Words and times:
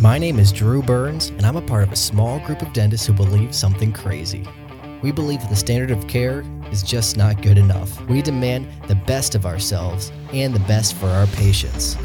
My 0.00 0.16
name 0.16 0.38
is 0.38 0.50
Drew 0.50 0.80
Burns, 0.80 1.28
and 1.28 1.44
I'm 1.44 1.56
a 1.56 1.60
part 1.60 1.82
of 1.82 1.92
a 1.92 1.96
small 1.96 2.40
group 2.40 2.62
of 2.62 2.72
dentists 2.72 3.06
who 3.06 3.12
believe 3.12 3.54
something 3.54 3.92
crazy. 3.92 4.48
We 5.02 5.12
believe 5.12 5.42
that 5.42 5.50
the 5.50 5.56
standard 5.56 5.90
of 5.90 6.08
care 6.08 6.42
is 6.72 6.82
just 6.82 7.18
not 7.18 7.42
good 7.42 7.58
enough. 7.58 8.00
We 8.08 8.22
demand 8.22 8.66
the 8.88 8.94
best 8.94 9.34
of 9.34 9.44
ourselves 9.44 10.10
and 10.32 10.54
the 10.54 10.60
best 10.60 10.94
for 10.94 11.06
our 11.08 11.26
patients. 11.26 11.98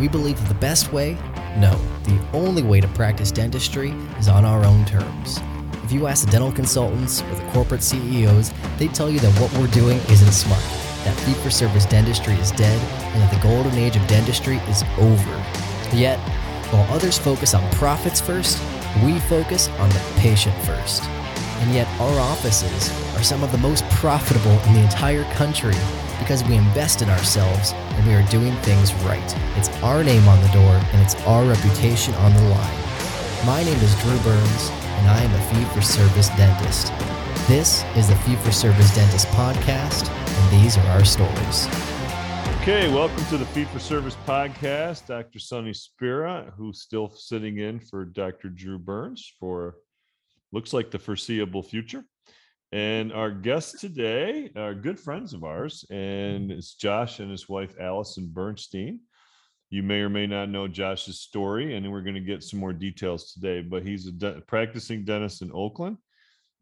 We 0.00 0.08
believe 0.08 0.38
that 0.38 0.48
the 0.48 0.54
best 0.54 0.90
way? 0.90 1.18
No, 1.58 1.78
the 2.04 2.18
only 2.32 2.62
way 2.62 2.80
to 2.80 2.88
practice 2.88 3.30
dentistry 3.30 3.90
is 4.18 4.26
on 4.26 4.46
our 4.46 4.64
own 4.64 4.86
terms. 4.86 5.38
If 5.84 5.92
you 5.92 6.06
ask 6.06 6.24
the 6.24 6.30
dental 6.30 6.50
consultants 6.50 7.20
or 7.20 7.34
the 7.34 7.50
corporate 7.50 7.82
CEOs, 7.82 8.54
they 8.78 8.88
tell 8.88 9.10
you 9.10 9.18
that 9.20 9.38
what 9.38 9.52
we're 9.58 9.66
doing 9.66 9.98
isn't 10.08 10.32
smart, 10.32 10.62
that 11.04 11.14
fee 11.26 11.34
for 11.34 11.50
service 11.50 11.84
dentistry 11.84 12.36
is 12.36 12.52
dead, 12.52 12.80
and 13.12 13.20
that 13.20 13.30
the 13.30 13.46
golden 13.46 13.74
age 13.74 13.96
of 13.96 14.06
dentistry 14.06 14.56
is 14.66 14.82
over. 14.96 15.44
Yet, 15.92 16.18
while 16.74 16.92
others 16.92 17.16
focus 17.16 17.54
on 17.54 17.70
profits 17.72 18.20
first, 18.20 18.60
we 19.04 19.20
focus 19.20 19.68
on 19.78 19.88
the 19.90 20.02
patient 20.16 20.54
first. 20.64 21.04
And 21.60 21.72
yet, 21.72 21.86
our 22.00 22.18
offices 22.18 22.90
are 23.14 23.22
some 23.22 23.44
of 23.44 23.52
the 23.52 23.58
most 23.58 23.88
profitable 23.90 24.58
in 24.66 24.74
the 24.74 24.80
entire 24.80 25.22
country 25.34 25.76
because 26.18 26.42
we 26.44 26.56
invest 26.56 27.00
in 27.00 27.08
ourselves 27.08 27.72
and 27.72 28.06
we 28.06 28.14
are 28.14 28.26
doing 28.28 28.52
things 28.62 28.92
right. 29.06 29.36
It's 29.56 29.68
our 29.84 30.02
name 30.02 30.26
on 30.26 30.40
the 30.42 30.48
door 30.48 30.74
and 30.92 31.00
it's 31.00 31.14
our 31.26 31.44
reputation 31.44 32.12
on 32.14 32.34
the 32.34 32.42
line. 32.42 32.78
My 33.46 33.62
name 33.62 33.78
is 33.78 33.94
Drew 34.02 34.18
Burns, 34.20 34.70
and 34.70 35.08
I 35.08 35.22
am 35.22 35.32
a 35.32 35.42
fee 35.54 35.64
for 35.74 35.80
service 35.80 36.28
dentist. 36.30 36.92
This 37.46 37.84
is 37.94 38.08
the 38.08 38.16
Fee 38.16 38.36
for 38.36 38.50
Service 38.50 38.92
Dentist 38.94 39.28
podcast, 39.28 40.08
and 40.10 40.62
these 40.62 40.76
are 40.76 40.86
our 40.88 41.04
stories. 41.04 41.93
Okay, 42.64 42.88
welcome 42.88 43.22
to 43.26 43.36
the 43.36 43.44
Fee 43.44 43.64
for 43.64 43.78
Service 43.78 44.16
podcast. 44.26 45.06
Dr. 45.06 45.38
Sonny 45.38 45.74
Spera, 45.74 46.50
who's 46.56 46.80
still 46.80 47.10
sitting 47.10 47.58
in 47.58 47.78
for 47.78 48.06
Dr. 48.06 48.48
Drew 48.48 48.78
Burns 48.78 49.30
for 49.38 49.76
looks 50.50 50.72
like 50.72 50.90
the 50.90 50.98
foreseeable 50.98 51.62
future. 51.62 52.02
And 52.72 53.12
our 53.12 53.30
guests 53.30 53.78
today 53.78 54.50
are 54.56 54.74
good 54.74 54.98
friends 54.98 55.34
of 55.34 55.44
ours, 55.44 55.84
and 55.90 56.50
it's 56.50 56.72
Josh 56.72 57.20
and 57.20 57.30
his 57.30 57.50
wife 57.50 57.74
Allison 57.78 58.30
Bernstein. 58.32 59.00
You 59.68 59.82
may 59.82 60.00
or 60.00 60.08
may 60.08 60.26
not 60.26 60.48
know 60.48 60.66
Josh's 60.66 61.20
story, 61.20 61.76
and 61.76 61.92
we're 61.92 62.00
going 62.00 62.14
to 62.14 62.20
get 62.22 62.42
some 62.42 62.60
more 62.60 62.72
details 62.72 63.34
today. 63.34 63.60
But 63.60 63.82
he's 63.82 64.06
a 64.06 64.12
de- 64.12 64.40
practicing 64.40 65.04
dentist 65.04 65.42
in 65.42 65.50
Oakland, 65.52 65.98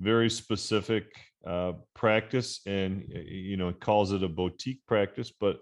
very 0.00 0.30
specific 0.30 1.14
uh, 1.46 1.72
practice, 1.94 2.60
and 2.66 3.04
you 3.08 3.56
know 3.56 3.72
calls 3.72 4.12
it 4.12 4.22
a 4.22 4.28
boutique 4.28 4.80
practice, 4.86 5.30
but 5.30 5.58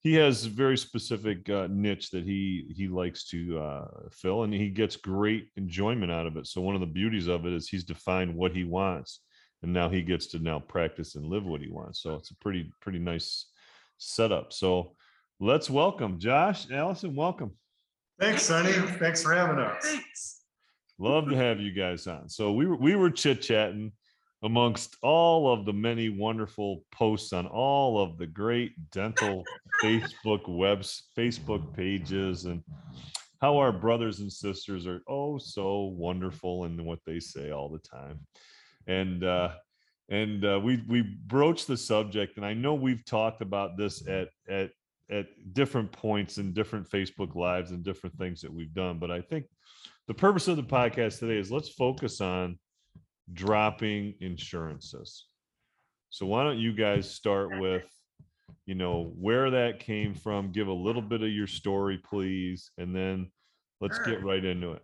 he 0.00 0.14
has 0.14 0.44
very 0.44 0.76
specific 0.76 1.48
uh, 1.48 1.66
niche 1.70 2.10
that 2.10 2.24
he 2.24 2.72
he 2.76 2.88
likes 2.88 3.24
to 3.30 3.58
uh, 3.58 3.88
fill, 4.12 4.42
and 4.42 4.52
he 4.52 4.68
gets 4.68 4.96
great 4.96 5.48
enjoyment 5.56 6.12
out 6.12 6.26
of 6.26 6.36
it. 6.36 6.46
So 6.46 6.60
one 6.60 6.74
of 6.74 6.82
the 6.82 6.86
beauties 6.86 7.26
of 7.26 7.46
it 7.46 7.52
is 7.52 7.68
he's 7.68 7.84
defined 7.84 8.34
what 8.34 8.54
he 8.54 8.64
wants, 8.64 9.20
and 9.62 9.72
now 9.72 9.88
he 9.88 10.02
gets 10.02 10.26
to 10.28 10.38
now 10.38 10.58
practice 10.58 11.14
and 11.14 11.24
live 11.24 11.46
what 11.46 11.62
he 11.62 11.70
wants. 11.70 12.02
So 12.02 12.16
it's 12.16 12.30
a 12.30 12.36
pretty 12.36 12.70
pretty 12.82 12.98
nice 12.98 13.46
setup. 13.96 14.52
So 14.52 14.94
let's 15.40 15.70
welcome 15.70 16.18
Josh 16.18 16.70
Allison. 16.70 17.16
Welcome. 17.16 17.52
Thanks, 18.20 18.42
Sonny. 18.42 18.72
Thanks 18.72 19.22
for 19.22 19.34
having 19.34 19.58
us. 19.58 19.82
Thanks. 19.82 20.42
Love 20.98 21.28
to 21.30 21.36
have 21.36 21.60
you 21.60 21.72
guys 21.72 22.06
on. 22.06 22.28
So 22.28 22.52
we 22.52 22.66
were 22.66 22.76
we 22.76 22.94
were 22.94 23.10
chit 23.10 23.40
chatting 23.40 23.92
amongst 24.44 24.96
all 25.02 25.50
of 25.50 25.64
the 25.64 25.72
many 25.72 26.10
wonderful 26.10 26.84
posts 26.92 27.32
on 27.32 27.46
all 27.46 27.98
of 28.00 28.18
the 28.18 28.26
great 28.26 28.72
dental 28.90 29.42
Facebook 29.82 30.46
webs, 30.46 31.04
Facebook 31.16 31.74
pages, 31.74 32.44
and 32.44 32.62
how 33.40 33.56
our 33.56 33.72
brothers 33.72 34.20
and 34.20 34.32
sisters 34.32 34.86
are 34.86 35.02
oh 35.08 35.38
so 35.38 35.94
wonderful 35.96 36.64
in 36.64 36.84
what 36.84 37.00
they 37.06 37.18
say 37.18 37.50
all 37.50 37.68
the 37.68 37.78
time. 37.78 38.20
And 38.86 39.24
uh 39.24 39.50
and 40.10 40.44
uh, 40.44 40.60
we 40.62 40.84
we 40.86 41.00
broached 41.26 41.66
the 41.66 41.78
subject, 41.78 42.36
and 42.36 42.44
I 42.44 42.52
know 42.52 42.74
we've 42.74 43.04
talked 43.06 43.40
about 43.40 43.78
this 43.78 44.06
at 44.06 44.28
at 44.48 44.70
at 45.10 45.26
different 45.54 45.92
points 45.92 46.36
in 46.36 46.52
different 46.52 46.88
Facebook 46.90 47.34
lives 47.34 47.70
and 47.70 47.82
different 47.82 48.16
things 48.18 48.42
that 48.42 48.52
we've 48.52 48.74
done. 48.74 48.98
But 48.98 49.10
I 49.10 49.22
think 49.22 49.46
the 50.06 50.14
purpose 50.14 50.48
of 50.48 50.56
the 50.56 50.62
podcast 50.62 51.20
today 51.20 51.38
is 51.38 51.50
let's 51.50 51.70
focus 51.70 52.20
on 52.20 52.58
dropping 53.32 54.14
insurances. 54.20 55.26
So 56.10 56.26
why 56.26 56.44
don't 56.44 56.58
you 56.58 56.72
guys 56.72 57.10
start 57.10 57.58
with, 57.58 57.86
you 58.66 58.74
know, 58.74 59.12
where 59.18 59.50
that 59.50 59.80
came 59.80 60.14
from? 60.14 60.52
Give 60.52 60.68
a 60.68 60.72
little 60.72 61.02
bit 61.02 61.22
of 61.22 61.30
your 61.30 61.46
story, 61.46 61.98
please, 61.98 62.70
and 62.78 62.94
then 62.94 63.30
let's 63.80 63.96
Sure. 63.96 64.06
get 64.06 64.22
right 64.22 64.44
into 64.44 64.72
it. 64.72 64.82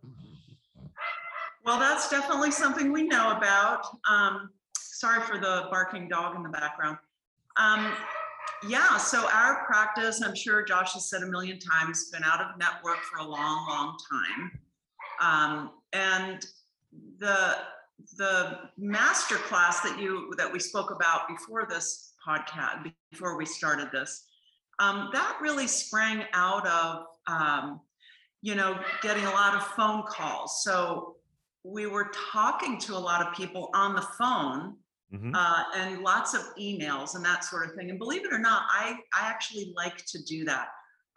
Well, 1.64 1.78
that's 1.78 2.08
definitely 2.08 2.50
something 2.50 2.90
we 2.90 3.02
know 3.02 3.32
about. 3.32 3.84
Um, 4.08 4.50
sorry 4.76 5.22
for 5.22 5.38
the 5.38 5.68
barking 5.70 6.08
dog 6.08 6.34
in 6.34 6.42
the 6.42 6.48
background. 6.48 6.98
Um, 7.56 7.92
yeah, 8.66 8.96
so 8.96 9.28
our 9.30 9.64
practice, 9.66 10.22
I'm 10.22 10.34
sure 10.34 10.62
Josh 10.64 10.94
has 10.94 11.08
said 11.08 11.22
a 11.22 11.26
million 11.26 11.58
times, 11.58 12.10
been 12.10 12.24
out 12.24 12.40
of 12.40 12.58
network 12.58 12.98
for 12.98 13.18
a 13.18 13.24
long, 13.24 13.68
long 13.68 13.96
time. 14.10 14.60
Um, 15.20 15.70
and 15.92 16.44
the 17.18 17.56
the 18.16 18.58
master 18.78 19.36
class 19.36 19.80
that 19.80 19.98
you 19.98 20.32
that 20.36 20.52
we 20.52 20.58
spoke 20.58 20.90
about 20.90 21.28
before 21.28 21.66
this 21.68 22.12
podcast, 22.26 22.92
before 23.10 23.36
we 23.36 23.46
started 23.46 23.90
this, 23.92 24.26
um, 24.78 25.10
that 25.12 25.38
really 25.40 25.66
sprang 25.66 26.24
out 26.32 26.66
of 26.66 27.04
um, 27.26 27.80
you 28.42 28.54
know 28.54 28.78
getting 29.02 29.24
a 29.24 29.30
lot 29.30 29.54
of 29.54 29.62
phone 29.68 30.02
calls. 30.08 30.62
So 30.62 31.16
we 31.64 31.86
were 31.86 32.10
talking 32.32 32.78
to 32.80 32.94
a 32.94 32.98
lot 32.98 33.26
of 33.26 33.34
people 33.34 33.70
on 33.74 33.94
the 33.94 34.06
phone 34.18 34.76
Mhm. 35.12 35.34
uh, 35.34 35.64
and 35.74 36.02
lots 36.02 36.34
of 36.34 36.42
emails 36.58 37.16
and 37.16 37.24
that 37.24 37.44
sort 37.44 37.68
of 37.68 37.74
thing. 37.74 37.90
And 37.90 37.98
believe 37.98 38.24
it 38.24 38.32
or 38.32 38.38
not, 38.38 38.62
I 38.70 38.96
I 39.12 39.28
actually 39.28 39.72
like 39.76 39.98
to 40.06 40.22
do 40.22 40.44
that. 40.44 40.68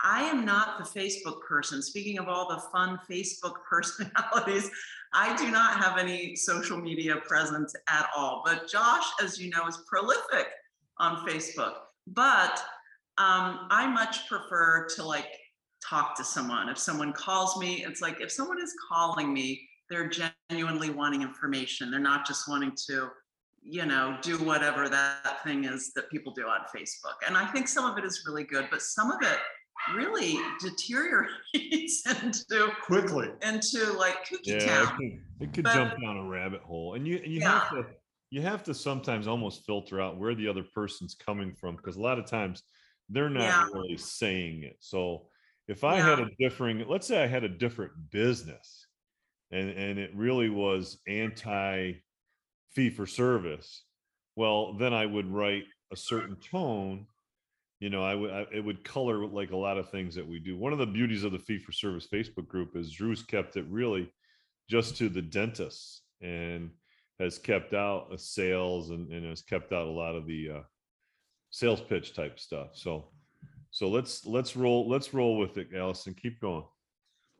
I 0.01 0.23
am 0.23 0.45
not 0.45 0.77
the 0.77 0.99
Facebook 0.99 1.41
person. 1.47 1.81
Speaking 1.81 2.19
of 2.19 2.27
all 2.27 2.47
the 2.49 2.61
fun 2.71 2.99
Facebook 3.09 3.55
personalities, 3.69 4.69
I 5.13 5.35
do 5.35 5.51
not 5.51 5.83
have 5.83 5.97
any 5.97 6.35
social 6.35 6.77
media 6.77 7.17
presence 7.27 7.73
at 7.87 8.09
all. 8.15 8.41
But 8.45 8.67
Josh, 8.69 9.05
as 9.21 9.39
you 9.39 9.49
know, 9.49 9.67
is 9.67 9.77
prolific 9.87 10.47
on 10.97 11.25
Facebook. 11.27 11.73
But 12.07 12.59
um, 13.17 13.67
I 13.69 13.87
much 13.87 14.27
prefer 14.27 14.87
to 14.95 15.03
like 15.03 15.27
talk 15.87 16.17
to 16.17 16.23
someone. 16.23 16.69
If 16.69 16.77
someone 16.77 17.13
calls 17.13 17.57
me, 17.59 17.85
it's 17.87 18.01
like 18.01 18.19
if 18.19 18.31
someone 18.31 18.61
is 18.61 18.73
calling 18.89 19.33
me, 19.33 19.67
they're 19.89 20.09
genuinely 20.49 20.89
wanting 20.89 21.21
information. 21.21 21.91
They're 21.91 21.99
not 21.99 22.25
just 22.25 22.49
wanting 22.49 22.73
to, 22.87 23.09
you 23.61 23.85
know, 23.85 24.17
do 24.21 24.37
whatever 24.37 24.89
that 24.89 25.43
thing 25.43 25.65
is 25.65 25.93
that 25.93 26.09
people 26.09 26.33
do 26.33 26.43
on 26.43 26.61
Facebook. 26.75 27.15
And 27.27 27.37
I 27.37 27.45
think 27.45 27.67
some 27.67 27.85
of 27.85 27.97
it 27.97 28.05
is 28.05 28.23
really 28.25 28.43
good, 28.43 28.67
but 28.71 28.81
some 28.81 29.11
of 29.11 29.21
it 29.21 29.37
really 29.95 30.37
deteriorates 30.59 32.03
into 32.23 32.71
Quickly. 32.83 33.29
into 33.41 33.91
like 33.93 34.25
kooky 34.25 34.39
Yeah, 34.45 34.55
it 34.55 34.65
town. 34.67 34.97
could, 34.97 35.21
it 35.47 35.53
could 35.53 35.63
But- 35.65 35.73
jump 35.73 36.01
down 36.01 36.17
a 36.17 36.23
rabbit 36.27 36.61
hole, 36.61 36.93
and 36.95 37.07
you 37.07 37.17
and 37.17 37.33
you 37.33 37.41
have 37.41 37.69
to 37.71 37.85
you 38.29 38.41
have 38.41 38.63
to 38.63 38.73
sometimes 38.73 39.27
almost 39.27 39.63
filter 39.65 40.01
out 40.01 40.17
where 40.17 40.33
the 40.33 40.47
other 40.47 40.63
person's 40.73 41.13
coming 41.13 41.53
from 41.53 41.75
because 41.75 41.97
a 41.97 42.01
lot 42.01 42.17
of 42.17 42.25
times 42.25 42.63
they're 43.09 43.29
not 43.29 43.41
Yeah. 43.43 43.67
really 43.73 43.97
saying 43.97 44.63
it. 44.63 44.77
So 44.79 45.27
if 45.67 45.83
I 45.83 45.97
had 45.97 46.19
a 46.19 46.29
differing, 46.39 46.83
let's 46.87 47.05
say 47.07 47.21
I 47.23 47.27
had 47.27 47.43
a 47.43 47.49
different 47.49 47.91
business, 48.11 48.87
and 49.51 49.69
and 49.69 49.99
it 49.99 50.11
really 50.15 50.49
was 50.49 50.99
anti 51.07 51.93
fee 52.71 52.89
for 52.89 53.05
service, 53.05 53.83
well 54.35 54.73
then 54.73 54.93
I 54.93 55.05
would 55.05 55.27
write 55.31 55.65
a 55.91 55.95
certain 55.95 56.35
tone. 56.37 57.05
You 57.83 57.89
know, 57.89 58.01
I 58.01 58.15
would 58.15 58.47
it 58.53 58.63
would 58.63 58.85
color 58.85 59.27
like 59.27 59.51
a 59.51 59.57
lot 59.57 59.77
of 59.77 59.89
things 59.89 60.15
that 60.15 60.25
we 60.25 60.39
do. 60.39 60.57
One 60.57 60.71
of 60.71 60.79
the 60.79 60.85
beauties 60.85 61.25
of 61.25 61.33
the 61.33 61.39
fee 61.39 61.59
for 61.59 61.73
service 61.73 62.07
Facebook 62.07 62.47
group 62.47 62.77
is 62.77 62.93
Drew's 62.93 63.23
kept 63.23 63.57
it 63.57 63.65
really 63.69 64.09
just 64.69 64.95
to 64.99 65.09
the 65.09 65.21
dentists 65.21 66.03
and 66.21 66.69
has 67.19 67.37
kept 67.37 67.73
out 67.73 68.07
uh, 68.09 68.15
sales 68.15 68.91
and, 68.91 69.11
and 69.11 69.25
has 69.25 69.41
kept 69.41 69.73
out 69.73 69.87
a 69.87 69.91
lot 69.91 70.15
of 70.15 70.25
the 70.27 70.49
uh, 70.49 70.61
sales 71.49 71.81
pitch 71.81 72.15
type 72.15 72.39
stuff. 72.39 72.69
So 72.71 73.09
so 73.71 73.89
let's 73.89 74.25
let's 74.25 74.55
roll 74.55 74.87
let's 74.87 75.13
roll 75.13 75.37
with 75.37 75.57
it, 75.57 75.67
Allison. 75.75 76.13
Keep 76.13 76.39
going. 76.39 76.63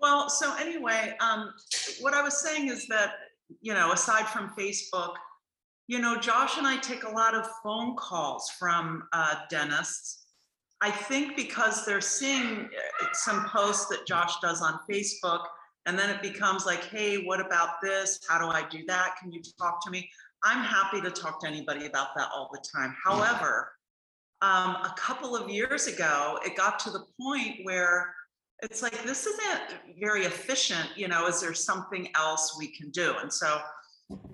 Well, 0.01 0.29
so 0.29 0.53
anyway, 0.57 1.15
um, 1.21 1.53
what 2.01 2.13
I 2.13 2.21
was 2.21 2.41
saying 2.41 2.67
is 2.67 2.85
that, 2.87 3.13
you 3.61 3.73
know, 3.73 3.93
aside 3.93 4.27
from 4.27 4.49
Facebook, 4.59 5.13
you 5.87 5.99
know, 5.99 6.17
Josh 6.17 6.57
and 6.57 6.67
I 6.67 6.75
take 6.75 7.05
a 7.05 7.09
lot 7.09 7.33
of 7.33 7.47
phone 7.63 7.95
calls 7.95 8.49
from 8.59 9.03
uh, 9.13 9.35
dentists. 9.49 10.22
I 10.83 10.91
think 10.91 11.37
because 11.37 11.85
they're 11.85 12.01
seeing 12.01 12.65
uh, 12.65 13.05
some 13.13 13.45
posts 13.45 13.85
that 13.85 14.05
Josh 14.05 14.33
does 14.41 14.61
on 14.61 14.79
Facebook, 14.91 15.45
and 15.85 15.97
then 15.97 16.09
it 16.09 16.21
becomes 16.21 16.65
like, 16.65 16.83
hey, 16.83 17.23
what 17.23 17.39
about 17.39 17.81
this? 17.81 18.19
How 18.27 18.37
do 18.37 18.47
I 18.47 18.67
do 18.69 18.83
that? 18.87 19.15
Can 19.17 19.31
you 19.31 19.41
talk 19.57 19.81
to 19.85 19.89
me? 19.89 20.09
I'm 20.43 20.61
happy 20.61 20.99
to 20.99 21.09
talk 21.09 21.39
to 21.39 21.47
anybody 21.47 21.85
about 21.85 22.09
that 22.17 22.27
all 22.35 22.49
the 22.51 22.61
time. 22.75 22.93
However, 23.01 23.71
um, 24.41 24.71
a 24.71 24.93
couple 24.97 25.37
of 25.37 25.49
years 25.49 25.87
ago, 25.87 26.37
it 26.45 26.57
got 26.57 26.79
to 26.79 26.89
the 26.91 27.05
point 27.17 27.59
where 27.63 28.13
it's 28.61 28.81
like, 28.81 29.03
this 29.03 29.25
isn't 29.25 29.77
very 30.01 30.25
efficient. 30.25 30.89
You 30.97 31.07
know, 31.07 31.27
is 31.27 31.39
there 31.39 31.53
something 31.53 32.09
else 32.13 32.57
we 32.59 32.67
can 32.67 32.89
do? 32.89 33.15
And 33.21 33.31
so, 33.31 33.61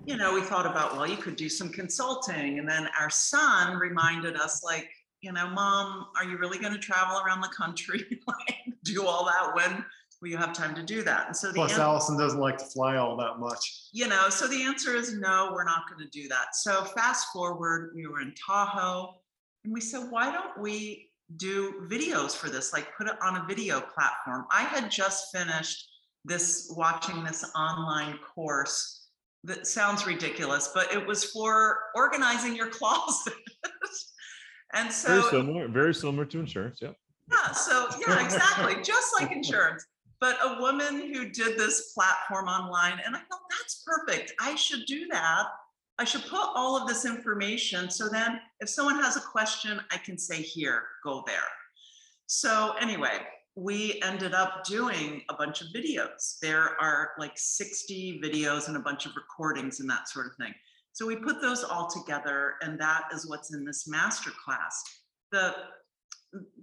you 0.04 0.16
know, 0.16 0.34
we 0.34 0.40
thought 0.40 0.66
about, 0.66 0.96
well, 0.96 1.08
you 1.08 1.16
could 1.16 1.36
do 1.36 1.48
some 1.48 1.68
consulting. 1.68 2.58
And 2.58 2.68
then 2.68 2.88
our 2.98 3.10
son 3.10 3.76
reminded 3.76 4.34
us, 4.34 4.64
like, 4.64 4.88
you 5.22 5.32
know, 5.32 5.48
mom, 5.48 6.06
are 6.16 6.24
you 6.24 6.38
really 6.38 6.58
going 6.58 6.72
to 6.72 6.78
travel 6.78 7.20
around 7.20 7.40
the 7.40 7.48
country, 7.48 8.04
like, 8.26 8.56
do 8.84 9.06
all 9.06 9.24
that 9.26 9.54
when 9.54 9.84
will 10.20 10.28
you 10.28 10.36
have 10.36 10.52
time 10.52 10.74
to 10.74 10.82
do 10.82 11.02
that? 11.02 11.26
And 11.26 11.36
so 11.36 11.48
the 11.48 11.54
Plus 11.54 11.72
answer, 11.72 11.82
Allison 11.82 12.18
doesn't 12.18 12.40
like 12.40 12.58
to 12.58 12.64
fly 12.64 12.96
all 12.96 13.16
that 13.16 13.38
much. 13.38 13.88
you 13.92 14.08
know, 14.08 14.28
so 14.28 14.46
the 14.46 14.62
answer 14.62 14.94
is 14.94 15.14
no, 15.14 15.50
we're 15.52 15.64
not 15.64 15.82
going 15.88 16.04
to 16.04 16.10
do 16.10 16.28
that. 16.28 16.54
So 16.54 16.84
fast 16.84 17.28
forward, 17.32 17.92
we 17.94 18.06
were 18.06 18.20
in 18.20 18.34
Tahoe 18.34 19.20
and 19.64 19.72
we 19.72 19.80
said, 19.80 20.06
why 20.10 20.32
don't 20.32 20.58
we 20.58 21.10
do 21.36 21.86
videos 21.88 22.32
for 22.32 22.48
this? 22.48 22.72
Like 22.72 22.88
put 22.96 23.06
it 23.06 23.16
on 23.22 23.36
a 23.36 23.46
video 23.46 23.80
platform. 23.80 24.46
I 24.50 24.62
had 24.62 24.90
just 24.90 25.34
finished 25.34 25.88
this, 26.24 26.72
watching 26.76 27.22
this 27.24 27.50
online 27.54 28.18
course 28.34 29.08
that 29.44 29.66
sounds 29.66 30.06
ridiculous, 30.06 30.70
but 30.74 30.92
it 30.92 31.06
was 31.06 31.24
for 31.24 31.78
organizing 31.94 32.54
your 32.54 32.66
closet. 32.70 33.34
And 34.74 34.92
Very 34.92 35.22
so 35.22 35.30
similar, 35.30 35.68
very 35.68 35.94
similar 35.94 36.24
to 36.26 36.40
insurance. 36.40 36.78
Yeah. 36.80 36.92
yeah, 37.30 37.52
so 37.52 37.88
yeah, 38.06 38.24
exactly, 38.24 38.82
just 38.82 39.12
like 39.20 39.32
insurance. 39.32 39.84
But 40.20 40.36
a 40.42 40.60
woman 40.60 41.12
who 41.14 41.30
did 41.30 41.58
this 41.58 41.92
platform 41.92 42.46
online, 42.46 43.00
and 43.04 43.16
I 43.16 43.20
thought 43.20 43.40
that's 43.50 43.82
perfect. 43.86 44.34
I 44.40 44.54
should 44.54 44.84
do 44.86 45.06
that. 45.10 45.46
I 45.98 46.04
should 46.04 46.22
put 46.22 46.48
all 46.54 46.80
of 46.80 46.88
this 46.88 47.04
information 47.04 47.90
so 47.90 48.08
then 48.08 48.40
if 48.60 48.70
someone 48.70 48.96
has 49.02 49.18
a 49.18 49.20
question, 49.20 49.80
I 49.90 49.98
can 49.98 50.16
say, 50.16 50.40
here, 50.40 50.82
go 51.04 51.22
there. 51.26 51.42
So 52.26 52.74
anyway, 52.80 53.18
we 53.54 54.00
ended 54.02 54.32
up 54.32 54.64
doing 54.64 55.22
a 55.28 55.34
bunch 55.34 55.60
of 55.60 55.66
videos. 55.74 56.38
There 56.40 56.80
are 56.80 57.10
like 57.18 57.32
60 57.36 58.20
videos 58.24 58.68
and 58.68 58.78
a 58.78 58.80
bunch 58.80 59.04
of 59.04 59.12
recordings 59.14 59.80
and 59.80 59.90
that 59.90 60.08
sort 60.08 60.26
of 60.26 60.32
thing. 60.36 60.54
So 60.92 61.06
we 61.06 61.16
put 61.16 61.40
those 61.40 61.64
all 61.64 61.88
together, 61.88 62.54
and 62.62 62.78
that 62.80 63.04
is 63.12 63.28
what's 63.28 63.54
in 63.54 63.64
this 63.64 63.86
master 63.88 64.30
class. 64.44 64.82
The 65.32 65.54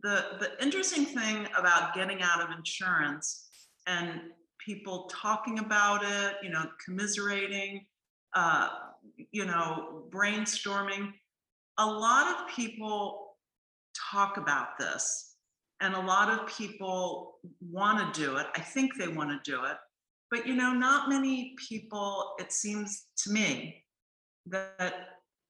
the 0.01 0.25
the 0.39 0.51
interesting 0.61 1.05
thing 1.05 1.47
about 1.57 1.93
getting 1.93 2.21
out 2.21 2.41
of 2.41 2.55
insurance 2.55 3.47
and 3.87 4.21
people 4.63 5.09
talking 5.11 5.59
about 5.59 6.03
it, 6.03 6.35
you 6.43 6.49
know, 6.49 6.65
commiserating, 6.83 7.85
uh, 8.33 8.69
you 9.31 9.45
know, 9.45 10.03
brainstorming. 10.09 11.11
A 11.77 11.85
lot 11.85 12.27
of 12.27 12.53
people 12.53 13.37
talk 14.11 14.37
about 14.37 14.77
this, 14.77 15.35
and 15.79 15.95
a 15.95 15.99
lot 15.99 16.29
of 16.29 16.47
people 16.47 17.35
want 17.61 18.13
to 18.13 18.21
do 18.21 18.37
it. 18.37 18.47
I 18.55 18.59
think 18.59 18.91
they 18.97 19.07
want 19.07 19.29
to 19.29 19.51
do 19.51 19.63
it, 19.63 19.77
but 20.29 20.45
you 20.45 20.55
know, 20.55 20.73
not 20.73 21.09
many 21.09 21.55
people. 21.69 22.35
It 22.39 22.51
seems 22.51 23.05
to 23.23 23.31
me 23.31 23.83
that 24.51 24.93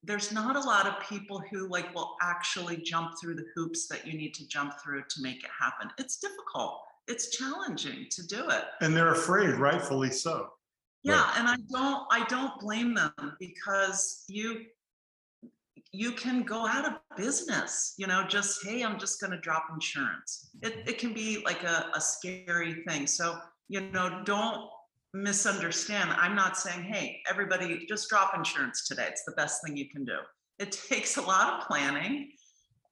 there's 0.03 0.31
not 0.31 0.55
a 0.55 0.59
lot 0.59 0.85
of 0.85 0.99
people 1.07 1.41
who 1.51 1.67
like 1.67 1.93
will 1.93 2.15
actually 2.21 2.77
jump 2.77 3.13
through 3.19 3.35
the 3.35 3.45
hoops 3.55 3.87
that 3.87 4.05
you 4.05 4.17
need 4.17 4.33
to 4.35 4.47
jump 4.47 4.73
through 4.83 5.03
to 5.09 5.21
make 5.21 5.43
it 5.43 5.49
happen. 5.59 5.89
It's 5.97 6.17
difficult. 6.17 6.81
It's 7.07 7.35
challenging 7.35 8.07
to 8.11 8.27
do 8.27 8.49
it. 8.49 8.65
And 8.81 8.95
they're 8.95 9.11
afraid, 9.11 9.55
rightfully 9.55 10.11
so. 10.11 10.49
Yeah, 11.03 11.31
and 11.37 11.47
I 11.47 11.55
don't 11.71 12.05
I 12.11 12.25
don't 12.27 12.59
blame 12.59 12.93
them 12.93 13.13
because 13.39 14.25
you 14.27 14.65
you 15.93 16.11
can 16.11 16.43
go 16.43 16.67
out 16.67 16.85
of 16.85 16.93
business, 17.15 17.93
you 17.97 18.07
know, 18.07 18.25
just 18.27 18.65
hey, 18.65 18.83
I'm 18.83 18.99
just 18.99 19.21
gonna 19.21 19.39
drop 19.39 19.67
insurance. 19.73 20.49
It 20.61 20.83
it 20.87 20.97
can 20.97 21.13
be 21.13 21.41
like 21.45 21.63
a, 21.63 21.89
a 21.93 22.01
scary 22.01 22.83
thing. 22.87 23.07
So, 23.07 23.37
you 23.69 23.81
know, 23.91 24.21
don't 24.25 24.69
misunderstand. 25.13 26.11
I'm 26.11 26.35
not 26.35 26.57
saying, 26.57 26.83
hey, 26.83 27.21
everybody 27.29 27.85
just 27.87 28.09
drop 28.09 28.35
insurance 28.35 28.87
today. 28.87 29.05
It's 29.09 29.23
the 29.25 29.33
best 29.33 29.61
thing 29.63 29.77
you 29.77 29.89
can 29.89 30.05
do. 30.05 30.17
It 30.59 30.71
takes 30.89 31.17
a 31.17 31.21
lot 31.21 31.53
of 31.53 31.67
planning. 31.67 32.31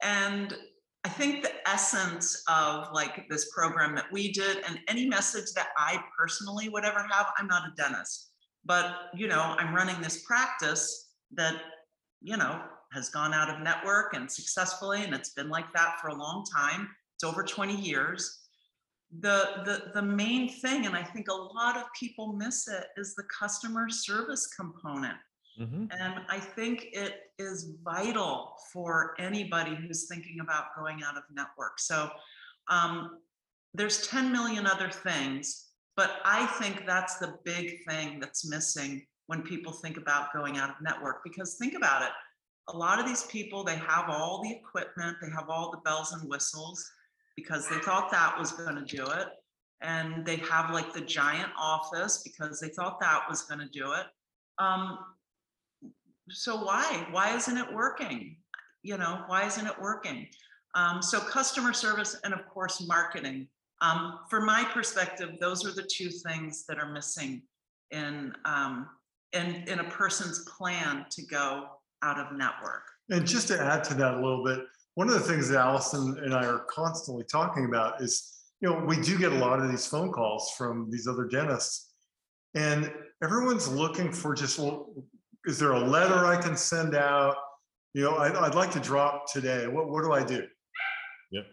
And 0.03 0.55
I 1.03 1.09
think 1.09 1.43
the 1.43 1.51
essence 1.69 2.43
of 2.49 2.87
like 2.91 3.27
this 3.29 3.51
program 3.53 3.95
that 3.95 4.11
we 4.11 4.31
did 4.31 4.63
and 4.67 4.79
any 4.87 5.07
message 5.07 5.53
that 5.55 5.67
I 5.77 6.03
personally 6.17 6.67
would 6.69 6.83
ever 6.83 7.05
have, 7.11 7.27
I'm 7.37 7.47
not 7.47 7.67
a 7.67 7.73
dentist, 7.77 8.31
but 8.65 8.95
you 9.13 9.27
know, 9.27 9.55
I'm 9.59 9.73
running 9.73 10.01
this 10.01 10.23
practice 10.23 11.11
that, 11.33 11.61
you 12.21 12.37
know, 12.37 12.59
has 12.91 13.09
gone 13.09 13.33
out 13.33 13.49
of 13.49 13.61
network 13.61 14.15
and 14.15 14.31
successfully, 14.31 15.03
and 15.03 15.13
it's 15.13 15.31
been 15.31 15.49
like 15.49 15.71
that 15.75 15.99
for 16.01 16.07
a 16.07 16.15
long 16.15 16.43
time. 16.51 16.89
It's 17.15 17.23
over 17.23 17.43
20 17.43 17.75
years 17.75 18.44
the 19.19 19.61
the 19.65 19.91
the 19.93 20.01
main 20.01 20.49
thing 20.49 20.85
and 20.85 20.95
i 20.95 21.03
think 21.03 21.27
a 21.29 21.33
lot 21.33 21.77
of 21.77 21.83
people 21.97 22.33
miss 22.33 22.67
it 22.67 22.87
is 22.97 23.15
the 23.15 23.23
customer 23.23 23.89
service 23.89 24.47
component. 24.47 25.17
Mhm. 25.59 25.87
and 25.97 26.25
i 26.27 26.37
think 26.39 26.87
it 26.91 27.31
is 27.39 27.75
vital 27.83 28.57
for 28.73 29.15
anybody 29.19 29.73
who's 29.73 30.07
thinking 30.07 30.41
about 30.41 30.75
going 30.75 31.01
out 31.03 31.17
of 31.17 31.23
network. 31.31 31.79
So 31.79 32.09
um, 32.67 33.19
there's 33.73 34.05
10 34.07 34.31
million 34.31 34.65
other 34.67 34.89
things 34.89 35.69
but 35.95 36.19
i 36.25 36.45
think 36.59 36.85
that's 36.85 37.17
the 37.19 37.37
big 37.45 37.85
thing 37.87 38.19
that's 38.19 38.45
missing 38.49 39.05
when 39.27 39.41
people 39.41 39.71
think 39.71 39.97
about 39.97 40.33
going 40.33 40.57
out 40.57 40.69
of 40.69 40.75
network 40.81 41.23
because 41.23 41.55
think 41.55 41.73
about 41.73 42.01
it. 42.03 42.11
A 42.67 42.77
lot 42.77 42.99
of 42.99 43.05
these 43.05 43.23
people 43.23 43.63
they 43.63 43.75
have 43.75 44.09
all 44.09 44.41
the 44.43 44.51
equipment 44.51 45.17
they 45.21 45.29
have 45.29 45.49
all 45.49 45.71
the 45.71 45.77
bells 45.79 46.11
and 46.13 46.27
whistles 46.29 46.83
because 47.35 47.67
they 47.67 47.77
thought 47.77 48.11
that 48.11 48.37
was 48.37 48.51
going 48.51 48.75
to 48.75 48.95
do 48.95 49.05
it. 49.05 49.27
And 49.81 50.25
they 50.25 50.37
have 50.37 50.71
like 50.71 50.93
the 50.93 51.01
giant 51.01 51.51
office 51.59 52.23
because 52.23 52.59
they 52.59 52.69
thought 52.69 52.99
that 53.01 53.23
was 53.29 53.43
going 53.43 53.59
to 53.59 53.67
do 53.67 53.91
it. 53.91 54.05
Um, 54.57 54.97
so 56.29 56.63
why? 56.63 57.05
Why 57.11 57.35
isn't 57.35 57.57
it 57.57 57.73
working? 57.73 58.37
You 58.83 58.97
know, 58.97 59.23
why 59.27 59.45
isn't 59.45 59.65
it 59.65 59.79
working? 59.79 60.27
Um, 60.75 61.01
so 61.01 61.19
customer 61.19 61.73
service 61.73 62.17
and 62.23 62.33
of 62.33 62.47
course 62.47 62.85
marketing. 62.87 63.47
Um, 63.81 64.19
from 64.29 64.45
my 64.45 64.63
perspective, 64.63 65.31
those 65.39 65.65
are 65.65 65.73
the 65.73 65.87
two 65.91 66.09
things 66.09 66.65
that 66.67 66.79
are 66.79 66.91
missing 66.91 67.43
in 67.91 68.33
um, 68.45 68.89
in 69.33 69.63
in 69.67 69.79
a 69.79 69.83
person's 69.83 70.45
plan 70.57 71.05
to 71.11 71.25
go 71.25 71.67
out 72.01 72.19
of 72.19 72.37
network. 72.37 72.83
And 73.09 73.25
just 73.27 73.49
to 73.49 73.61
add 73.61 73.83
to 73.85 73.93
that 73.95 74.15
a 74.15 74.15
little 74.15 74.43
bit, 74.43 74.59
one 74.95 75.07
of 75.07 75.13
the 75.13 75.19
things 75.19 75.49
that 75.49 75.59
Allison 75.59 76.17
and 76.23 76.33
I 76.33 76.45
are 76.45 76.65
constantly 76.69 77.23
talking 77.23 77.65
about 77.65 78.01
is, 78.01 78.31
you 78.61 78.69
know, 78.69 78.83
we 78.85 78.99
do 79.01 79.17
get 79.17 79.31
a 79.31 79.35
lot 79.35 79.59
of 79.59 79.69
these 79.69 79.85
phone 79.85 80.11
calls 80.11 80.51
from 80.57 80.89
these 80.89 81.07
other 81.07 81.25
dentists, 81.25 81.93
and 82.55 82.91
everyone's 83.23 83.67
looking 83.67 84.11
for 84.11 84.33
just, 84.33 84.57
well, 84.57 84.93
is 85.45 85.59
there 85.59 85.73
a 85.73 85.79
letter 85.79 86.25
I 86.25 86.41
can 86.41 86.57
send 86.57 86.95
out? 86.95 87.35
You 87.93 88.03
know, 88.03 88.17
I'd, 88.17 88.35
I'd 88.35 88.55
like 88.55 88.71
to 88.71 88.79
drop 88.79 89.31
today. 89.31 89.67
What, 89.67 89.89
what 89.89 90.03
do 90.03 90.11
I 90.11 90.23
do? 90.23 90.43
Yep. 91.31 91.45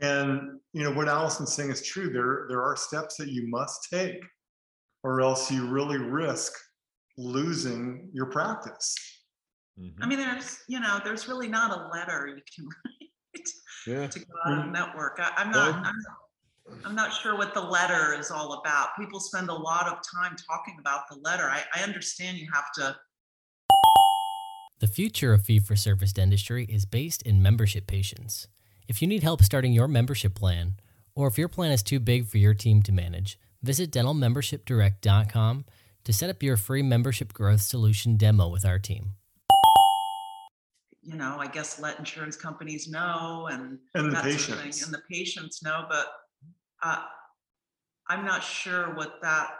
And, 0.00 0.60
you 0.72 0.84
know, 0.84 0.92
what 0.92 1.08
Allison's 1.08 1.54
saying 1.54 1.70
is 1.70 1.82
true. 1.82 2.10
There, 2.10 2.46
there 2.48 2.62
are 2.62 2.76
steps 2.76 3.16
that 3.16 3.28
you 3.28 3.48
must 3.48 3.88
take, 3.90 4.22
or 5.02 5.20
else 5.20 5.50
you 5.50 5.66
really 5.66 5.98
risk 5.98 6.52
losing 7.18 8.08
your 8.12 8.26
practice. 8.26 8.94
Mhm. 9.78 9.94
I 10.00 10.06
mean, 10.06 10.18
there's, 10.18 10.58
you 10.68 10.80
know, 10.80 11.00
there's 11.04 11.28
really 11.28 11.48
not 11.48 11.70
a 11.76 11.88
letter 11.88 12.26
you 12.28 12.42
can 12.54 12.66
write 12.66 13.48
Yeah. 13.86 14.06
to 14.06 14.18
go 14.18 14.34
out 14.46 14.66
of 14.66 14.72
network. 14.72 15.18
I, 15.18 15.32
I'm 15.36 15.50
not, 15.50 15.74
Well- 15.74 15.84
I'm, 15.86 15.94
I'm 16.84 16.94
not 16.94 17.12
sure 17.12 17.36
what 17.36 17.54
the 17.54 17.60
letter 17.60 18.14
is 18.14 18.30
all 18.30 18.52
about. 18.54 18.90
People 18.98 19.18
spend 19.20 19.48
a 19.48 19.54
lot 19.54 19.86
of 19.88 19.98
time 20.14 20.36
talking 20.48 20.76
about 20.78 21.08
the 21.10 21.16
letter. 21.22 21.44
I, 21.44 21.62
I 21.74 21.82
understand 21.82 22.38
you 22.38 22.48
have 22.52 22.70
to 22.76 22.96
The 24.80 24.86
future 24.86 25.32
of 25.32 25.42
fee 25.44 25.58
for 25.58 25.74
service 25.76 26.12
dentistry 26.12 26.64
is 26.66 26.84
based 26.84 27.22
in 27.22 27.42
membership 27.42 27.86
patients. 27.86 28.48
If 28.88 29.00
you 29.00 29.08
need 29.08 29.22
help 29.22 29.42
starting 29.42 29.72
your 29.72 29.88
membership 29.88 30.34
plan, 30.34 30.74
or 31.14 31.26
if 31.28 31.38
your 31.38 31.48
plan 31.48 31.72
is 31.72 31.82
too 31.82 31.98
big 32.00 32.26
for 32.26 32.38
your 32.38 32.54
team 32.54 32.82
to 32.82 32.92
manage, 32.92 33.38
visit 33.62 33.90
dentalmembershipdirect.com 33.92 35.64
to 36.04 36.12
set 36.12 36.30
up 36.30 36.42
your 36.42 36.56
free 36.56 36.82
membership 36.82 37.32
growth 37.32 37.60
solution 37.62 38.16
demo 38.16 38.48
with 38.48 38.64
our 38.64 38.78
team. 38.78 39.12
You 41.02 41.16
know, 41.16 41.36
I 41.38 41.46
guess 41.48 41.80
let 41.80 41.98
insurance 41.98 42.36
companies 42.36 42.88
know 42.88 43.48
and 43.50 43.78
And 43.94 44.06
the 44.06 44.14
that 44.14 44.24
sort 44.24 44.58
of 44.58 44.64
patients. 44.64 44.84
and 44.84 44.94
the 44.94 45.02
patients 45.10 45.62
know, 45.62 45.84
but 45.88 46.06
uh, 46.82 47.02
I'm 48.08 48.24
not 48.24 48.42
sure 48.42 48.94
what 48.94 49.14
that, 49.22 49.50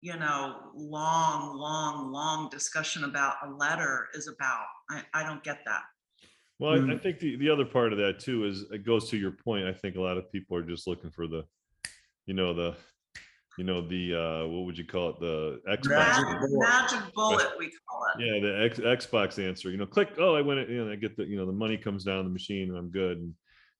you 0.00 0.16
know, 0.16 0.70
long, 0.74 1.56
long, 1.56 2.10
long 2.10 2.48
discussion 2.48 3.04
about 3.04 3.36
a 3.44 3.50
letter 3.50 4.08
is 4.14 4.28
about. 4.28 4.64
I, 4.90 5.02
I 5.14 5.24
don't 5.24 5.42
get 5.44 5.58
that. 5.66 5.82
Well, 6.58 6.72
I, 6.72 6.76
I 6.76 6.80
Mm. 6.96 7.02
think 7.02 7.18
the, 7.18 7.36
the 7.36 7.50
other 7.50 7.64
part 7.64 7.92
of 7.92 7.98
that 7.98 8.18
too 8.20 8.44
is 8.44 8.62
it 8.70 8.84
goes 8.84 9.10
to 9.10 9.16
your 9.16 9.32
point. 9.32 9.66
I 9.66 9.72
think 9.72 9.96
a 9.96 10.00
lot 10.00 10.16
of 10.16 10.30
people 10.32 10.56
are 10.56 10.62
just 10.62 10.86
looking 10.86 11.10
for 11.10 11.26
the, 11.26 11.44
you 12.26 12.34
know, 12.34 12.54
the, 12.54 12.76
you 13.58 13.64
know, 13.64 13.86
the, 13.86 14.14
uh, 14.14 14.46
what 14.46 14.64
would 14.64 14.78
you 14.78 14.84
call 14.84 15.10
it? 15.10 15.20
The 15.20 15.60
Xbox. 15.68 15.88
Magic 15.88 16.50
Magic, 16.50 17.14
bullet. 17.14 17.50
we 17.58 17.70
call 17.88 18.04
it. 18.14 18.24
Yeah, 18.24 18.40
the 18.40 18.64
X, 18.64 18.78
Xbox 18.78 19.38
answer, 19.42 19.70
you 19.70 19.76
know, 19.76 19.86
click, 19.86 20.10
oh, 20.18 20.34
I 20.34 20.40
went, 20.40 20.68
you 20.68 20.84
know, 20.84 20.92
I 20.92 20.96
get 20.96 21.16
the, 21.16 21.24
you 21.24 21.36
know, 21.36 21.46
the 21.46 21.52
money 21.52 21.76
comes 21.76 22.04
down 22.04 22.24
the 22.24 22.30
machine 22.30 22.68
and 22.70 22.78
I'm 22.78 22.90
good 22.90 23.18
and, 23.18 23.34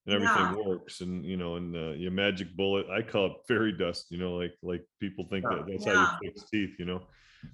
and 0.07 0.15
everything 0.15 0.65
works 0.67 1.01
and, 1.01 1.25
you 1.25 1.37
know, 1.37 1.57
and, 1.57 1.75
uh, 1.77 1.93
your 1.93 2.11
magic 2.11 2.55
bullet, 2.57 2.87
I 2.91 3.03
call 3.03 3.27
it 3.27 3.33
fairy 3.49 3.73
dust, 3.73 4.07
you 4.11 4.19
know, 4.19 4.35
like, 4.35 4.53
like 4.63 4.85
people 5.01 5.27
think 5.31 5.45
that 5.45 5.65
that's 5.67 5.85
how 5.85 6.19
you 6.23 6.31
fix 6.31 6.51
teeth, 6.51 6.77
you 6.79 6.85
know? 6.85 7.03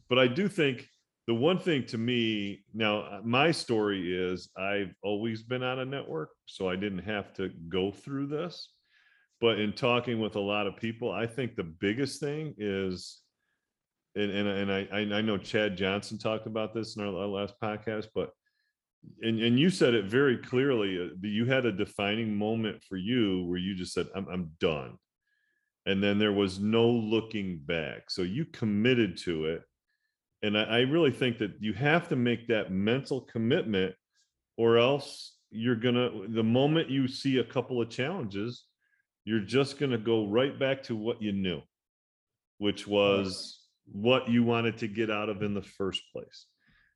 But 0.09 0.19
I 0.19 0.27
do 0.27 0.49
think 0.49 0.87
the 1.29 1.35
one 1.35 1.59
thing 1.59 1.85
to 1.87 1.99
me, 1.99 2.65
now, 2.73 3.01
uh, 3.01 3.21
my 3.23 3.51
story 3.51 4.17
is 4.17 4.49
I've 4.57 4.95
always 5.03 5.43
been 5.43 5.63
on 5.63 5.79
a 5.79 5.85
network, 5.85 6.31
so 6.47 6.71
I 6.71 6.75
didn't 6.77 7.01
have 7.01 7.35
to 7.35 7.51
go 7.69 7.93
through 7.93 8.29
this. 8.29 8.71
But 9.40 9.61
in 9.61 9.73
talking 9.73 10.21
with 10.21 10.37
a 10.37 10.40
lot 10.40 10.66
of 10.66 10.76
people, 10.76 11.12
I 11.12 11.26
think 11.26 11.54
the 11.54 11.64
biggest 11.64 12.21
thing 12.21 12.54
is 12.59 13.21
and 14.18 14.30
and 14.30 14.49
and 14.49 14.73
I 14.73 15.18
I 15.18 15.21
know 15.23 15.38
Chad 15.38 15.76
Johnson 15.76 16.18
talked 16.18 16.47
about 16.47 16.75
this 16.75 16.97
in 16.97 17.02
our, 17.04 17.26
last 17.26 17.54
podcast, 17.62 18.09
but 18.14 18.30
and 19.23 19.40
and 19.40 19.59
you 19.59 19.71
said 19.71 19.95
it 19.95 20.07
very 20.07 20.38
clearly 20.38 20.99
uh, 21.00 21.14
you 21.23 21.47
had 21.47 21.66
a 21.66 21.73
defining 21.73 22.37
moment 22.37 22.83
for 22.83 22.97
you 22.97 23.45
where 23.47 23.59
you 23.59 23.75
just 23.75 23.92
said 23.92 24.07
I'm 24.14 24.26
I'm 24.28 24.50
done, 24.61 24.97
and 25.87 26.02
then 26.02 26.18
there 26.18 26.33
was 26.33 26.59
no 26.59 26.88
looking 26.88 27.61
back. 27.64 28.11
So 28.11 28.23
you 28.23 28.45
committed 28.47 29.16
to 29.18 29.47
it, 29.47 29.62
and 30.42 30.59
I, 30.59 30.62
I 30.64 30.80
really 30.80 31.12
think 31.12 31.38
that 31.38 31.52
you 31.61 31.73
have 31.75 32.09
to 32.09 32.16
make 32.16 32.49
that 32.49 32.73
mental 32.73 33.21
commitment, 33.21 33.95
or 34.57 34.78
else 34.78 35.37
you're 35.50 35.76
gonna 35.76 36.11
the 36.28 36.42
moment 36.42 36.90
you 36.90 37.07
see 37.07 37.38
a 37.38 37.45
couple 37.45 37.80
of 37.80 37.88
challenges, 37.88 38.64
you're 39.28 39.40
just 39.58 39.78
gonna 39.78 39.99
go 39.99 40.26
right 40.26 40.58
back 40.58 40.82
to 40.82 40.97
what 40.97 41.20
you 41.20 41.32
knew 41.32 41.61
which 42.58 42.87
was 42.87 43.61
what 43.92 44.28
you 44.28 44.42
wanted 44.42 44.76
to 44.76 44.88
get 44.88 45.11
out 45.11 45.28
of 45.28 45.42
in 45.42 45.54
the 45.54 45.62
first 45.62 46.02
place. 46.12 46.47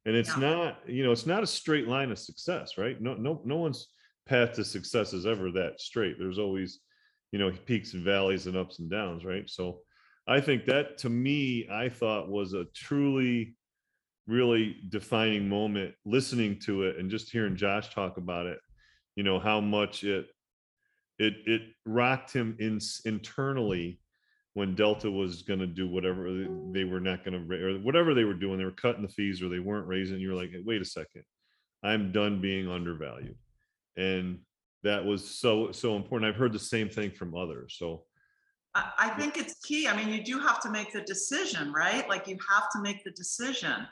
And 0.04 0.14
it's 0.14 0.36
Yeah. 0.36 0.40
not, 0.40 0.88
you 0.88 1.04
know, 1.04 1.12
it's 1.12 1.26
not 1.26 1.42
a 1.42 1.46
straight 1.46 1.88
line 1.88 2.10
of 2.10 2.18
success, 2.18 2.76
right? 2.76 3.00
No, 3.00 3.14
no, 3.14 3.40
no 3.44 3.56
one's 3.56 3.94
path 4.26 4.52
to 4.54 4.64
success 4.64 5.12
is 5.12 5.24
ever 5.24 5.50
that 5.52 5.80
straight. 5.80 6.18
There's 6.18 6.38
always, 6.38 6.80
you 7.30 7.38
know, 7.38 7.52
peaks 7.52 7.94
and 7.94 8.04
valleys 8.04 8.46
and 8.46 8.56
ups 8.56 8.80
and 8.80 8.90
downs, 8.90 9.24
right? 9.24 9.48
So 9.48 9.82
I 10.26 10.40
think 10.40 10.64
that 10.66 10.98
to 10.98 11.08
me, 11.08 11.68
I 11.70 11.88
thought 11.88 12.28
was 12.28 12.52
a 12.52 12.64
truly, 12.74 13.56
really 14.26 14.76
defining 14.88 15.48
moment 15.48 15.94
listening 16.04 16.58
to 16.60 16.82
it 16.84 16.98
and 16.98 17.10
just 17.10 17.30
hearing 17.30 17.56
Josh 17.56 17.94
talk 17.94 18.16
about 18.16 18.46
it, 18.46 18.58
you 19.16 19.22
know, 19.22 19.38
how 19.38 19.60
much 19.60 20.04
it 20.04 20.26
it 21.22 21.34
it 21.46 21.62
rocked 21.86 22.32
him 22.32 22.56
in 22.58 22.80
internally 23.04 24.00
when 24.54 24.74
Delta 24.74 25.10
was 25.10 25.42
going 25.42 25.60
to 25.60 25.66
do 25.66 25.88
whatever 25.88 26.30
they- 26.72 26.84
were 26.84 27.00
not 27.00 27.24
going 27.24 27.48
to, 27.48 27.66
or 27.66 27.78
whatever 27.78 28.12
they 28.12 28.24
were 28.24 28.34
doing, 28.34 28.58
they 28.58 28.66
were 28.66 28.70
cutting 28.70 29.00
the 29.00 29.08
fees 29.08 29.42
or 29.42 29.48
they 29.48 29.60
weren't 29.60 29.86
raising. 29.86 30.20
You're 30.20 30.34
like, 30.34 30.50
wait 30.66 30.82
a 30.82 30.84
second, 30.84 31.22
I'm 31.82 32.12
done 32.12 32.42
being 32.42 32.68
undervalued, 32.68 33.38
and 33.96 34.40
that 34.82 35.04
was 35.04 35.22
so 35.38 35.72
so 35.72 35.96
important. 35.96 36.28
I've 36.28 36.38
heard 36.38 36.52
the 36.52 36.58
same 36.58 36.88
thing 36.88 37.12
from 37.12 37.34
others. 37.34 37.76
So 37.78 38.04
I 38.74 39.10
think 39.18 39.36
it's 39.36 39.54
key. 39.64 39.86
I 39.86 39.94
mean, 39.94 40.08
you 40.08 40.24
do 40.24 40.38
have 40.40 40.58
to 40.62 40.70
make 40.70 40.92
the 40.92 41.02
decision, 41.02 41.72
right? 41.72 42.08
Like 42.08 42.26
you 42.26 42.38
have 42.50 42.70
to 42.72 42.80
make 42.80 43.04
the 43.04 43.10
decision. 43.10 43.86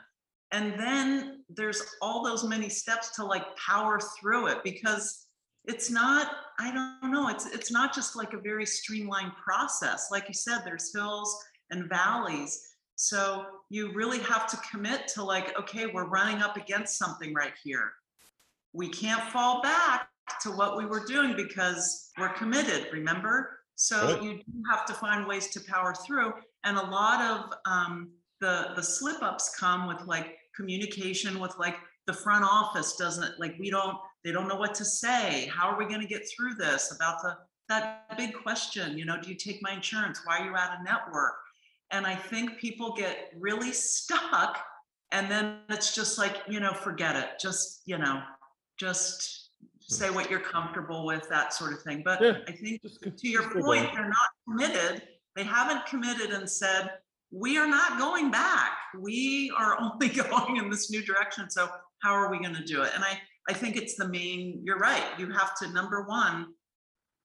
And 0.51 0.73
then 0.77 1.43
there's 1.49 1.81
all 2.01 2.23
those 2.23 2.43
many 2.43 2.67
steps 2.67 3.15
to 3.15 3.23
like 3.23 3.55
power 3.55 3.99
through 4.19 4.47
it 4.47 4.63
because 4.63 5.27
it's 5.65 5.89
not, 5.91 6.31
I 6.59 6.71
don't 7.01 7.11
know, 7.11 7.27
it's 7.29 7.45
it's 7.45 7.71
not 7.71 7.93
just 7.93 8.15
like 8.15 8.33
a 8.33 8.39
very 8.39 8.65
streamlined 8.65 9.33
process. 9.35 10.09
Like 10.11 10.27
you 10.27 10.33
said, 10.33 10.61
there's 10.65 10.93
hills 10.93 11.37
and 11.69 11.87
valleys. 11.89 12.67
So 12.95 13.45
you 13.69 13.93
really 13.93 14.19
have 14.19 14.47
to 14.47 14.57
commit 14.69 15.07
to 15.09 15.23
like, 15.23 15.57
okay, 15.59 15.87
we're 15.87 16.05
running 16.05 16.41
up 16.41 16.57
against 16.57 16.97
something 16.97 17.33
right 17.33 17.53
here. 17.63 17.93
We 18.73 18.89
can't 18.89 19.23
fall 19.31 19.61
back 19.61 20.09
to 20.41 20.51
what 20.51 20.77
we 20.77 20.85
were 20.85 21.05
doing 21.05 21.35
because 21.35 22.11
we're 22.17 22.33
committed, 22.33 22.87
remember? 22.93 23.59
So 23.75 24.13
Right. 24.13 24.21
you 24.21 24.33
do 24.35 24.63
have 24.69 24.85
to 24.85 24.93
find 24.93 25.25
ways 25.27 25.47
to 25.49 25.59
power 25.61 25.93
through. 26.05 26.33
And 26.63 26.77
a 26.77 26.85
lot 26.85 27.21
of 27.21 27.53
um, 27.65 28.11
the 28.39 28.73
the 28.75 28.83
slip 28.83 29.21
ups 29.23 29.55
come 29.59 29.87
with 29.87 30.01
like 30.05 30.37
communication 30.55 31.39
with 31.39 31.57
like 31.57 31.77
the 32.05 32.13
front 32.13 32.43
office 32.43 32.95
doesn't 32.97 33.39
like 33.39 33.55
we 33.59 33.69
don't 33.69 33.97
they 34.23 34.31
don't 34.31 34.47
know 34.47 34.55
what 34.55 34.75
to 34.75 34.85
say. 34.85 35.49
How 35.53 35.69
are 35.69 35.77
we 35.77 35.85
going 35.85 36.01
to 36.01 36.07
get 36.07 36.27
through 36.29 36.55
this? 36.55 36.93
About 36.95 37.21
the 37.21 37.37
that 37.69 38.17
big 38.17 38.33
question, 38.33 38.97
you 38.97 39.05
know, 39.05 39.17
do 39.21 39.29
you 39.29 39.35
take 39.35 39.59
my 39.61 39.71
insurance? 39.71 40.21
Why 40.25 40.39
are 40.39 40.45
you 40.45 40.55
out 40.55 40.77
of 40.77 40.83
network? 40.83 41.35
And 41.91 42.05
I 42.05 42.15
think 42.15 42.57
people 42.59 42.93
get 42.93 43.31
really 43.39 43.71
stuck 43.71 44.59
and 45.11 45.29
then 45.29 45.57
it's 45.69 45.93
just 45.93 46.17
like, 46.17 46.37
you 46.47 46.59
know, 46.59 46.73
forget 46.73 47.15
it. 47.15 47.31
Just, 47.39 47.81
you 47.85 47.97
know, 47.97 48.21
just 48.77 49.49
say 49.81 50.09
what 50.09 50.29
you're 50.29 50.39
comfortable 50.39 51.05
with, 51.05 51.27
that 51.29 51.53
sort 51.53 51.73
of 51.73 51.81
thing. 51.81 52.01
But 52.03 52.21
Yeah. 52.21 52.37
I 52.47 52.51
think 52.53 52.81
just 52.81 53.01
to 53.01 53.27
your 53.27 53.49
point, 53.61 53.89
they're 53.93 54.07
not 54.07 54.29
committed. 54.47 55.03
They 55.35 55.43
haven't 55.43 55.85
committed 55.85 56.31
and 56.31 56.49
said, 56.49 56.91
we 57.31 57.57
are 57.57 57.67
not 57.67 57.97
going 57.97 58.31
back. 58.31 58.71
We 58.97 59.51
are 59.57 59.77
only 59.81 60.09
going 60.09 60.57
in 60.57 60.69
this 60.69 60.89
new 60.89 61.03
direction. 61.03 61.49
So 61.49 61.69
how 61.99 62.13
are 62.13 62.31
we 62.31 62.39
going 62.39 62.55
to 62.55 62.63
do 62.63 62.81
it? 62.81 62.91
And 62.95 63.03
I, 63.03 63.19
I 63.49 63.53
think 63.53 63.75
it's 63.75 63.95
the 63.95 64.07
main, 64.07 64.61
you're 64.63 64.77
right. 64.77 65.03
You 65.17 65.31
have 65.31 65.57
to, 65.59 65.69
number 65.69 66.03
one, 66.03 66.47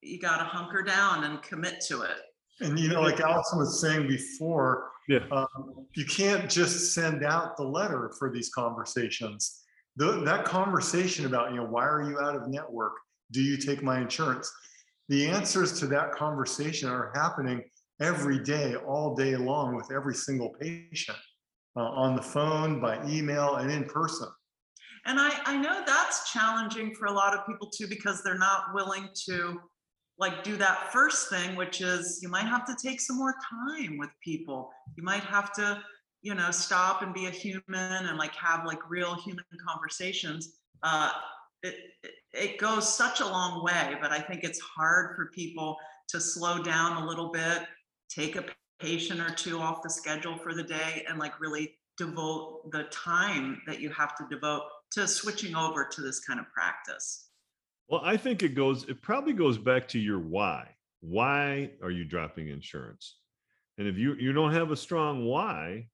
you 0.03 0.19
got 0.21 0.39
to 0.39 0.45
hunker 0.45 0.83
down 0.83 1.25
and 1.25 1.43
commit 1.43 1.81
to 1.89 2.03
it. 2.03 2.19
And 2.61 2.79
you 2.79 2.89
know, 2.89 3.03
like 3.03 3.21
Allison 3.21 3.59
was 3.59 3.81
saying 3.81 4.09
before, 4.09 4.91
Yeah. 5.09 5.27
um, 5.31 5.87
you 5.95 6.07
can't 6.07 6.51
just 6.51 6.95
send 6.95 7.23
out 7.25 7.57
the 7.57 7.65
letter 7.65 8.13
for 8.19 8.33
these 8.33 8.49
conversations. 8.49 9.63
The, 9.97 10.23
that 10.25 10.45
conversation 10.45 11.27
about, 11.27 11.51
you 11.51 11.59
know, 11.59 11.67
why 11.67 11.87
are 11.87 12.09
you 12.09 12.19
out 12.19 12.35
of 12.37 12.49
network? 12.49 12.93
Do 13.33 13.43
you 13.43 13.57
take 13.59 13.83
my 13.83 14.01
insurance? 14.01 14.51
The 15.09 15.27
answers 15.27 15.79
to 15.81 15.87
that 15.89 16.13
conversation 16.13 16.89
are 16.89 17.13
happening 17.15 17.63
every 18.01 18.39
day, 18.39 18.75
all 18.75 19.15
day 19.15 19.37
long 19.37 19.75
with 19.75 19.91
every 19.93 20.15
single 20.15 20.51
patient 20.61 21.19
uh, 21.77 21.81
on 21.81 22.17
the 22.17 22.23
phone, 22.23 22.81
by 22.81 23.03
email, 23.07 23.57
and 23.57 23.71
in 23.71 23.85
person. 23.85 24.29
And 25.07 25.21
I, 25.21 25.31
I 25.45 25.57
know 25.57 25.83
that's 25.87 26.33
challenging 26.33 26.95
for 26.95 27.07
a 27.07 27.13
lot 27.13 27.35
of 27.35 27.47
people 27.47 27.71
too, 27.71 27.87
because 27.87 28.23
they're 28.23 28.37
not 28.37 28.75
willing 28.75 29.09
to 29.27 29.61
like 30.19 30.43
do 30.43 30.57
that 30.57 30.93
first 30.93 31.31
thing, 31.31 31.55
which 31.57 31.81
is 31.81 32.21
you 32.23 32.29
might 32.29 32.47
have 32.47 32.65
to 32.67 32.77
take 32.83 33.01
some 33.01 33.17
more 33.17 33.35
time 33.49 33.99
with 33.99 34.11
people. 34.23 34.71
You 34.97 35.05
might 35.05 35.23
have 35.25 35.53
to, 35.55 35.81
you 36.23 36.35
know, 36.35 36.51
stop 36.51 37.03
and 37.03 37.15
be 37.15 37.27
a 37.27 37.31
human 37.31 37.63
and 38.07 38.19
like 38.19 38.35
have 38.35 38.67
like 38.67 38.79
real 38.91 39.15
human 39.15 39.45
conversations. 39.67 40.57
Uh, 40.83 41.11
it, 41.63 41.77
it, 42.03 42.11
it 42.33 42.59
goes 42.59 42.93
such 42.93 43.21
a 43.21 43.27
long 43.27 43.63
way, 43.63 43.97
but 44.01 44.11
I 44.11 44.19
think 44.19 44.43
it's 44.43 44.61
hard 44.61 45.15
for 45.17 45.31
people 45.35 45.77
to 46.09 46.21
slow 46.21 46.63
down 46.63 47.03
a 47.03 47.07
little 47.07 47.31
bit, 47.31 47.63
take 48.09 48.37
a 48.37 48.45
patient 48.81 49.21
or 49.21 49.31
two 49.31 49.61
off 49.61 49.83
the 49.83 49.91
schedule 49.91 50.37
for 50.39 50.55
the 50.55 50.63
day 50.63 51.05
and 51.09 51.19
like 51.19 51.41
really 51.41 51.79
devote 51.97 52.71
the 52.73 52.85
time 52.85 53.61
that 53.67 53.81
you 53.81 53.91
have 53.91 54.15
to 54.17 54.27
devote 54.31 54.63
to 54.93 55.07
switching 55.07 55.55
over 55.55 55.85
to 55.85 56.01
this 56.01 56.21
kind 56.21 56.41
of 56.41 56.47
practice. 56.53 57.29
Well, 57.89 58.01
I 58.05 58.17
think 58.17 58.43
it 58.43 58.55
goes, 58.55 58.85
it 58.89 59.03
probably 59.03 59.33
goes 59.33 59.59
back 59.59 59.89
to 59.89 59.99
your 59.99 60.19
why. 60.19 60.69
Why 61.01 61.71
are 61.83 61.91
you 61.91 62.05
dropping 62.05 62.49
insurance? 62.49 63.19
And 63.79 63.87
if 63.87 63.97
you 63.99 64.15
you 64.15 64.33
don't 64.33 64.53
have 64.53 64.71
a 64.71 64.77
strong 64.77 65.27
why, 65.27 65.89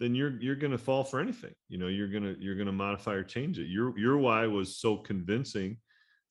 then 0.00 0.14
you're 0.14 0.40
you're 0.40 0.56
gonna 0.56 0.78
fall 0.78 1.04
for 1.04 1.20
anything. 1.20 1.54
You 1.68 1.78
know, 1.78 1.88
you're 1.88 2.08
gonna 2.08 2.34
you're 2.38 2.56
gonna 2.56 2.72
modify 2.72 3.12
or 3.12 3.22
change 3.22 3.58
it. 3.58 3.68
Your 3.68 3.96
your 3.98 4.18
why 4.18 4.46
was 4.46 4.78
so 4.78 4.96
convincing 4.96 5.78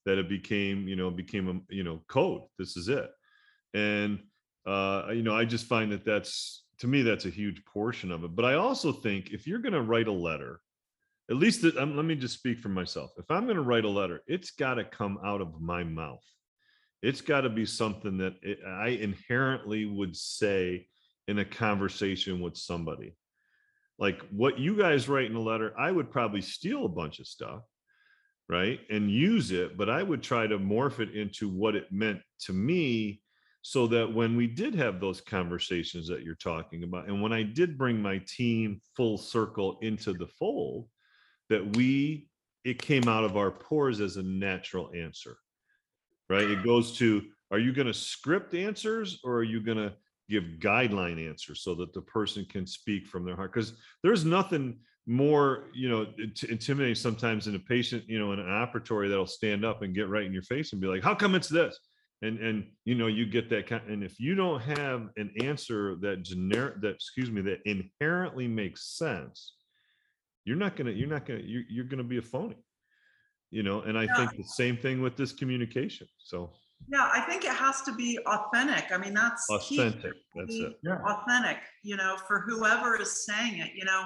that 0.06 0.18
it 0.18 0.30
became, 0.30 0.88
you 0.88 0.96
know, 0.96 1.10
became 1.10 1.48
a 1.48 1.74
you 1.74 1.84
know 1.84 2.01
code. 2.08 2.42
This 2.60 2.77
is 2.77 2.89
it. 2.89 3.10
And 3.74 4.20
uh, 4.65 5.08
you 5.13 5.24
know, 5.24 5.36
I 5.36 5.46
just 5.46 5.65
find 5.65 5.92
that 5.92 6.06
that's 6.06 6.63
to 6.80 6.88
me 6.88 7.01
that's 7.01 7.25
a 7.25 7.30
huge 7.30 7.63
portion 7.65 8.12
of 8.12 8.24
it. 8.24 8.36
But 8.36 8.46
I 8.46 8.56
also 8.56 8.92
think 8.92 9.32
if 9.32 9.48
you're 9.48 9.60
gonna 9.60 9.82
write 9.82 10.08
a 10.08 10.12
letter, 10.13 10.60
at 11.29 11.38
least 11.38 11.65
um, 11.77 11.96
let 11.96 12.05
me 12.05 12.15
just 12.15 12.36
speak 12.36 12.60
for 12.60 12.70
myself. 12.70 13.12
If 13.17 13.29
I'm 13.29 13.46
going 13.46 13.55
to 13.55 13.63
write 13.63 13.86
a 13.86 13.89
letter, 13.89 14.22
it's 14.27 14.51
got 14.51 14.75
to 14.75 14.84
come 14.84 15.17
out 15.25 15.41
of 15.41 15.60
my 15.60 15.84
mouth. 15.84 16.24
It's 17.01 17.22
got 17.22 17.41
to 17.41 17.50
be 17.50 17.65
something 17.65 18.17
that 18.20 18.36
it, 18.41 18.60
I 18.65 18.89
inherently 18.89 19.86
would 19.86 20.15
say 20.15 20.88
in 21.27 21.39
a 21.39 21.46
conversation 21.46 22.41
with 22.41 22.55
somebody. 22.55 23.15
Like 23.98 24.22
what 24.29 24.60
you 24.60 24.77
guys 24.77 25.10
write 25.10 25.29
in 25.29 25.36
a 25.36 25.41
letter, 25.41 25.74
I 25.79 25.91
would 25.91 26.12
probably 26.12 26.41
steal 26.41 26.86
a 26.86 26.89
bunch 26.89 27.20
of 27.20 27.27
stuff, 27.27 27.62
right? 28.48 28.79
And 28.89 29.10
use 29.10 29.51
it, 29.51 29.77
but 29.77 29.89
I 29.89 30.03
would 30.03 30.22
try 30.22 30.46
to 30.48 30.60
morph 30.60 31.00
it 31.00 31.15
into 31.15 31.50
what 31.50 31.75
it 31.75 31.91
meant 31.91 32.20
to 32.41 32.53
me 32.53 33.22
so 33.67 33.88
that 33.88 34.13
when 34.13 34.38
we 34.38 34.46
did 34.46 34.75
have 34.75 35.00
those 35.00 35.22
conversations 35.22 36.08
that 36.08 36.22
you're 36.22 36.36
talking 36.36 36.84
about 36.84 37.08
and 37.08 37.20
when 37.20 37.34
i 37.34 37.41
did 37.41 37.79
bring 37.79 38.00
my 38.00 38.22
team 38.27 38.79
full 38.96 39.17
circle 39.17 39.79
into 39.82 40.13
the 40.13 40.27
fold 40.38 40.88
that 41.50 41.75
we 41.75 42.28
it 42.64 42.82
came 42.82 43.08
out 43.08 43.24
of 43.24 43.38
our 43.38 43.52
pores 43.52 44.00
as 44.00 44.18
a 44.18 44.24
natural 44.24 44.90
answer 44.96 45.38
right? 46.30 46.50
It 46.50 46.64
goes 46.64 46.98
to 46.98 47.24
are 47.52 47.60
you 47.60 47.74
going 47.74 47.88
to 47.88 47.94
script 47.94 48.54
answers 48.54 49.20
or 49.24 49.36
are 49.36 49.44
you 49.44 49.62
going 49.62 49.78
to 49.78 49.94
give 50.30 50.44
guideline 50.60 51.24
answers 51.28 51.62
so 51.62 51.75
that 51.75 51.94
the 51.94 52.02
person 52.02 52.46
can 52.46 52.66
speak 52.66 53.08
from 53.08 53.24
their 53.24 53.36
heart? 53.36 53.54
Because 53.54 53.74
there's 54.04 54.25
nothing 54.25 54.80
more 55.08 55.66
you 55.74 55.88
know 55.88 56.08
int- 56.18 56.44
intimidating 56.46 56.96
sometimes 56.96 57.46
in 57.46 57.54
a 57.54 57.60
patient 57.60 58.04
you 58.08 58.18
know 58.18 58.32
in 58.32 58.40
an 58.40 58.48
operatory 58.48 59.08
that'll 59.08 59.28
stand 59.28 59.64
up 59.64 59.84
and 59.84 59.94
get 59.94 60.10
right 60.10 60.25
in 60.25 60.34
your 60.34 60.42
face 60.42 60.72
and 60.72 60.82
be 60.82 60.88
like 60.88 61.04
how 61.04 61.14
come 61.14 61.36
it's 61.36 61.50
this? 61.50 61.78
And 62.22 62.40
and 62.40 62.66
you 62.86 62.96
know 62.96 63.08
you 63.08 63.25
get 63.25 63.50
that 63.52 63.68
kind 63.68 63.84
and 63.88 64.04
if 64.04 64.20
you 64.20 64.34
don't 64.34 64.62
have 64.62 65.10
an 65.18 65.32
answer 65.42 65.96
that 65.98 66.24
generic 66.24 66.82
that 66.82 66.96
excuse 66.96 67.30
me 67.30 67.42
that 67.42 67.60
inherently 67.66 68.48
makes 68.48 68.98
sense 68.98 69.54
you're 70.46 70.56
not 70.56 70.75
gonna 70.75 70.92
you're 70.92 71.10
not 71.10 71.25
gonna 71.25 71.42
you're, 71.44 71.64
you're 71.70 71.86
gonna 71.86 72.04
be 72.04 72.18
a 72.18 72.22
phony 72.22 72.56
you 73.52 73.64
know 73.64 73.82
and 73.82 73.98
i 73.98 74.04
Yeah. 74.06 74.16
think 74.16 74.38
the 74.38 74.44
same 74.44 74.78
thing 74.78 75.02
with 75.02 75.18
this 75.18 75.34
communication 75.34 76.08
so 76.18 76.54
Yeah, 76.88 77.10
I 77.12 77.22
think 77.22 77.46
it 77.46 77.56
has 77.66 77.82
to 77.84 77.94
be 77.96 78.20
authentic. 78.28 78.92
I 78.92 78.98
mean, 78.98 79.14
that's 79.14 79.46
key. 79.68 79.80
authentic 79.80 80.14
that's 80.36 80.56
it 80.56 80.74
Yeah. 80.84 81.00
authentic, 81.14 81.58
you 81.84 81.96
know, 81.98 82.16
for 82.28 82.42
whoever 82.48 82.90
is 83.02 83.25
saying 83.25 83.60
it, 83.60 83.72
you 83.80 83.86
know, 83.86 84.04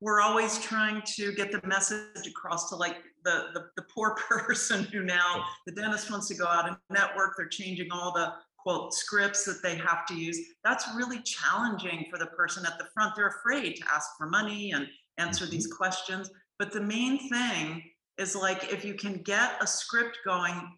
we're 0.00 0.20
always 0.20 0.58
trying 0.60 1.02
to 1.16 1.32
get 1.32 1.50
the 1.52 1.60
message 1.66 2.26
across 2.26 2.68
to 2.70 2.76
like 2.76 2.98
the, 3.24 3.36
the, 3.54 3.62
the 3.76 3.82
poor 3.94 4.14
person 4.28 4.84
who 4.84 5.02
now 5.02 5.44
the 5.66 5.72
dentist 5.72 6.10
wants 6.10 6.28
to 6.28 6.34
go 6.34 6.46
out 6.46 6.66
and 6.68 6.76
network, 6.90 7.34
they're 7.36 7.48
changing 7.48 7.90
all 7.90 8.12
the 8.12 8.32
quote 8.58 8.94
scripts 8.94 9.44
that 9.44 9.60
they 9.62 9.76
have 9.76 10.06
to 10.06 10.14
use. 10.14 10.38
That's 10.62 10.86
really 10.96 11.20
challenging 11.22 12.06
for 12.10 12.18
the 12.18 12.26
person 12.40 12.64
at 12.64 12.78
the 12.78 12.86
front. 12.94 13.14
They're 13.16 13.34
afraid 13.40 13.76
to 13.76 13.84
ask 13.94 14.08
for 14.16 14.26
money 14.28 14.72
and 14.72 14.86
answer 15.18 15.46
these 15.46 15.66
mm-hmm. 15.66 15.76
questions. 15.76 16.30
But 16.58 16.72
the 16.72 16.80
main 16.80 17.28
thing 17.28 17.82
is 18.18 18.36
like, 18.36 18.72
if 18.72 18.84
you 18.84 18.94
can 18.94 19.22
get 19.22 19.52
a 19.60 19.66
script 19.66 20.18
going, 20.24 20.76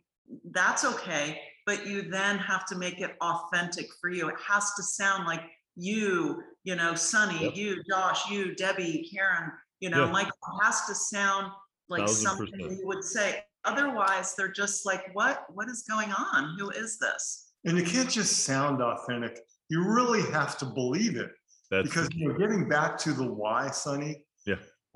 that's 0.50 0.84
okay, 0.84 1.40
but 1.66 1.86
you 1.86 2.02
then 2.02 2.38
have 2.38 2.64
to 2.66 2.76
make 2.76 3.00
it 3.00 3.16
authentic 3.20 3.88
for 4.00 4.10
you. 4.10 4.28
It 4.28 4.36
has 4.46 4.72
to 4.74 4.82
sound 4.82 5.26
like 5.26 5.42
you, 5.76 6.42
you 6.64 6.74
know, 6.74 6.94
Sonny, 6.94 7.44
Yep. 7.44 7.56
you, 7.56 7.82
Josh, 7.88 8.30
you, 8.30 8.54
Debbie, 8.54 9.08
Karen, 9.12 9.52
you 9.80 9.90
know, 9.90 10.06
Yeah. 10.06 10.12
Michael 10.12 10.30
it 10.30 10.64
has 10.64 10.86
to 10.86 10.94
sound 10.94 11.52
like 11.88 12.08
something 12.08 12.50
percent. 12.50 12.80
you 12.80 12.86
would 12.86 13.04
say. 13.04 13.44
Otherwise, 13.64 14.34
they're 14.36 14.48
just 14.48 14.86
like, 14.86 15.10
what, 15.12 15.44
what 15.52 15.68
is 15.68 15.82
going 15.88 16.12
on? 16.12 16.56
Who 16.58 16.70
is 16.70 16.98
this? 16.98 17.52
And 17.64 17.76
it 17.78 17.86
can't 17.86 18.08
just 18.08 18.44
sound 18.44 18.80
authentic. 18.80 19.40
You 19.68 19.82
really 19.84 20.22
have 20.30 20.56
to 20.58 20.64
believe 20.64 21.16
it. 21.16 21.30
that's 21.70 21.88
because 21.88 22.08
you 22.14 22.28
know, 22.28 22.38
getting 22.38 22.68
back 22.68 22.96
to 22.98 23.12
the 23.12 23.24
why, 23.24 23.70
Sonny. 23.70 24.24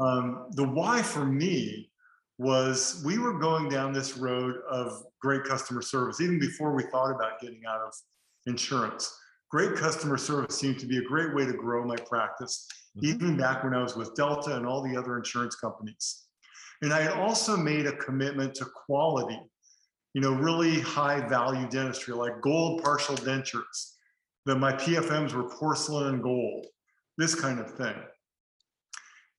Um, 0.01 0.47
the 0.53 0.65
why 0.65 1.03
for 1.03 1.25
me 1.25 1.91
was 2.39 3.03
we 3.05 3.19
were 3.19 3.39
going 3.39 3.69
down 3.69 3.93
this 3.93 4.17
road 4.17 4.57
of 4.69 5.05
great 5.21 5.45
customer 5.45 5.83
service 5.83 6.23
even 6.23 6.39
before 6.39 6.75
we 6.75 6.85
thought 6.85 7.15
about 7.15 7.39
getting 7.39 7.61
out 7.69 7.83
of 7.83 7.93
insurance. 8.47 9.15
Great 9.51 9.75
customer 9.77 10.17
service 10.17 10.59
seemed 10.59 10.79
to 10.81 10.87
be 10.87 10.97
a 10.97 11.03
great 11.03 11.35
way 11.35 11.45
to 11.45 11.53
grow 11.53 11.85
my 11.85 11.97
practice, 11.97 12.67
Mhm. 12.97 13.05
even 13.05 13.37
back 13.37 13.63
when 13.63 13.75
I 13.75 13.83
was 13.83 13.95
with 13.95 14.15
Delta 14.15 14.57
and 14.57 14.65
all 14.65 14.83
the 14.83 14.97
other 14.97 15.19
insurance 15.19 15.55
companies. 15.57 16.29
And 16.81 16.95
I 16.95 17.03
had 17.03 17.13
also 17.13 17.57
made 17.57 17.87
a 17.87 17.97
commitment 17.97 18.55
to 18.55 18.65
quality, 18.65 19.39
you 20.15 20.23
know, 20.23 20.33
really 20.33 20.81
high 20.81 21.21
value 21.29 21.69
dentistry, 21.69 22.15
like 22.15 22.41
gold 22.41 22.83
partial 22.83 23.17
dentures, 23.17 23.97
that 24.47 24.57
my 24.57 24.73
PFMs 24.73 25.35
were 25.35 25.49
porcelain 25.51 26.15
and 26.15 26.23
gold, 26.23 26.67
this 27.19 27.35
kind 27.35 27.61
of 27.61 27.71
thing. 27.77 28.03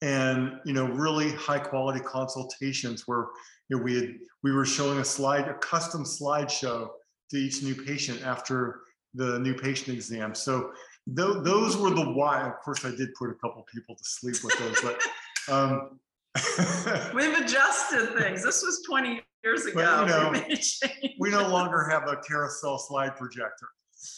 And, 0.02 0.60
you 0.66 0.74
know, 0.74 0.86
really 0.86 1.32
high 1.34 1.60
quality 1.60 2.00
consultations 2.00 3.08
where, 3.08 3.28
you 3.70 3.78
know, 3.78 3.84
we 3.84 3.96
had, 3.96 4.10
we 4.44 4.52
were 4.52 4.66
showing 4.66 5.00
a 5.00 5.06
slide, 5.06 5.48
a 5.48 5.54
custom 5.56 6.04
slideshow 6.04 6.90
to 7.30 7.38
each 7.38 7.62
new 7.62 7.76
patient 7.76 8.22
after 8.26 8.82
the 9.14 9.38
new 9.40 9.54
patient 9.54 9.90
exam. 9.90 10.34
So 10.34 10.72
tho- 11.06 11.42
those 11.42 11.78
were 11.78 11.92
the 11.92 12.10
why. 12.14 12.42
Of 12.48 12.60
course, 12.64 12.84
I 12.84 12.90
did 12.96 13.14
put 13.14 13.30
a 13.30 13.36
couple 13.36 13.64
people 13.74 13.96
to 13.96 14.04
sleep 14.04 14.38
with 14.44 14.58
those, 14.58 14.82
but, 14.82 15.54
um, 15.54 16.00
We've 17.14 17.38
adjusted 17.38 18.14
things. 18.18 18.42
This 18.42 18.64
was 18.64 18.82
20 18.88 19.22
years 19.44 19.66
But, 19.74 19.82
ago. 19.82 20.02
you 20.02 20.08
know, 20.08 20.32
We 20.50 21.16
we 21.20 21.30
no 21.30 21.48
longer 21.48 21.88
have 21.90 22.08
a 22.08 22.16
carousel 22.18 22.78
slide 22.80 23.18
projector. 23.18 23.68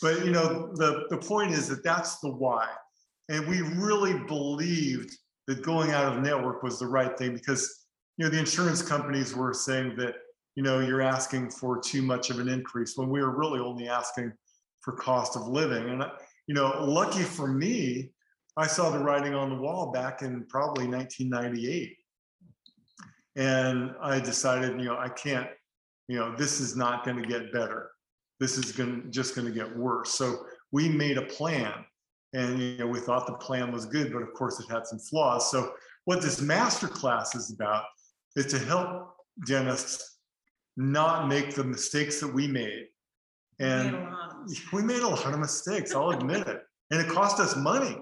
But 0.02 0.24
you 0.24 0.32
know, 0.32 0.72
the, 0.76 1.06
the 1.10 1.18
point 1.18 1.52
is 1.54 1.68
that 1.70 1.84
that's 1.84 2.20
the 2.20 2.30
why. 2.30 2.68
And 3.30 3.48
we 3.48 3.62
really 3.62 4.20
believed 4.28 5.12
that 5.48 5.62
going 5.62 5.92
out 5.92 6.14
of 6.14 6.24
network 6.24 6.64
was 6.64 6.80
the 6.80 6.88
right 6.88 7.18
thing 7.18 7.34
because, 7.34 7.86
you 8.18 8.26
know, 8.26 8.32
the 8.32 8.40
insurance 8.40 8.82
companies 8.82 9.36
were 9.36 9.54
saying 9.54 9.96
that, 9.98 10.16
you 10.56 10.64
know, 10.64 10.80
you're 10.80 11.02
asking 11.02 11.50
for 11.50 11.80
too 11.80 12.02
much 12.02 12.30
of 12.30 12.40
an 12.40 12.48
increase 12.48 12.96
when 12.96 13.10
we 13.10 13.22
were 13.22 13.36
really 13.36 13.60
only 13.60 13.88
asking 13.88 14.32
for 14.82 14.94
cost 14.94 15.36
of 15.36 15.48
living. 15.48 15.90
And, 15.90 16.04
you 16.48 16.54
know, 16.54 16.84
lucky 16.84 17.24
for 17.24 17.48
me, 17.48 18.12
I 18.56 18.68
saw 18.68 18.90
the 18.90 19.00
writing 19.00 19.34
on 19.34 19.50
the 19.50 19.56
wall 19.56 19.92
back 19.92 20.22
in 20.22 20.46
probably 20.48 20.88
1998. 20.88 21.98
And 23.36 23.96
I 24.00 24.20
decided, 24.20 24.80
you 24.80 24.86
know, 24.86 24.98
I 24.98 25.10
can't, 25.10 25.50
you 26.08 26.20
know, 26.20 26.36
this 26.36 26.60
is 26.60 26.76
not 26.76 27.04
going 27.04 27.22
to 27.22 27.28
get 27.28 27.52
better. 27.52 27.90
This 28.40 28.58
is 28.58 28.72
going 28.72 29.10
just 29.10 29.36
going 29.36 29.48
to 29.48 29.54
get 29.54 29.76
worse. 29.76 30.12
So 30.12 30.46
we 30.72 30.90
made 30.90 31.18
a 31.18 31.24
plan 31.24 31.74
and 32.34 32.60
you 32.60 32.78
know 32.78 32.88
we 32.88 33.00
thought 33.00 33.28
the 33.28 33.34
plan 33.34 33.72
was 33.72 33.86
good, 33.86 34.12
but 34.12 34.22
of 34.22 34.34
course 34.34 34.60
it 34.60 34.70
had 34.70 34.88
some 34.88 35.00
flaws. 35.00 35.52
So 35.52 35.74
what 36.06 36.22
this 36.22 36.42
master 36.42 36.88
class 36.88 37.36
is 37.36 37.52
about 37.52 37.84
is 38.36 38.48
to 38.48 38.60
help 38.60 39.16
dentists 39.46 40.18
not 40.76 41.28
make 41.28 41.54
the 41.54 41.64
mistakes 41.64 42.20
that 42.20 42.34
we 42.34 42.48
made. 42.48 42.88
We 43.60 43.66
made 43.66 43.76
a 43.76 43.78
And 43.78 43.92
lot 43.94 44.50
we 44.74 44.82
made 44.84 45.02
a 45.02 45.08
lot 45.08 45.34
of 45.34 45.40
mistakes, 45.40 45.94
I'll 45.94 46.10
admit 46.12 46.48
it. 46.48 46.62
And 46.92 47.02
it 47.02 47.08
cost 47.08 47.40
us 47.40 47.56
money. 47.56 47.98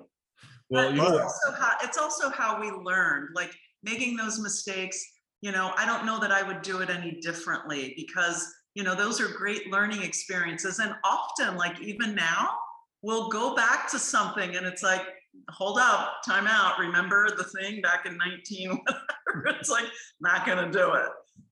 well 0.70 0.86
But 0.86 0.96
you 0.96 1.02
it's 1.02 1.12
know 1.12 1.20
also 1.20 1.52
how 1.60 1.74
it's 1.84 1.98
also 1.98 2.30
how 2.30 2.60
we 2.60 2.72
learned 2.72 3.30
like 3.36 3.54
making 3.84 4.16
those 4.16 4.40
mistakes 4.40 5.04
you 5.42 5.52
know 5.52 5.74
i 5.78 5.86
don't 5.86 6.06
know 6.06 6.20
that 6.20 6.32
i 6.32 6.44
would 6.44 6.62
do 6.62 6.82
it 6.82 6.90
any 6.90 7.20
differently 7.20 7.94
because 7.98 8.48
you 8.76 8.84
know 8.84 8.96
those 8.96 9.20
are 9.20 9.28
great 9.28 9.72
learning 9.72 10.02
experiences 10.04 10.80
and 10.80 10.94
often 11.04 11.58
like 11.58 11.80
even 11.82 12.16
now 12.16 12.58
we'll 13.02 13.30
go 13.30 13.56
back 13.56 13.90
to 13.92 14.00
something 14.00 14.56
and 14.56 14.66
it's 14.66 14.84
like 14.84 15.02
hold 15.50 15.80
up 15.80 16.22
time 16.26 16.48
out. 16.48 16.80
Remember 16.80 17.30
the 17.36 17.44
thing 17.46 17.82
back 17.82 18.06
in 18.06 18.18
19 18.18 18.80
it's 19.46 19.70
like 19.70 19.86
not 20.20 20.46
gonna 20.46 20.72
do 20.72 20.94
it. 20.94 21.10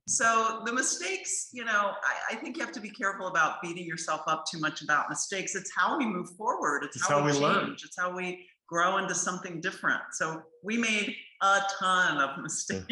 So 0.07 0.63
the 0.65 0.73
mistakes 0.73 1.49
you 1.53 1.65
know 1.65 1.93
I, 2.03 2.33
I 2.33 2.35
think 2.35 2.57
you 2.57 2.63
have 2.63 2.73
to 2.73 2.81
be 2.81 2.89
careful 2.89 3.27
about 3.27 3.61
beating 3.61 3.85
yourself 3.85 4.21
up 4.27 4.45
too 4.51 4.59
much 4.59 4.81
about 4.81 5.09
mistakes. 5.09 5.55
It's 5.55 5.71
how 5.75 5.97
we 5.97 6.05
move 6.05 6.29
forward. 6.37 6.83
It's, 6.83 6.97
It's 6.97 7.07
how, 7.07 7.19
how 7.19 7.25
we 7.25 7.31
we 7.31 7.39
learn. 7.39 7.67
change. 7.67 7.83
It's 7.83 7.99
how 7.99 8.15
we 8.15 8.45
grow 8.67 8.97
into 8.97 9.15
something 9.15 9.59
different. 9.61 10.01
So 10.13 10.43
we 10.63 10.77
made 10.77 11.15
a 11.41 11.59
ton 11.79 12.17
of 12.17 12.41
mistakes. 12.41 12.85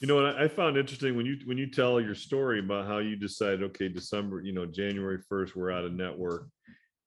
You 0.00 0.06
know 0.06 0.14
what 0.14 0.36
I 0.36 0.44
I 0.44 0.48
found 0.48 0.76
interesting 0.76 1.16
when 1.16 1.26
you 1.26 1.36
when 1.46 1.58
you 1.58 1.68
tell 1.68 2.00
your 2.00 2.14
story 2.14 2.60
about 2.60 2.86
how 2.86 2.98
you 2.98 3.16
decided, 3.16 3.62
okay, 3.64 3.88
December, 3.88 4.40
you 4.40 4.52
know, 4.52 4.66
January 4.66 5.18
first, 5.28 5.56
we're 5.56 5.72
out 5.72 5.84
of 5.84 5.92
network, 5.92 6.48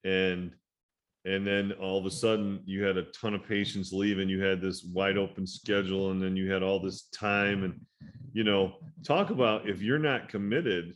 and 0.04 0.52
and 1.28 1.46
then 1.46 1.74
all 1.74 2.00
of 2.00 2.06
a 2.06 2.12
sudden 2.12 2.62
you 2.66 2.84
had 2.84 2.96
a 2.96 3.04
ton 3.12 3.34
of 3.34 3.46
patients 3.46 3.92
leaving. 3.92 4.30
You 4.30 4.42
had 4.42 4.62
this 4.62 4.84
wide 4.84 5.18
open 5.18 5.46
schedule, 5.46 6.12
and 6.12 6.22
then 6.22 6.38
you 6.38 6.52
had 6.52 6.64
all 6.64 6.80
this 6.80 7.04
time, 7.10 7.64
and 7.64 7.80
you 8.32 8.44
know, 8.44 8.76
talk 9.04 9.30
about 9.30 9.68
if 9.68 9.82
you're 9.82 10.00
not 10.00 10.30
committed, 10.30 10.96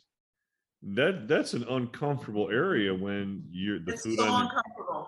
that 0.84 1.28
that's 1.28 1.54
an 1.54 1.66
uncomfortable 1.70 2.50
area 2.50 2.94
when 2.94 3.44
you're 3.52 3.80
the 3.80 3.92
it's 3.94 4.04
food 4.04 4.20
so 4.20 4.32
on 4.32 4.50
your 4.78 5.08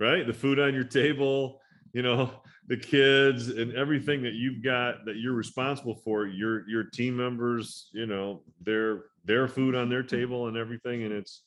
right? 0.00 0.26
The 0.26 0.32
food 0.32 0.58
on 0.58 0.74
your 0.74 0.84
table, 0.84 1.60
you 1.92 2.02
know, 2.02 2.30
the 2.66 2.76
kids 2.76 3.48
and 3.48 3.74
everything 3.74 4.22
that 4.22 4.32
you've 4.32 4.64
got 4.64 5.04
that 5.04 5.16
you're 5.16 5.34
responsible 5.34 5.96
for, 5.96 6.26
your 6.26 6.66
your 6.68 6.84
team 6.84 7.14
members, 7.14 7.90
you 7.92 8.06
know, 8.06 8.42
their 8.62 9.04
their 9.24 9.48
food 9.48 9.74
on 9.74 9.90
their 9.90 10.02
table 10.02 10.48
and 10.48 10.56
everything. 10.56 11.02
And 11.02 11.12
it's, 11.12 11.42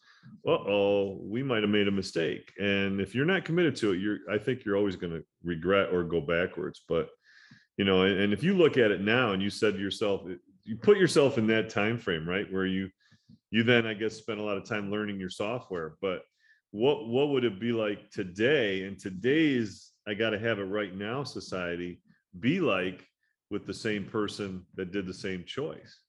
uh-oh, 0.48 1.20
we 1.22 1.42
might 1.42 1.64
have 1.64 1.70
made 1.70 1.88
a 1.88 1.92
mistake. 1.92 2.54
And 2.60 3.02
if 3.02 3.16
you're 3.16 3.26
not 3.26 3.46
committed 3.46 3.76
to 3.78 3.94
it, 3.94 4.00
you're 4.00 4.20
I 4.32 4.38
think 4.38 4.64
you're 4.64 4.78
always 4.78 4.96
gonna 4.96 5.22
regret 5.44 5.90
or 5.92 6.04
go 6.04 6.22
backwards. 6.22 6.84
But 6.88 7.10
you 7.78 7.86
know, 7.86 8.04
and, 8.04 8.20
and 8.20 8.34
if 8.34 8.44
you 8.44 8.54
look 8.54 8.78
at 8.78 8.92
it 8.92 9.02
now 9.02 9.34
and 9.34 9.42
you 9.42 9.50
said 9.50 9.74
to 9.74 9.80
yourself, 9.80 10.22
you 10.64 10.78
put 10.78 10.98
yourself 10.98 11.38
in 11.38 11.48
that 11.48 11.70
time 11.70 11.98
frame, 11.98 12.28
right? 12.28 12.52
Where 12.52 12.66
you 12.66 12.90
you 13.52 13.64
then 13.64 13.86
I 13.86 13.94
guess 13.94 14.16
spend 14.16 14.40
a 14.40 14.44
lot 14.44 14.58
of 14.58 14.66
time 14.66 14.92
learning 14.92 15.20
your 15.20 15.30
software, 15.30 15.96
but 16.02 16.22
what 16.76 17.08
what 17.08 17.30
would 17.30 17.46
it 17.46 17.58
be 17.58 17.72
like 17.72 18.12
today 18.12 18.84
in 18.84 18.98
today's 18.98 19.94
i 20.10 20.14
got 20.14 20.32
to 20.32 20.40
have 20.40 20.60
it 20.60 20.64
right 20.64 20.94
now 20.94 21.24
society 21.24 22.02
be 22.42 22.60
like 22.60 23.08
with 23.50 23.66
the 23.66 23.74
same 23.74 24.04
person 24.04 24.62
that 24.76 24.92
did 24.92 25.08
the 25.08 25.14
same 25.14 25.46
choice 25.46 26.02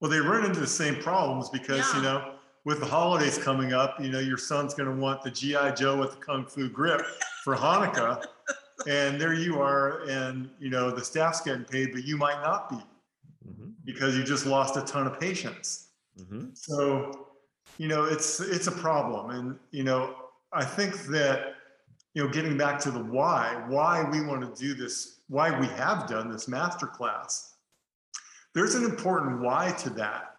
Well, 0.00 0.10
they 0.10 0.18
run 0.18 0.44
into 0.44 0.60
the 0.60 0.66
same 0.66 0.96
problems 0.96 1.48
because, 1.48 1.90
you 1.94 2.02
know, 2.02 2.33
with 2.64 2.80
the 2.80 2.86
holidays 2.86 3.36
coming 3.38 3.72
up, 3.72 4.00
you 4.00 4.10
know, 4.10 4.20
your 4.20 4.38
son's 4.38 4.74
going 4.74 4.88
to 4.88 5.00
want 5.00 5.22
the 5.22 5.30
GI 5.30 5.72
Joe 5.76 5.98
with 5.98 6.12
the 6.12 6.16
kung 6.16 6.46
fu 6.46 6.68
grip 6.68 7.02
for 7.42 7.54
Hanukkah, 7.54 8.24
and 8.88 9.20
there 9.20 9.34
you 9.34 9.60
are, 9.60 10.02
and 10.08 10.50
you 10.58 10.70
know 10.70 10.90
the 10.90 11.04
staff's 11.04 11.40
getting 11.42 11.64
paid, 11.64 11.92
but 11.92 12.04
you 12.04 12.16
might 12.16 12.40
not 12.42 12.70
be 12.70 12.76
Mhm, 13.46 13.74
because 13.84 14.16
you 14.16 14.24
just 14.24 14.46
lost 14.46 14.76
a 14.78 14.82
ton 14.82 15.06
of 15.06 15.20
patients. 15.20 15.88
mhm. 16.18 16.56
So, 16.56 17.28
you 17.76 17.88
know, 17.88 18.04
it's 18.04 18.40
it's 18.40 18.68
a 18.68 18.72
problem, 18.72 19.30
and 19.30 19.58
you 19.70 19.84
know, 19.84 20.16
I 20.52 20.64
think 20.64 21.04
that 21.08 21.56
you 22.14 22.22
know, 22.22 22.30
getting 22.30 22.56
back 22.56 22.78
to 22.78 22.90
the 22.92 23.02
why, 23.02 23.64
why 23.66 24.08
we 24.08 24.24
want 24.24 24.40
to 24.40 24.62
do 24.62 24.72
this, 24.72 25.18
why 25.28 25.50
we 25.58 25.66
have 25.66 26.06
done 26.08 26.30
this 26.30 26.46
master 26.46 26.86
class. 26.86 27.56
There's 28.54 28.76
an 28.76 28.84
important 28.84 29.40
why 29.40 29.72
to 29.78 29.90
that 29.90 30.36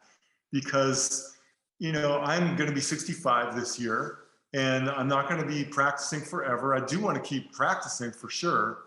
because 0.53 1.34
you 1.79 1.91
know, 1.91 2.19
I'm 2.19 2.55
going 2.55 2.69
to 2.69 2.75
be 2.75 2.81
65 2.81 3.55
this 3.55 3.79
year 3.79 4.19
and 4.53 4.89
I'm 4.89 5.07
not 5.07 5.27
going 5.27 5.41
to 5.41 5.47
be 5.47 5.65
practicing 5.65 6.21
forever. 6.21 6.73
I 6.73 6.85
do 6.85 6.99
want 6.99 7.21
to 7.21 7.21
keep 7.21 7.51
practicing 7.51 8.11
for 8.11 8.29
sure, 8.29 8.83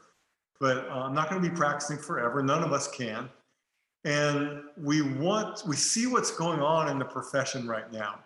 but 0.60 0.88
uh, 0.88 1.02
I'm 1.04 1.14
not 1.14 1.28
going 1.28 1.42
to 1.42 1.48
be 1.48 1.54
practicing 1.54 1.98
forever. 1.98 2.42
None 2.42 2.64
of 2.64 2.72
us 2.72 2.88
can. 2.88 3.28
And 4.04 4.62
we 4.82 5.02
want, 5.02 5.66
we 5.66 5.76
see 5.76 6.06
what's 6.06 6.30
going 6.30 6.60
on 6.60 6.88
in 6.88 6.98
the 6.98 7.04
profession 7.04 7.68
right 7.68 7.92
now 7.92 8.20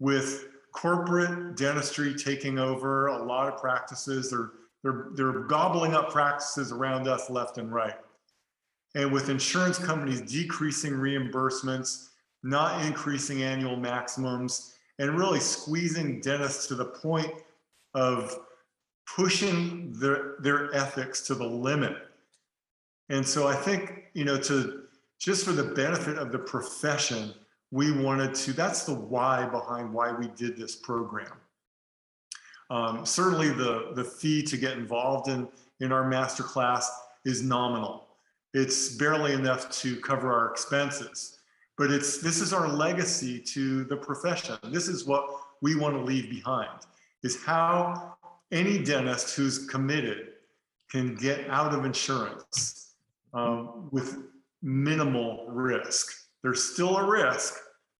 with 0.00 0.48
corporate 0.72 1.56
dentistry 1.56 2.14
taking 2.14 2.58
over 2.58 3.06
a 3.06 3.22
lot 3.22 3.52
of 3.52 3.60
practices. 3.60 4.30
They're, 4.30 4.50
they're, 4.82 5.06
they're 5.14 5.40
gobbling 5.40 5.94
up 5.94 6.10
practices 6.10 6.72
around 6.72 7.06
us 7.06 7.30
left 7.30 7.58
and 7.58 7.72
right. 7.72 7.96
And 8.94 9.12
with 9.12 9.28
insurance 9.28 9.78
companies 9.78 10.22
decreasing 10.22 10.94
reimbursements, 10.94 12.08
not 12.42 12.84
increasing 12.84 13.42
annual 13.42 13.76
maximums, 13.76 14.74
and 14.98 15.18
really 15.18 15.40
squeezing 15.40 16.20
dentists 16.20 16.66
to 16.66 16.74
the 16.74 16.84
point 16.84 17.32
of 17.94 18.38
pushing 19.16 19.92
their, 19.92 20.36
their 20.40 20.74
ethics 20.74 21.22
to 21.26 21.34
the 21.34 21.46
limit. 21.46 21.96
And 23.08 23.26
so 23.26 23.46
I 23.46 23.54
think, 23.54 24.10
you 24.14 24.24
know, 24.24 24.38
to 24.42 24.82
just 25.18 25.44
for 25.44 25.52
the 25.52 25.64
benefit 25.64 26.18
of 26.18 26.30
the 26.30 26.38
profession, 26.38 27.32
we 27.70 27.92
wanted 27.92 28.34
to, 28.34 28.52
that's 28.52 28.84
the 28.84 28.94
why 28.94 29.46
behind 29.46 29.92
why 29.92 30.12
we 30.12 30.28
did 30.28 30.56
this 30.56 30.76
program. 30.76 31.32
Um, 32.70 33.06
certainly 33.06 33.48
the, 33.48 33.92
the 33.94 34.04
fee 34.04 34.42
to 34.42 34.56
get 34.56 34.74
involved 34.74 35.28
in, 35.28 35.48
in 35.80 35.90
our 35.90 36.06
master 36.06 36.42
class 36.42 36.90
is 37.24 37.42
nominal. 37.42 38.08
It's 38.54 38.96
barely 38.96 39.32
enough 39.32 39.70
to 39.80 39.96
cover 40.00 40.32
our 40.32 40.50
expenses, 40.50 41.37
but 41.78 41.92
it's, 41.92 42.18
this 42.18 42.40
is 42.40 42.52
our 42.52 42.68
legacy 42.68 43.38
to 43.38 43.84
the 43.84 43.96
profession. 43.96 44.56
This 44.64 44.88
is 44.88 45.06
what 45.06 45.24
we 45.62 45.76
want 45.76 45.94
to 45.94 46.02
leave 46.02 46.28
behind 46.28 46.80
is 47.22 47.42
how 47.44 48.16
any 48.52 48.82
dentist 48.82 49.36
who's 49.36 49.66
committed 49.66 50.28
can 50.90 51.14
get 51.14 51.48
out 51.48 51.72
of 51.72 51.84
insurance 51.84 52.94
um, 53.32 53.88
with 53.92 54.18
minimal 54.62 55.46
risk. 55.48 56.12
There's 56.42 56.62
still 56.62 56.96
a 56.96 57.08
risk, 57.08 57.54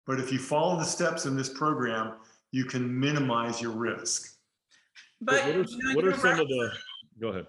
but 0.06 0.18
if 0.18 0.32
you 0.32 0.38
follow 0.38 0.76
the 0.76 0.84
steps 0.84 1.26
in 1.26 1.36
this 1.36 1.48
program, 1.48 2.14
you 2.50 2.64
can 2.64 2.98
minimize 2.98 3.60
your 3.60 3.72
risk. 3.72 4.34
But 5.20 5.34
What 5.34 5.44
are, 5.44 5.48
you 5.48 5.78
know, 5.82 5.94
what 5.94 6.04
are 6.04 6.08
you're 6.08 6.18
some 6.18 6.30
right. 6.30 6.40
of 6.40 6.48
the, 6.48 6.70
go 7.20 7.28
ahead. 7.28 7.46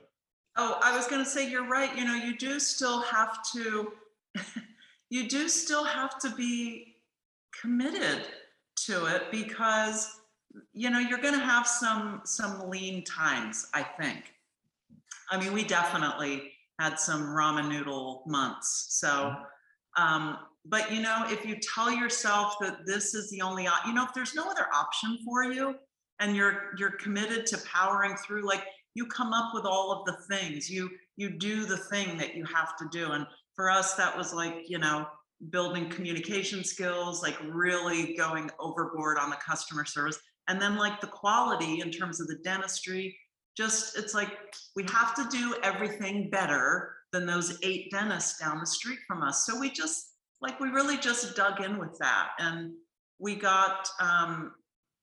Oh, 0.57 0.77
I 0.83 0.95
was 0.95 1.07
gonna 1.07 1.25
say, 1.25 1.49
you're 1.49 1.67
right, 1.67 1.95
you 1.97 2.03
know, 2.03 2.15
you 2.15 2.35
do 2.35 2.59
still 2.59 3.01
have 3.01 3.39
to, 3.53 3.93
you 5.09 5.27
do 5.27 5.49
still 5.49 5.83
have 5.83 6.19
to 6.19 6.29
be 6.35 6.95
committed 7.59 8.23
to 8.85 9.05
it 9.05 9.23
because, 9.31 10.09
you 10.73 10.89
know, 10.89 10.99
you're 10.99 11.19
gonna 11.21 11.39
have 11.39 11.67
some, 11.67 12.21
some 12.25 12.69
lean 12.69 13.03
times, 13.03 13.67
I 13.73 13.83
think. 13.83 14.33
I 15.31 15.39
mean, 15.39 15.53
we 15.53 15.63
definitely 15.63 16.51
had 16.79 16.99
some 16.99 17.23
ramen 17.23 17.69
noodle 17.69 18.23
months, 18.25 18.87
so, 18.89 19.35
um, 19.97 20.37
but 20.65 20.91
you 20.91 21.01
know, 21.01 21.25
if 21.27 21.45
you 21.45 21.57
tell 21.73 21.91
yourself 21.91 22.55
that 22.61 22.85
this 22.85 23.13
is 23.13 23.29
the 23.31 23.41
only, 23.41 23.67
you 23.85 23.93
know, 23.93 24.03
if 24.03 24.13
there's 24.13 24.35
no 24.35 24.49
other 24.49 24.67
option 24.73 25.17
for 25.25 25.43
you 25.43 25.75
and 26.19 26.35
you're, 26.35 26.73
you're 26.77 26.91
committed 26.91 27.45
to 27.47 27.57
powering 27.59 28.15
through, 28.15 28.45
like, 28.45 28.63
you 28.93 29.05
come 29.05 29.33
up 29.33 29.53
with 29.53 29.65
all 29.65 29.91
of 29.91 30.05
the 30.05 30.35
things 30.35 30.69
you 30.69 30.89
you 31.15 31.29
do 31.29 31.65
the 31.65 31.77
thing 31.77 32.17
that 32.17 32.35
you 32.35 32.45
have 32.45 32.75
to 32.77 32.87
do 32.91 33.11
and 33.11 33.25
for 33.59 33.69
us 33.69 33.95
that 33.95 34.17
was 34.17 34.33
like 34.33 34.69
you 34.69 34.77
know 34.77 35.05
building 35.49 35.89
communication 35.89 36.63
skills 36.63 37.21
like 37.21 37.37
really 37.51 38.15
going 38.15 38.49
overboard 38.57 39.17
on 39.17 39.29
the 39.29 39.35
customer 39.35 39.83
service 39.83 40.17
and 40.47 40.61
then 40.61 40.77
like 40.77 41.01
the 41.01 41.07
quality 41.07 41.81
in 41.81 41.91
terms 41.91 42.21
of 42.21 42.27
the 42.27 42.37
dentistry 42.41 43.13
just 43.57 43.97
it's 43.97 44.13
like 44.13 44.31
we 44.77 44.85
have 44.89 45.13
to 45.13 45.27
do 45.29 45.57
everything 45.61 46.29
better 46.29 46.95
than 47.11 47.25
those 47.25 47.59
eight 47.61 47.91
dentists 47.91 48.39
down 48.39 48.61
the 48.61 48.65
street 48.65 48.99
from 49.05 49.21
us 49.23 49.45
so 49.45 49.59
we 49.59 49.69
just 49.69 50.13
like 50.39 50.57
we 50.61 50.69
really 50.69 50.97
just 50.97 51.35
dug 51.35 51.59
in 51.59 51.77
with 51.77 51.97
that 51.99 52.29
and 52.39 52.71
we 53.19 53.35
got 53.35 53.89
um, 53.99 54.53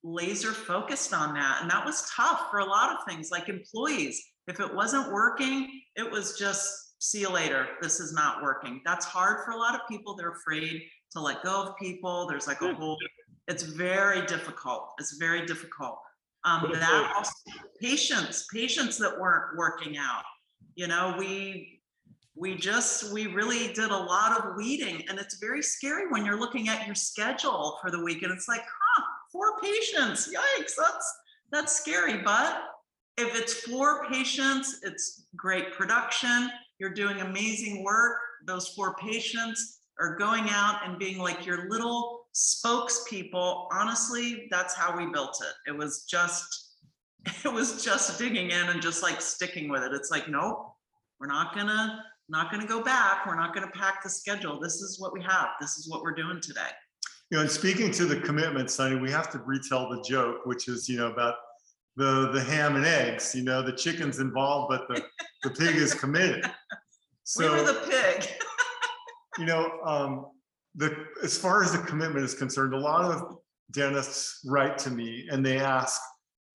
laser 0.03 0.53
focused 0.53 1.13
on 1.13 1.35
that. 1.35 1.59
And 1.61 1.71
that 1.71 1.85
was 1.85 2.11
tough 2.17 2.47
for 2.51 2.61
a 2.61 2.65
lot 2.65 2.97
of 2.97 3.05
things 3.07 3.31
like 3.31 3.51
employees. 3.51 4.23
If 4.47 4.61
it 4.61 4.75
wasn't 4.75 5.13
working, 5.13 5.69
it 5.97 6.11
was 6.11 6.39
just 6.39 6.86
see 6.99 7.21
you 7.21 7.31
later. 7.31 7.67
This 7.81 8.01
is 8.01 8.13
not 8.13 8.43
working. 8.43 8.81
That's 8.85 9.05
hard 9.05 9.45
for 9.45 9.53
a 9.53 9.57
lot 9.57 9.75
of 9.75 9.83
people. 9.89 10.15
They're 10.15 10.33
afraid 10.33 10.83
to 11.13 11.21
let 11.21 11.43
go 11.43 11.63
of 11.63 11.77
people. 11.77 12.27
There's 12.27 12.47
like 12.47 12.63
a 12.63 12.75
whole, 12.75 12.99
it's 13.49 13.63
very 13.63 14.27
difficult. 14.27 14.93
It's 14.99 15.17
very 15.17 15.47
difficult. 15.47 15.99
Um, 16.45 16.71
that 16.73 17.13
also, 17.17 17.33
patients, 17.81 18.47
patients 18.53 18.99
that 18.99 19.19
weren't 19.19 19.57
working 19.57 19.97
out, 19.99 20.23
you 20.75 20.87
know, 20.87 21.17
we, 21.19 21.81
we 22.37 22.55
just, 22.55 23.13
we 23.13 23.27
really 23.27 23.73
did 23.73 23.91
a 23.91 23.97
lot 23.97 24.39
of 24.39 24.57
weeding 24.57 25.03
and 25.09 25.19
it's 25.19 25.39
very 25.39 25.63
scary 25.63 26.09
when 26.09 26.25
you're 26.25 26.39
looking 26.39 26.69
at 26.69 26.87
your 26.87 26.95
schedule 26.95 27.79
for 27.81 27.91
the 27.91 28.03
week 28.03 28.23
and 28.23 28.33
it's 28.33 28.47
like, 28.47 28.61
huh, 28.61 29.03
four 29.33 29.59
patients, 29.61 30.33
yikes, 30.33 30.73
that's, 30.77 31.15
that's 31.51 31.77
scary. 31.77 32.19
But 32.19 32.63
if 33.17 33.35
it's 33.35 33.55
four 33.55 34.07
patients, 34.09 34.81
it's 34.83 35.27
great 35.35 35.73
production, 35.73 36.51
you're 36.79 36.95
doing 36.95 37.21
amazing 37.21 37.83
work. 37.83 38.19
Those 38.47 38.69
four 38.69 38.95
patients 38.97 39.81
are 39.99 40.17
going 40.17 40.49
out 40.51 40.81
and 40.85 40.99
being 40.99 41.19
like 41.19 41.47
your 41.47 41.69
little 41.71 42.27
spokespeople. 42.35 43.67
Honestly, 43.73 44.47
that's 44.51 44.75
how 44.75 44.97
we 44.97 45.11
built 45.11 45.43
it. 45.43 45.71
It 45.71 45.77
was 45.77 46.05
just, 46.05 46.75
it 47.45 47.53
was 47.53 47.83
just 47.83 48.19
digging 48.19 48.51
in 48.51 48.69
and 48.69 48.83
just 48.83 49.03
like 49.03 49.21
sticking 49.21 49.69
with 49.69 49.83
it. 49.83 49.93
It's 49.93 50.11
like, 50.11 50.29
nope, 50.29 50.73
we're 51.19 51.29
not 51.29 51.55
gonna, 51.55 52.03
not 52.29 52.51
gonna 52.51 52.67
go 52.67 52.83
back. 52.83 53.27
We're 53.27 53.37
not 53.37 53.55
gonna 53.55 53.71
pack 53.73 54.03
the 54.03 54.11
schedule. 54.11 54.61
This 54.61 54.77
is 54.77 55.01
what 55.01 55.13
we 55.13 55.23
have. 55.23 55.49
This 55.61 55.79
is 55.79 55.89
what 55.89 56.03
we're 56.03 56.15
doing 56.15 56.41
today. 56.43 56.61
You 57.31 57.39
know, 57.39 57.43
and 57.43 57.51
speaking 57.51 57.91
to 57.93 58.05
the 58.05 58.21
commitment, 58.21 58.71
Sonny, 58.71 58.97
we 58.97 59.11
have 59.11 59.31
to 59.33 59.39
retell 59.39 59.89
the 59.89 60.01
joke, 60.09 60.47
which 60.47 60.69
is, 60.69 60.89
you 60.89 60.97
know, 60.99 61.11
about 61.11 61.35
the 61.97 62.31
the 62.33 62.43
ham 62.43 62.77
and 62.77 62.87
eggs. 62.87 63.35
You 63.35 63.43
know, 63.43 63.63
the 63.63 63.73
chicken's 63.73 64.19
involved, 64.19 64.71
but 64.71 64.89
the 64.89 65.05
the 65.43 65.51
pig 65.51 65.77
is 65.77 65.95
committed. 65.95 66.45
We 67.37 67.49
were 67.49 67.59
So 67.59 67.65
the 67.65 67.91
pig. 67.91 68.31
you 69.39 69.47
know, 69.47 69.81
um, 69.85 70.27
the 70.77 70.95
as 71.25 71.37
far 71.37 71.65
as 71.65 71.73
the 71.73 71.79
commitment 71.79 72.25
is 72.25 72.35
concerned, 72.35 72.73
a 72.73 72.79
lot 72.79 73.05
of 73.05 73.39
dentists 73.73 74.43
write 74.47 74.79
to 74.79 74.91
me 74.91 75.27
and 75.33 75.45
they 75.45 75.59
ask, 75.59 76.01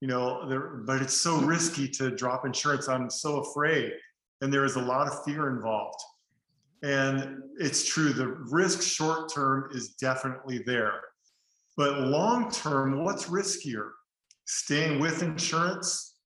you 0.00 0.08
know, 0.08 0.82
but 0.86 1.02
it's 1.02 1.12
so 1.12 1.40
risky 1.42 1.88
to 1.88 2.10
drop 2.10 2.46
insurance. 2.46 2.88
I'm 2.88 3.10
so 3.10 3.40
afraid, 3.40 3.92
and 4.40 4.50
there 4.50 4.64
is 4.64 4.76
a 4.76 4.80
lot 4.80 5.08
of 5.08 5.22
fear 5.24 5.50
involved. 5.50 6.00
And 6.82 7.42
it's 7.58 7.84
true, 7.84 8.12
the 8.14 8.28
risk 8.50 8.82
short 8.82 9.32
term 9.32 9.68
is 9.72 9.90
definitely 9.90 10.62
there. 10.64 11.00
But 11.76 12.00
long 12.00 12.50
term, 12.50 13.04
what's 13.04 13.26
riskier? 13.26 13.90
Staying 14.46 15.00
with 15.00 15.22
insurance 15.22 16.16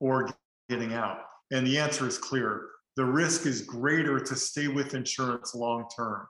or 0.00 0.28
getting 0.68 0.94
out? 0.94 1.18
And 1.50 1.66
the 1.66 1.78
answer 1.78 2.06
is 2.06 2.18
clear. 2.18 2.68
The 2.96 3.04
risk 3.04 3.46
is 3.46 3.62
greater 3.62 4.18
to 4.18 4.34
stay 4.34 4.68
with 4.68 4.94
insurance 4.94 5.54
long 5.54 5.86
term. 5.94 6.26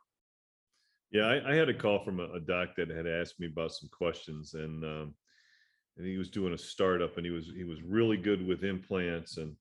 Yeah, 1.12 1.26
I, 1.26 1.52
I 1.52 1.54
had 1.54 1.68
a 1.68 1.74
call 1.74 2.04
from 2.04 2.20
a, 2.20 2.24
a 2.35 2.40
doc 2.40 2.70
that 2.76 2.90
had 2.90 3.06
asked 3.06 3.38
me 3.38 3.46
about 3.46 3.72
some 3.72 3.88
questions 3.90 4.54
and 4.54 4.85
um, 4.85 5.14
and 5.96 6.06
he 6.06 6.18
was 6.18 6.28
doing 6.28 6.52
a 6.52 6.59
startup 6.59 7.16
and 7.16 7.24
he 7.24 7.32
was 7.32 7.50
he 7.56 7.64
was 7.64 7.82
really 7.82 8.16
good 8.16 8.46
with 8.46 8.64
implants 8.64 9.38
and 9.38 9.54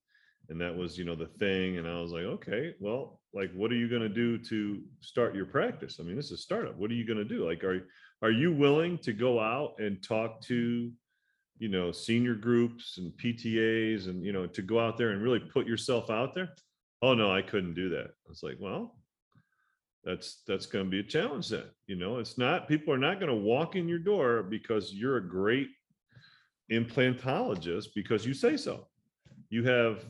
and 0.49 0.59
that 0.61 0.75
was 0.75 0.97
you 0.97 1.05
know 1.05 1.15
the 1.15 1.27
thing 1.39 1.77
and 1.77 1.87
I 1.87 1.99
was 2.01 2.11
like 2.11 2.23
okay 2.23 2.75
well 2.79 3.21
like 3.33 3.51
what 3.53 3.71
are 3.71 3.75
you 3.75 3.89
going 3.89 4.01
to 4.01 4.09
do 4.09 4.37
to 4.37 4.81
start 4.99 5.35
your 5.35 5.45
practice 5.45 5.97
I 5.99 6.03
mean 6.03 6.15
this 6.15 6.25
is 6.25 6.31
a 6.33 6.37
startup 6.37 6.75
what 6.77 6.91
are 6.91 6.95
you 6.95 7.05
going 7.05 7.19
to 7.19 7.25
do 7.25 7.47
like 7.47 7.63
are 7.63 7.87
are 8.21 8.31
you 8.31 8.51
willing 8.51 8.97
to 8.99 9.13
go 9.13 9.39
out 9.39 9.75
and 9.79 10.03
talk 10.03 10.41
to 10.43 10.91
you 11.57 11.69
know 11.69 11.91
senior 11.91 12.35
groups 12.35 12.97
and 12.97 13.11
PTAs 13.13 14.07
and 14.07 14.23
you 14.25 14.33
know 14.33 14.47
to 14.47 14.61
go 14.61 14.79
out 14.79 14.97
there 14.97 15.11
and 15.11 15.21
really 15.21 15.39
put 15.39 15.67
yourself 15.67 16.09
out 16.09 16.33
there? 16.33 16.53
Oh 17.01 17.13
no 17.13 17.31
I 17.31 17.41
couldn't 17.41 17.75
do 17.75 17.89
that. 17.89 18.07
I 18.07 18.29
was 18.29 18.43
like 18.43 18.57
well 18.59 18.95
that's 20.03 20.43
that's 20.47 20.67
going 20.67 20.85
to 20.85 20.91
be 20.91 20.99
a 20.99 21.03
challenge 21.03 21.49
then. 21.49 21.65
You 21.87 21.95
know 21.95 22.19
it's 22.19 22.37
not 22.37 22.67
people 22.67 22.93
are 22.93 22.97
not 22.97 23.19
going 23.19 23.31
to 23.31 23.35
walk 23.35 23.75
in 23.75 23.87
your 23.87 23.99
door 23.99 24.43
because 24.43 24.93
you're 24.93 25.17
a 25.17 25.27
great 25.27 25.69
implantologist 26.71 27.87
because 27.95 28.25
you 28.25 28.33
say 28.33 28.57
so. 28.57 28.87
You 29.49 29.63
have 29.63 30.05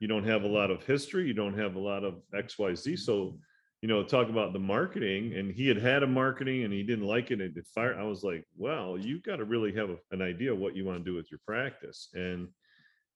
you 0.00 0.08
don't 0.08 0.24
have 0.24 0.44
a 0.44 0.48
lot 0.48 0.70
of 0.70 0.84
history 0.84 1.26
you 1.26 1.34
don't 1.34 1.58
have 1.58 1.74
a 1.76 1.80
lot 1.80 2.04
of 2.04 2.20
xyz 2.34 2.98
so 3.00 3.38
you 3.82 3.88
know 3.88 4.02
talk 4.02 4.28
about 4.28 4.52
the 4.52 4.58
marketing 4.58 5.34
and 5.34 5.52
he 5.52 5.68
had 5.68 5.76
had 5.76 6.02
a 6.02 6.06
marketing 6.06 6.64
and 6.64 6.72
he 6.72 6.82
didn't 6.82 7.04
like 7.06 7.30
it 7.30 7.40
and 7.40 7.56
it 7.56 7.66
fired 7.74 7.96
i 7.96 8.02
was 8.02 8.24
like 8.24 8.44
well 8.56 8.98
you've 8.98 9.22
got 9.22 9.36
to 9.36 9.44
really 9.44 9.72
have 9.74 9.90
a, 9.90 9.96
an 10.10 10.20
idea 10.20 10.52
what 10.54 10.74
you 10.74 10.84
want 10.84 10.98
to 10.98 11.04
do 11.10 11.14
with 11.16 11.30
your 11.30 11.40
practice 11.46 12.08
and 12.14 12.48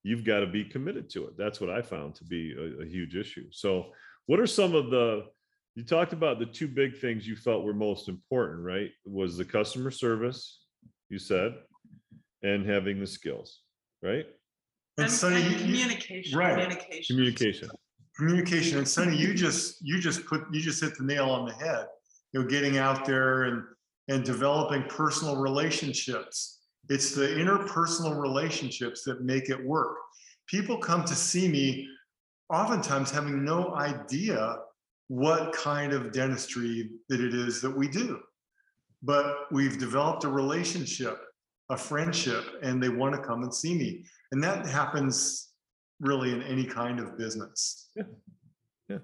you've 0.03 0.23
got 0.25 0.41
to 0.41 0.47
be 0.47 0.65
committed 0.65 1.09
to 1.09 1.25
it. 1.27 1.37
That's 1.37 1.61
what 1.61 1.69
i 1.69 1.81
found 1.81 2.15
to 2.15 2.25
be 2.25 2.53
a, 2.57 2.83
a 2.83 2.85
huge 2.85 3.15
issue. 3.15 3.45
So 3.51 3.87
what 4.25 4.39
are 4.39 4.47
some 4.47 4.75
of 4.75 4.89
the 4.89 5.25
you 5.75 5.83
talked 5.83 6.13
about 6.13 6.39
the 6.39 6.45
two 6.45 6.67
big 6.67 6.97
things 6.99 7.27
you 7.27 7.35
felt 7.35 7.63
were 7.63 7.73
most 7.73 8.07
important 8.09 8.63
right? 8.65 8.91
Was 9.05 9.37
the 9.37 9.45
customer 9.45 9.91
service 9.91 10.59
you 11.09 11.19
said 11.19 11.55
and 12.41 12.65
having 12.65 12.99
the 12.99 13.07
skills 13.07 13.59
right? 14.01 14.25
And 14.97 15.05
And, 15.05 15.11
Sonny, 15.11 15.35
and 15.37 15.45
you- 15.45 15.51
you- 15.51 15.63
communication, 15.65 16.37
right. 16.37 16.53
communication. 16.53 17.15
communication 17.15 17.69
communication 18.15 18.77
and 18.77 18.87
Sonny, 18.87 19.17
you 19.17 19.33
just 19.33 19.81
you 19.81 19.99
just 19.99 20.25
put 20.25 20.43
you 20.51 20.61
just 20.61 20.81
hit 20.81 20.97
the 20.97 21.03
nail 21.03 21.29
on 21.29 21.45
the 21.45 21.53
head. 21.53 21.87
You 22.31 22.41
know, 22.41 22.47
getting 22.47 22.77
out 22.77 23.05
there 23.05 23.43
and 23.43 23.63
and 24.07 24.23
developing 24.23 24.83
personal 24.83 25.37
relationships. 25.37 26.59
It's 26.89 27.15
the 27.15 27.27
interpersonal 27.27 28.19
relationships 28.19 29.03
that 29.03 29.21
make 29.21 29.49
it 29.49 29.63
work. 29.63 29.97
People 30.47 30.77
come 30.77 31.05
to 31.05 31.15
see 31.15 31.47
me 31.47 31.87
oftentimes 32.49 33.09
having 33.09 33.45
no 33.45 33.73
idea 33.75 34.57
what 35.07 35.53
kind 35.53 35.93
of 35.93 36.11
dentistry 36.11 36.89
that 37.09 37.21
it 37.21 37.33
is 37.33 37.61
that 37.61 37.75
we 37.75 37.87
do. 37.87 38.19
But 39.01 39.51
we've 39.51 39.77
developed 39.77 40.23
a 40.23 40.29
relationship, 40.29 41.19
a 41.69 41.77
friendship, 41.77 42.43
and 42.61 42.81
they 42.81 42.89
want 42.89 43.15
to 43.15 43.21
come 43.21 43.43
and 43.43 43.53
see 43.53 43.77
me. 43.77 44.05
And 44.31 44.43
that 44.43 44.65
happens 44.65 45.52
really 45.99 46.31
in 46.31 46.41
any 46.43 46.65
kind 46.65 46.99
of 46.99 47.17
business. 47.17 47.89
Yeah. 47.95 48.03
Yeah. 48.89 48.97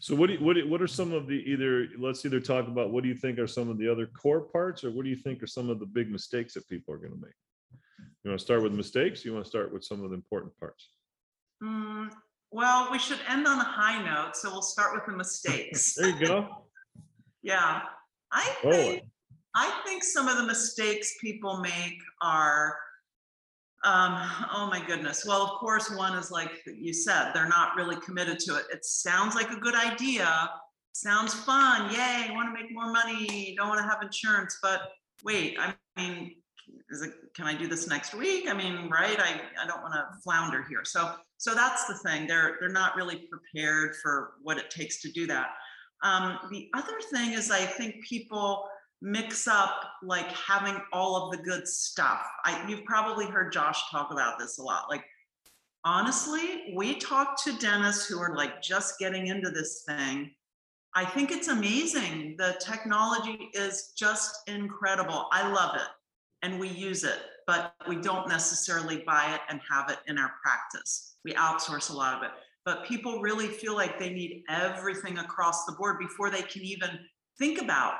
So 0.00 0.14
what 0.14 0.26
do 0.26 0.34
you, 0.34 0.44
what, 0.44 0.54
do- 0.54 0.68
what 0.68 0.82
are 0.82 0.86
some 0.86 1.12
of 1.12 1.26
the 1.26 1.34
either, 1.50 1.88
let's 1.98 2.24
either 2.26 2.40
talk 2.40 2.68
about 2.68 2.90
what 2.90 3.02
do 3.02 3.08
you 3.08 3.14
think 3.14 3.38
are 3.38 3.46
some 3.46 3.70
of 3.70 3.78
the 3.78 3.90
other 3.90 4.06
core 4.06 4.42
parts 4.42 4.84
or 4.84 4.90
what 4.90 5.04
do 5.04 5.08
you 5.10 5.16
think 5.16 5.42
are 5.42 5.46
some 5.46 5.70
of 5.70 5.80
the 5.80 5.86
big 5.86 6.10
mistakes 6.10 6.52
that 6.54 6.68
people 6.68 6.92
are 6.92 6.98
going 6.98 7.12
to 7.12 7.20
make? 7.20 7.32
You 8.22 8.30
want 8.30 8.38
to 8.38 8.44
start 8.44 8.62
with 8.62 8.72
mistakes? 8.72 9.24
You 9.24 9.32
want 9.32 9.44
to 9.44 9.48
start 9.48 9.72
with 9.72 9.82
some 9.84 10.02
of 10.04 10.10
the 10.10 10.16
important 10.16 10.52
parts? 10.58 10.90
Mm, 11.62 12.10
Well, 12.50 12.88
we 12.92 12.98
should 12.98 13.18
end 13.28 13.46
on 13.46 13.58
a 13.60 13.64
high 13.64 14.04
note, 14.04 14.36
so 14.36 14.50
we'll 14.50 14.62
start 14.62 14.94
with 14.94 15.06
the 15.06 15.16
mistakes. 15.16 15.94
There 15.98 16.10
you 16.10 16.26
go. 16.26 16.48
Yeah, 17.42 17.82
I 18.32 18.56
Roll 18.64 18.72
it. 18.72 18.76
think, 18.76 19.02
I 19.54 19.82
think 19.86 20.02
some 20.02 20.28
of 20.28 20.38
the 20.38 20.46
mistakes 20.46 21.14
people 21.20 21.60
make 21.60 21.98
are, 22.22 22.76
um, 23.84 24.16
oh 24.52 24.68
my 24.70 24.82
goodness. 24.86 25.24
Well, 25.26 25.42
of 25.42 25.50
course, 25.60 25.90
one 25.90 26.16
is 26.18 26.30
like 26.30 26.50
you 26.66 26.92
said, 26.92 27.32
they're 27.34 27.48
not 27.48 27.76
really 27.76 27.96
committed 27.96 28.38
to 28.40 28.56
it. 28.56 28.64
It 28.72 28.84
sounds 28.84 29.34
like 29.34 29.50
a 29.50 29.56
good 29.56 29.74
idea. 29.74 30.50
Sounds 30.92 31.34
fun. 31.34 31.92
Yay, 31.92 32.28
want 32.32 32.48
to 32.48 32.62
make 32.62 32.72
more 32.72 32.90
money. 32.90 33.54
Don't 33.58 33.68
want 33.68 33.80
to 33.80 33.86
have 33.86 33.98
insurance, 34.00 34.58
but 34.62 34.92
wait, 35.24 35.56
I 35.58 35.74
mean, 35.96 36.36
is 36.90 37.02
it, 37.02 37.12
can 37.34 37.46
I 37.46 37.54
do 37.54 37.66
this 37.66 37.88
next 37.88 38.14
week? 38.14 38.48
I 38.48 38.54
mean, 38.54 38.88
right? 38.88 39.18
I, 39.18 39.40
I 39.62 39.66
don't 39.66 39.82
want 39.82 39.94
to 39.94 40.06
flounder 40.22 40.64
here. 40.68 40.84
So, 40.84 41.12
so 41.36 41.54
that's 41.54 41.86
the 41.86 41.94
thing. 41.94 42.26
They're, 42.26 42.56
they're 42.60 42.68
not 42.70 42.96
really 42.96 43.28
prepared 43.30 43.96
for 44.02 44.34
what 44.42 44.56
it 44.56 44.70
takes 44.70 45.02
to 45.02 45.10
do 45.10 45.26
that. 45.26 45.48
Um, 46.02 46.38
the 46.50 46.68
other 46.74 46.98
thing 47.12 47.32
is 47.32 47.50
I 47.50 47.64
think 47.64 48.04
people 48.08 48.66
mix 49.04 49.46
up 49.46 49.82
like 50.02 50.32
having 50.32 50.80
all 50.90 51.16
of 51.16 51.30
the 51.30 51.44
good 51.44 51.68
stuff. 51.68 52.26
I, 52.46 52.66
you've 52.66 52.86
probably 52.86 53.26
heard 53.26 53.52
Josh 53.52 53.90
talk 53.90 54.10
about 54.10 54.38
this 54.38 54.56
a 54.56 54.62
lot. 54.62 54.88
Like, 54.88 55.04
honestly, 55.84 56.72
we 56.74 56.94
talk 56.94 57.40
to 57.44 57.56
dentists 57.58 58.06
who 58.06 58.18
are 58.18 58.34
like 58.34 58.62
just 58.62 58.98
getting 58.98 59.26
into 59.26 59.50
this 59.50 59.84
thing. 59.86 60.30
I 60.94 61.04
think 61.04 61.30
it's 61.30 61.48
amazing. 61.48 62.36
The 62.38 62.56
technology 62.60 63.50
is 63.52 63.92
just 63.94 64.48
incredible. 64.48 65.26
I 65.30 65.52
love 65.52 65.76
it 65.76 65.88
and 66.42 66.58
we 66.58 66.68
use 66.68 67.04
it, 67.04 67.18
but 67.46 67.74
we 67.86 67.96
don't 67.96 68.26
necessarily 68.26 69.02
buy 69.06 69.34
it 69.34 69.40
and 69.50 69.60
have 69.70 69.90
it 69.90 69.98
in 70.06 70.16
our 70.16 70.32
practice. 70.42 71.16
We 71.26 71.34
outsource 71.34 71.90
a 71.90 71.94
lot 71.94 72.16
of 72.16 72.22
it. 72.22 72.30
But 72.64 72.86
people 72.86 73.20
really 73.20 73.48
feel 73.48 73.74
like 73.74 73.98
they 73.98 74.10
need 74.10 74.44
everything 74.48 75.18
across 75.18 75.66
the 75.66 75.72
board 75.72 75.98
before 75.98 76.30
they 76.30 76.40
can 76.40 76.62
even 76.62 76.98
think 77.38 77.60
about 77.60 77.94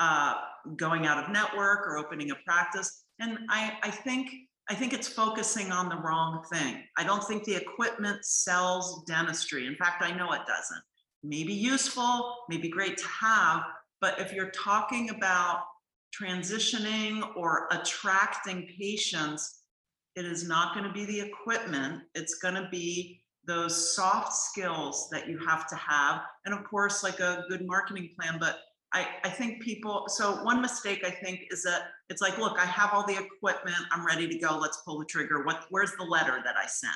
uh, 0.00 0.34
going 0.76 1.06
out 1.06 1.22
of 1.22 1.30
network 1.30 1.86
or 1.86 1.98
opening 1.98 2.32
a 2.32 2.34
practice. 2.44 3.04
And 3.20 3.38
I, 3.48 3.74
I 3.82 3.90
think 3.90 4.30
I 4.68 4.74
think 4.74 4.92
it's 4.92 5.08
focusing 5.08 5.72
on 5.72 5.88
the 5.88 5.96
wrong 5.96 6.44
thing. 6.52 6.84
I 6.96 7.02
don't 7.02 7.24
think 7.24 7.42
the 7.42 7.56
equipment 7.56 8.24
sells 8.24 9.02
dentistry. 9.04 9.66
In 9.66 9.74
fact, 9.74 10.00
I 10.00 10.12
know 10.12 10.32
it 10.32 10.42
doesn't. 10.46 10.82
Maybe 11.24 11.52
useful, 11.52 12.36
maybe 12.48 12.68
great 12.68 12.96
to 12.98 13.06
have, 13.06 13.62
but 14.00 14.20
if 14.20 14.32
you're 14.32 14.50
talking 14.50 15.10
about 15.10 15.62
transitioning 16.18 17.36
or 17.36 17.66
attracting 17.72 18.68
patients, 18.78 19.62
it 20.14 20.24
is 20.24 20.46
not 20.46 20.72
going 20.74 20.86
to 20.86 20.92
be 20.92 21.04
the 21.04 21.20
equipment. 21.20 22.02
It's 22.14 22.34
going 22.34 22.54
to 22.54 22.68
be 22.70 23.20
those 23.46 23.96
soft 23.96 24.32
skills 24.32 25.08
that 25.10 25.28
you 25.28 25.38
have 25.48 25.66
to 25.68 25.74
have. 25.74 26.22
And 26.44 26.54
of 26.54 26.62
course, 26.62 27.02
like 27.02 27.18
a 27.18 27.44
good 27.48 27.66
marketing 27.66 28.10
plan. 28.16 28.36
But 28.38 28.60
I, 28.92 29.06
I 29.22 29.28
think 29.28 29.62
people, 29.62 30.04
so 30.08 30.42
one 30.42 30.60
mistake 30.60 31.04
I 31.06 31.10
think 31.10 31.46
is 31.50 31.62
that 31.62 31.82
it's 32.08 32.20
like, 32.20 32.38
look, 32.38 32.58
I 32.58 32.64
have 32.64 32.90
all 32.92 33.06
the 33.06 33.16
equipment. 33.16 33.76
I'm 33.92 34.04
ready 34.04 34.28
to 34.28 34.38
go. 34.38 34.58
Let's 34.58 34.78
pull 34.78 34.98
the 34.98 35.04
trigger. 35.04 35.44
What, 35.44 35.66
where's 35.70 35.92
the 35.96 36.04
letter 36.04 36.40
that 36.44 36.56
I 36.56 36.66
send? 36.66 36.92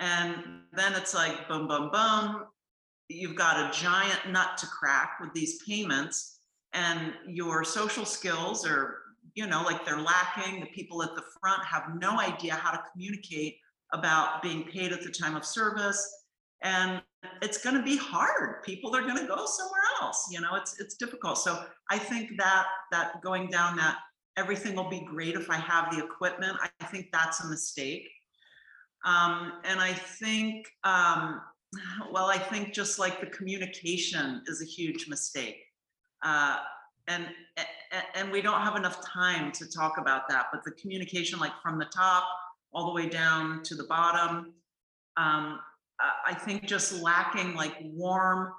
And 0.00 0.62
then 0.72 0.94
it's 0.94 1.14
like, 1.14 1.48
boom, 1.48 1.68
boom, 1.68 1.90
boom. 1.92 2.46
You've 3.08 3.36
got 3.36 3.58
a 3.58 3.78
giant 3.78 4.30
nut 4.30 4.58
to 4.58 4.66
crack 4.66 5.18
with 5.20 5.32
these 5.34 5.62
payments 5.62 6.40
and 6.72 7.12
your 7.26 7.64
social 7.64 8.04
skills 8.04 8.66
are, 8.66 8.98
you 9.34 9.46
know, 9.46 9.62
like 9.62 9.84
they're 9.84 10.00
lacking. 10.00 10.60
The 10.60 10.66
people 10.66 11.02
at 11.02 11.14
the 11.14 11.22
front 11.40 11.62
have 11.64 11.94
no 11.98 12.18
idea 12.18 12.54
how 12.54 12.70
to 12.72 12.82
communicate 12.92 13.56
about 13.92 14.42
being 14.42 14.64
paid 14.64 14.92
at 14.92 15.02
the 15.02 15.10
time 15.10 15.36
of 15.36 15.44
service. 15.44 16.21
And 16.62 17.02
it's 17.40 17.58
going 17.58 17.76
to 17.76 17.82
be 17.82 17.96
hard. 17.96 18.62
People 18.62 18.94
are 18.94 19.02
going 19.02 19.16
to 19.16 19.26
go 19.26 19.46
somewhere 19.46 19.82
else. 20.00 20.28
You 20.30 20.40
know, 20.40 20.54
it's 20.54 20.80
it's 20.80 20.96
difficult. 20.96 21.38
So 21.38 21.64
I 21.90 21.98
think 21.98 22.38
that 22.38 22.66
that 22.90 23.20
going 23.22 23.48
down 23.48 23.76
that 23.76 23.98
everything 24.36 24.74
will 24.74 24.88
be 24.88 25.00
great 25.00 25.34
if 25.34 25.50
I 25.50 25.56
have 25.56 25.94
the 25.94 26.04
equipment. 26.04 26.56
I 26.80 26.84
think 26.86 27.08
that's 27.12 27.44
a 27.44 27.48
mistake. 27.48 28.08
Um, 29.04 29.54
and 29.64 29.80
I 29.80 29.92
think, 29.92 30.66
um, 30.84 31.40
well, 32.12 32.26
I 32.26 32.38
think 32.38 32.72
just 32.72 32.98
like 32.98 33.20
the 33.20 33.26
communication 33.26 34.42
is 34.46 34.62
a 34.62 34.64
huge 34.64 35.08
mistake. 35.08 35.56
Uh, 36.22 36.58
and 37.08 37.26
and 38.14 38.30
we 38.30 38.40
don't 38.40 38.60
have 38.60 38.76
enough 38.76 39.04
time 39.04 39.50
to 39.52 39.68
talk 39.68 39.98
about 39.98 40.28
that. 40.28 40.46
But 40.52 40.62
the 40.64 40.70
communication, 40.72 41.40
like 41.40 41.52
from 41.60 41.78
the 41.78 41.86
top 41.86 42.24
all 42.72 42.86
the 42.86 42.92
way 42.92 43.08
down 43.08 43.62
to 43.64 43.74
the 43.74 43.84
bottom, 43.84 44.52
um, 45.16 45.58
I 46.26 46.34
think 46.34 46.66
just 46.66 47.00
lacking 47.00 47.54
like 47.54 47.76
warm, 47.82 48.52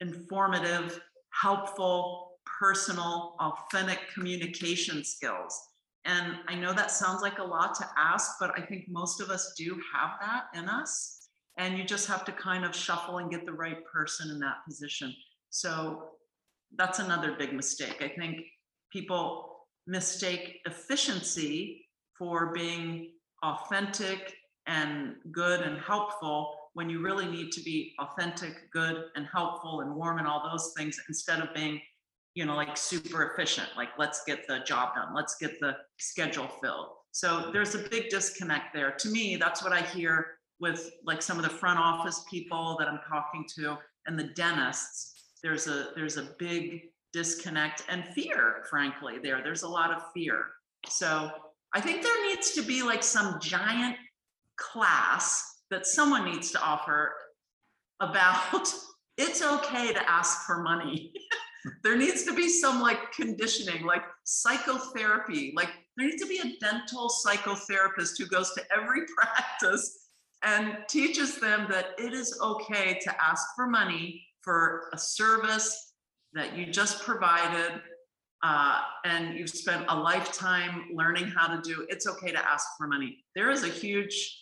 informative, 0.00 1.00
helpful, 1.30 2.32
personal, 2.60 3.36
authentic 3.40 4.00
communication 4.12 5.04
skills. 5.04 5.58
And 6.04 6.36
I 6.48 6.54
know 6.54 6.72
that 6.72 6.90
sounds 6.90 7.22
like 7.22 7.38
a 7.38 7.44
lot 7.44 7.74
to 7.76 7.88
ask, 7.96 8.32
but 8.40 8.52
I 8.58 8.62
think 8.62 8.86
most 8.88 9.20
of 9.20 9.30
us 9.30 9.54
do 9.56 9.80
have 9.94 10.10
that 10.20 10.44
in 10.54 10.68
us. 10.68 11.28
And 11.58 11.78
you 11.78 11.84
just 11.84 12.08
have 12.08 12.24
to 12.24 12.32
kind 12.32 12.64
of 12.64 12.74
shuffle 12.74 13.18
and 13.18 13.30
get 13.30 13.46
the 13.46 13.52
right 13.52 13.84
person 13.84 14.30
in 14.30 14.40
that 14.40 14.64
position. 14.66 15.14
So 15.50 16.10
that's 16.76 16.98
another 16.98 17.36
big 17.38 17.52
mistake. 17.52 17.96
I 18.00 18.08
think 18.08 18.40
people 18.90 19.66
mistake 19.86 20.60
efficiency 20.64 21.86
for 22.18 22.52
being 22.52 23.12
authentic 23.42 24.34
and 24.66 25.14
good 25.30 25.60
and 25.60 25.78
helpful 25.80 26.54
when 26.74 26.88
you 26.88 27.02
really 27.02 27.26
need 27.26 27.52
to 27.52 27.60
be 27.62 27.94
authentic, 28.00 28.70
good 28.72 29.04
and 29.14 29.26
helpful 29.26 29.80
and 29.80 29.94
warm 29.94 30.18
and 30.18 30.26
all 30.26 30.48
those 30.50 30.72
things 30.76 30.98
instead 31.08 31.40
of 31.40 31.54
being, 31.54 31.80
you 32.34 32.44
know, 32.44 32.56
like 32.56 32.76
super 32.76 33.32
efficient, 33.32 33.68
like 33.76 33.90
let's 33.98 34.22
get 34.24 34.46
the 34.46 34.60
job 34.60 34.94
done, 34.94 35.14
let's 35.14 35.36
get 35.36 35.60
the 35.60 35.76
schedule 35.98 36.48
filled. 36.62 36.88
So 37.12 37.50
there's 37.52 37.74
a 37.74 37.78
big 37.90 38.08
disconnect 38.08 38.72
there. 38.74 38.92
To 38.92 39.10
me, 39.10 39.36
that's 39.36 39.62
what 39.62 39.72
I 39.72 39.82
hear 39.82 40.38
with 40.60 40.90
like 41.04 41.20
some 41.20 41.36
of 41.36 41.44
the 41.44 41.50
front 41.50 41.78
office 41.78 42.24
people 42.30 42.76
that 42.78 42.88
I'm 42.88 43.00
talking 43.08 43.44
to 43.56 43.76
and 44.06 44.18
the 44.18 44.28
dentists. 44.34 45.32
There's 45.42 45.66
a 45.66 45.88
there's 45.94 46.16
a 46.16 46.30
big 46.38 46.82
disconnect 47.12 47.84
and 47.90 48.04
fear, 48.14 48.64
frankly, 48.70 49.18
there. 49.22 49.42
There's 49.42 49.62
a 49.62 49.68
lot 49.68 49.90
of 49.90 50.02
fear. 50.14 50.46
So 50.88 51.30
I 51.74 51.80
think 51.80 52.02
there 52.02 52.26
needs 52.28 52.52
to 52.52 52.62
be 52.62 52.82
like 52.82 53.02
some 53.02 53.38
giant 53.40 53.96
class 54.56 55.51
that 55.72 55.86
someone 55.86 56.26
needs 56.26 56.52
to 56.52 56.60
offer 56.60 57.14
about 58.00 58.72
it's 59.18 59.42
okay 59.42 59.92
to 59.92 60.10
ask 60.10 60.46
for 60.46 60.62
money. 60.62 61.12
there 61.82 61.96
needs 61.96 62.24
to 62.24 62.34
be 62.34 62.48
some 62.48 62.80
like 62.80 63.12
conditioning, 63.12 63.84
like 63.84 64.02
psychotherapy. 64.24 65.52
Like 65.56 65.70
there 65.96 66.06
needs 66.06 66.22
to 66.22 66.28
be 66.28 66.38
a 66.38 66.58
dental 66.60 67.10
psychotherapist 67.10 68.18
who 68.18 68.26
goes 68.26 68.52
to 68.52 68.62
every 68.74 69.02
practice 69.16 70.08
and 70.42 70.76
teaches 70.88 71.38
them 71.38 71.66
that 71.70 71.90
it 71.98 72.12
is 72.12 72.38
okay 72.42 72.98
to 73.00 73.22
ask 73.22 73.46
for 73.56 73.66
money 73.66 74.22
for 74.42 74.90
a 74.92 74.98
service 74.98 75.94
that 76.34 76.56
you 76.56 76.66
just 76.66 77.02
provided 77.02 77.80
uh, 78.42 78.80
and 79.04 79.38
you've 79.38 79.50
spent 79.50 79.84
a 79.88 79.96
lifetime 79.96 80.88
learning 80.94 81.26
how 81.28 81.46
to 81.46 81.62
do 81.62 81.86
it's 81.88 82.08
okay 82.08 82.32
to 82.32 82.48
ask 82.48 82.66
for 82.76 82.88
money 82.88 83.18
there 83.36 83.52
is 83.52 83.62
a 83.62 83.68
huge 83.68 84.41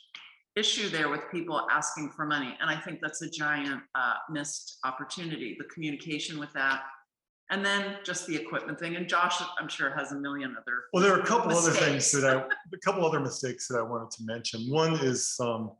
issue 0.56 0.88
there 0.88 1.08
with 1.08 1.22
people 1.30 1.66
asking 1.70 2.10
for 2.10 2.26
money 2.26 2.56
and 2.60 2.68
i 2.68 2.76
think 2.76 2.98
that's 3.00 3.22
a 3.22 3.30
giant 3.30 3.80
uh, 3.94 4.14
missed 4.30 4.78
opportunity 4.84 5.56
the 5.58 5.64
communication 5.66 6.38
with 6.38 6.52
that 6.52 6.82
and 7.50 7.64
then 7.64 7.96
just 8.04 8.26
the 8.26 8.34
equipment 8.36 8.78
thing 8.78 8.96
and 8.96 9.08
josh 9.08 9.40
i'm 9.60 9.68
sure 9.68 9.90
has 9.96 10.12
a 10.12 10.16
million 10.16 10.50
other 10.60 10.84
Well, 10.92 11.02
there 11.02 11.14
are 11.14 11.20
a 11.20 11.26
couple 11.26 11.56
other 11.56 11.70
things 11.70 12.10
that 12.12 12.24
I, 12.24 12.42
a 12.42 12.78
couple 12.84 13.06
other 13.06 13.20
mistakes 13.20 13.68
that 13.68 13.78
I 13.78 13.82
wanted 13.82 14.10
to 14.12 14.24
mention. 14.24 14.62
One 14.68 14.94
is, 14.94 15.36
um, 15.40 15.72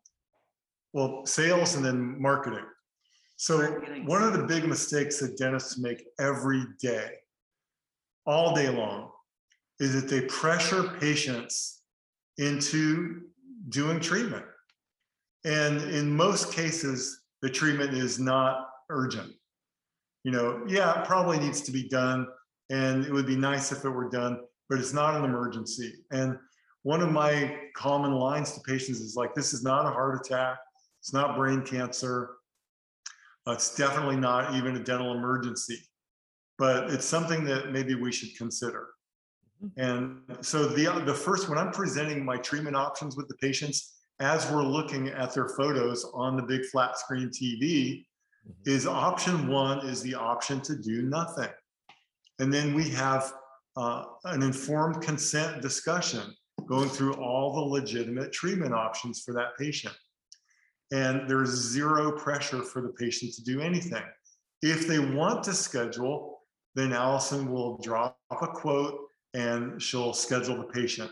well, 0.92 1.24
sales 1.26 1.74
and 1.74 1.84
then 1.84 2.20
marketing. 2.20 2.64
So 3.36 3.58
Marketing. 3.58 4.06
one 4.06 4.22
of 4.22 4.32
the 4.34 4.44
big 4.44 4.68
mistakes 4.68 5.18
that 5.20 5.38
dentists 5.38 5.78
make 5.78 6.04
every 6.18 6.64
day, 6.80 7.12
all 8.26 8.54
day 8.54 8.68
long, 8.68 9.10
is 9.78 9.94
that 9.94 10.08
they 10.08 10.22
pressure 10.26 10.82
patients 11.00 11.82
into 12.38 13.22
doing 13.70 13.98
treatment. 13.98 14.44
And 15.44 15.82
in 15.82 16.14
most 16.14 16.52
cases, 16.52 17.22
the 17.42 17.48
treatment 17.48 17.94
is 17.94 18.18
not 18.18 18.68
urgent. 18.90 19.32
You 20.24 20.32
know, 20.32 20.62
yeah, 20.66 21.00
it 21.00 21.06
probably 21.06 21.38
needs 21.38 21.62
to 21.62 21.72
be 21.72 21.88
done, 21.88 22.26
and 22.68 23.06
it 23.06 23.12
would 23.12 23.26
be 23.26 23.36
nice 23.36 23.72
if 23.72 23.84
it 23.84 23.90
were 23.90 24.10
done, 24.10 24.40
but 24.68 24.78
it's 24.78 24.92
not 24.92 25.14
an 25.14 25.24
emergency. 25.24 25.94
And 26.10 26.38
one 26.82 27.00
of 27.00 27.10
my 27.10 27.58
common 27.74 28.12
lines 28.12 28.52
to 28.52 28.60
patients 28.60 29.00
is 29.00 29.16
like, 29.16 29.34
this 29.34 29.52
is 29.54 29.62
not 29.62 29.86
a 29.86 29.90
heart 29.90 30.20
attack, 30.20 30.58
it's 31.00 31.12
not 31.12 31.36
brain 31.36 31.62
cancer, 31.62 32.30
uh, 33.46 33.52
it's 33.52 33.74
definitely 33.74 34.16
not 34.16 34.54
even 34.54 34.76
a 34.76 34.78
dental 34.78 35.16
emergency, 35.16 35.78
but 36.58 36.90
it's 36.90 37.06
something 37.06 37.44
that 37.44 37.72
maybe 37.72 37.94
we 37.94 38.12
should 38.12 38.36
consider. 38.36 38.88
And 39.76 40.20
so 40.40 40.66
the, 40.66 41.02
the 41.04 41.14
first, 41.14 41.48
when 41.48 41.58
I'm 41.58 41.70
presenting 41.70 42.24
my 42.24 42.36
treatment 42.38 42.76
options 42.76 43.16
with 43.16 43.28
the 43.28 43.34
patients, 43.36 43.99
as 44.20 44.50
we're 44.50 44.62
looking 44.62 45.08
at 45.08 45.34
their 45.34 45.48
photos 45.48 46.04
on 46.14 46.36
the 46.36 46.42
big 46.42 46.64
flat 46.66 46.98
screen 46.98 47.30
TV, 47.30 48.04
is 48.66 48.86
option 48.86 49.48
one 49.48 49.86
is 49.86 50.02
the 50.02 50.14
option 50.14 50.60
to 50.62 50.76
do 50.76 51.02
nothing. 51.02 51.48
And 52.38 52.52
then 52.52 52.74
we 52.74 52.88
have 52.90 53.32
uh, 53.76 54.04
an 54.24 54.42
informed 54.42 55.02
consent 55.02 55.62
discussion 55.62 56.22
going 56.66 56.88
through 56.88 57.14
all 57.14 57.54
the 57.54 57.60
legitimate 57.60 58.32
treatment 58.32 58.74
options 58.74 59.22
for 59.22 59.32
that 59.34 59.56
patient. 59.58 59.94
And 60.92 61.28
there's 61.28 61.50
zero 61.50 62.12
pressure 62.12 62.62
for 62.62 62.82
the 62.82 62.88
patient 62.90 63.34
to 63.34 63.44
do 63.44 63.60
anything. 63.60 64.02
If 64.62 64.86
they 64.86 64.98
want 64.98 65.42
to 65.44 65.54
schedule, 65.54 66.40
then 66.74 66.92
Allison 66.92 67.50
will 67.50 67.78
drop 67.78 68.18
a 68.30 68.46
quote 68.46 68.98
and 69.34 69.80
she'll 69.80 70.12
schedule 70.12 70.56
the 70.56 70.64
patient. 70.64 71.10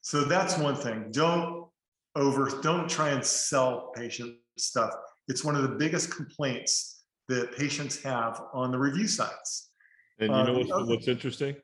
So 0.00 0.24
that's 0.24 0.58
one 0.58 0.76
thing. 0.76 1.10
Don't 1.12 1.68
over, 2.16 2.48
don't 2.62 2.88
try 2.88 3.10
and 3.10 3.24
sell 3.24 3.92
patient 3.96 4.36
stuff. 4.58 4.92
It's 5.28 5.44
one 5.44 5.56
of 5.56 5.62
the 5.62 5.76
biggest 5.76 6.14
complaints 6.14 7.04
that 7.28 7.56
patients 7.56 8.02
have 8.02 8.40
on 8.52 8.70
the 8.70 8.78
review 8.78 9.08
sites. 9.08 9.70
And 10.18 10.30
you 10.30 10.34
Uh, 10.36 10.44
know 10.44 10.52
what's, 10.58 10.88
what's 10.88 11.08
interesting? 11.08 11.56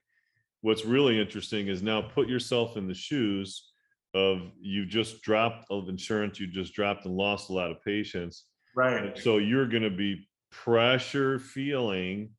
What's 0.63 0.85
really 0.85 1.21
interesting 1.21 1.69
is 1.69 1.83
now 1.83 2.03
put 2.03 2.29
yourself 2.29 2.77
in 2.77 2.89
the 2.89 2.95
shoes 2.95 3.71
of 4.15 4.51
you 4.61 4.87
just 4.87 5.23
dropped 5.23 5.67
of 5.71 5.89
insurance, 5.89 6.41
you 6.41 6.47
just 6.49 6.75
dropped 6.75 7.05
and 7.05 7.17
lost 7.17 7.49
a 7.51 7.53
lot 7.53 7.71
of 7.71 7.83
patients. 7.85 8.47
Right. 8.75 9.05
And 9.05 9.19
So 9.19 9.39
you're 9.39 9.67
gonna 9.67 9.91
be 9.91 10.29
pressure 10.51 11.39
feeling 11.39 12.31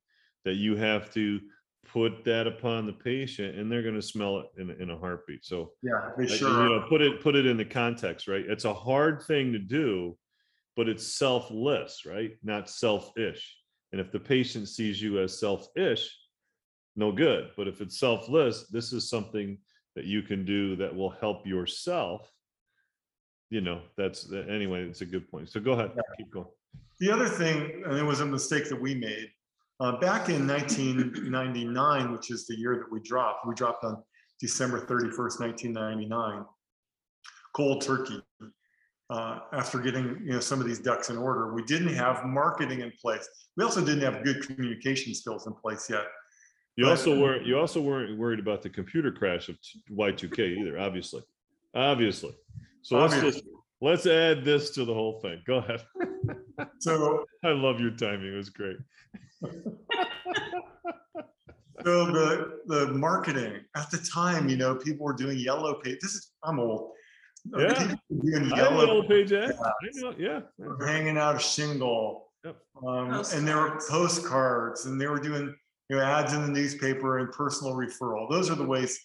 that 0.44 0.56
you 0.56 0.76
have 0.76 1.14
to 1.14 1.40
put 1.86 2.24
that 2.24 2.48
upon 2.48 2.86
the 2.86 2.94
patient 2.94 3.58
and 3.58 3.72
they're 3.72 3.84
gonna 3.84 4.02
smell 4.02 4.40
it 4.40 4.46
in, 4.58 4.70
a- 4.70 4.76
in 4.76 4.90
a 4.92 4.98
heartbeat. 4.98 5.44
So 5.44 5.74
Yeah, 5.82 6.12
they 6.18 6.26
like, 6.28 6.40
sure 6.40 6.50
you 6.50 6.70
know, 6.80 6.86
put 6.88 7.02
it, 7.02 7.22
put 7.22 7.36
it 7.36 7.46
in 7.46 7.58
the 7.58 7.66
context, 7.66 8.28
right? 8.28 8.46
It's 8.48 8.66
a 8.66 8.74
hard 8.74 9.22
thing 9.24 9.52
to 9.54 9.60
do, 9.60 10.18
but 10.76 10.88
it's 10.88 11.06
selfless, 11.06 12.06
right? 12.06 12.38
Not 12.44 12.70
selfish. 12.70 13.58
And 13.92 14.00
if 14.00 14.12
the 14.12 14.20
patient 14.20 14.70
sees 14.70 15.02
you 15.02 15.20
as 15.20 15.38
selfish, 15.40 16.16
no 16.96 17.12
good. 17.12 17.52
But 17.58 17.68
if 17.68 17.82
it's 17.82 18.00
selfless, 18.00 18.68
this 18.68 18.94
is 18.94 19.10
something 19.10 19.58
that 19.96 20.06
you 20.06 20.22
can 20.22 20.46
do 20.46 20.76
that 20.78 20.96
will 20.96 21.10
help 21.10 21.46
yourself. 21.46 22.32
You 23.50 23.60
know, 23.60 23.82
that's 23.98 24.32
anyway, 24.32 24.84
it's 24.88 25.02
a 25.02 25.06
good 25.06 25.30
point. 25.30 25.50
So 25.50 25.60
go 25.60 25.74
ahead, 25.74 25.92
keep 26.18 26.32
going. 26.32 26.48
The 27.00 27.12
other 27.12 27.28
thing, 27.28 27.84
and 27.86 27.98
it 27.98 28.04
was 28.04 28.22
a 28.22 28.26
mistake 28.26 28.70
that 28.70 28.80
we 28.80 28.96
made, 28.96 29.30
uh, 29.82 29.98
back 29.98 30.30
in 30.30 30.48
1999, 30.48 32.12
which 32.12 32.30
is 32.30 32.46
the 32.46 32.56
year 32.56 32.76
that 32.76 32.92
we 32.92 33.00
dropped, 33.00 33.48
we 33.48 33.56
dropped 33.56 33.84
on 33.84 34.02
December 34.40 34.80
31st, 34.86 35.40
1999, 35.40 36.46
cold 37.56 37.82
turkey. 37.82 38.22
Uh, 39.10 39.40
after 39.54 39.80
getting, 39.80 40.22
you 40.24 40.34
know, 40.34 40.40
some 40.40 40.62
of 40.62 40.68
these 40.68 40.80
ducks 40.80 41.10
in 41.10 41.18
order, 41.18 41.54
we 41.54 41.64
didn't 41.64 41.94
have 41.94 42.24
marketing 42.26 42.82
in 42.82 42.94
place. 43.02 43.28
We 43.58 43.64
also 43.64 43.84
didn't 43.84 44.02
have 44.02 44.24
good 44.24 44.46
communication 44.48 45.14
skills 45.16 45.48
in 45.48 45.54
place 45.54 45.90
yet. 45.90 46.06
You 46.78 46.86
But- 46.86 46.92
also 46.92 47.20
weren't, 47.20 47.46
you 47.46 47.58
also 47.60 47.82
weren't 47.82 48.18
worried 48.18 48.40
about 48.40 48.62
the 48.62 48.70
computer 48.70 49.12
crash 49.12 49.50
of 49.50 49.58
Y2K 49.90 50.60
either, 50.60 50.80
obviously. 50.80 51.24
Obviously. 51.74 52.36
So 52.84 53.00
let's 53.00 53.20
just, 53.20 53.44
let's 53.82 54.06
add 54.06 54.46
this 54.46 54.70
to 54.76 54.86
the 54.86 54.94
whole 54.94 55.20
thing. 55.22 55.42
Go 55.46 55.56
ahead. 55.56 55.84
So 56.80 57.26
I 57.46 57.50
love 57.50 57.80
your 57.80 57.92
timing. 57.92 58.34
It 58.34 58.38
was 58.38 58.50
great. 58.50 58.78
So 61.84 62.06
the 62.06 62.60
the 62.68 62.88
marketing 62.94 63.62
at 63.76 63.90
the 63.90 63.98
time, 63.98 64.50
you 64.50 64.58
know, 64.58 64.76
people 64.76 65.04
were 65.06 65.14
doing 65.14 65.40
yellow 65.40 65.76
page. 65.76 65.98
This 66.02 66.14
is 66.14 66.32
I'm 66.44 66.60
old. 66.60 66.92
Yeah. 67.58 67.74
people 67.74 67.98
were 68.10 68.32
doing 68.32 68.44
I 68.46 68.50
know 68.50 68.56
yellow, 68.56 68.86
Yellow 68.86 69.08
Page 69.08 69.34
ad. 69.34 69.56
Know, 69.96 70.14
yeah. 70.18 70.42
hanging 70.86 71.18
out 71.18 71.38
a 71.38 71.40
shingle, 71.40 72.28
Yep. 72.46 72.56
um, 72.88 73.14
and 73.34 73.48
there 73.48 73.58
were 73.58 73.72
Postcards. 73.72 73.90
postcards, 73.90 74.86
and 74.86 75.02
they 75.02 75.08
were 75.08 75.20
doing 75.20 75.56
you 75.90 75.96
know 75.96 76.04
ads 76.04 76.34
in 76.34 76.42
the 76.44 76.50
newspaper 76.50 77.18
and 77.20 77.32
personal 77.32 77.74
referral. 77.74 78.30
Those 78.30 78.52
are 78.52 78.56
the 78.56 78.66
ways 78.66 79.00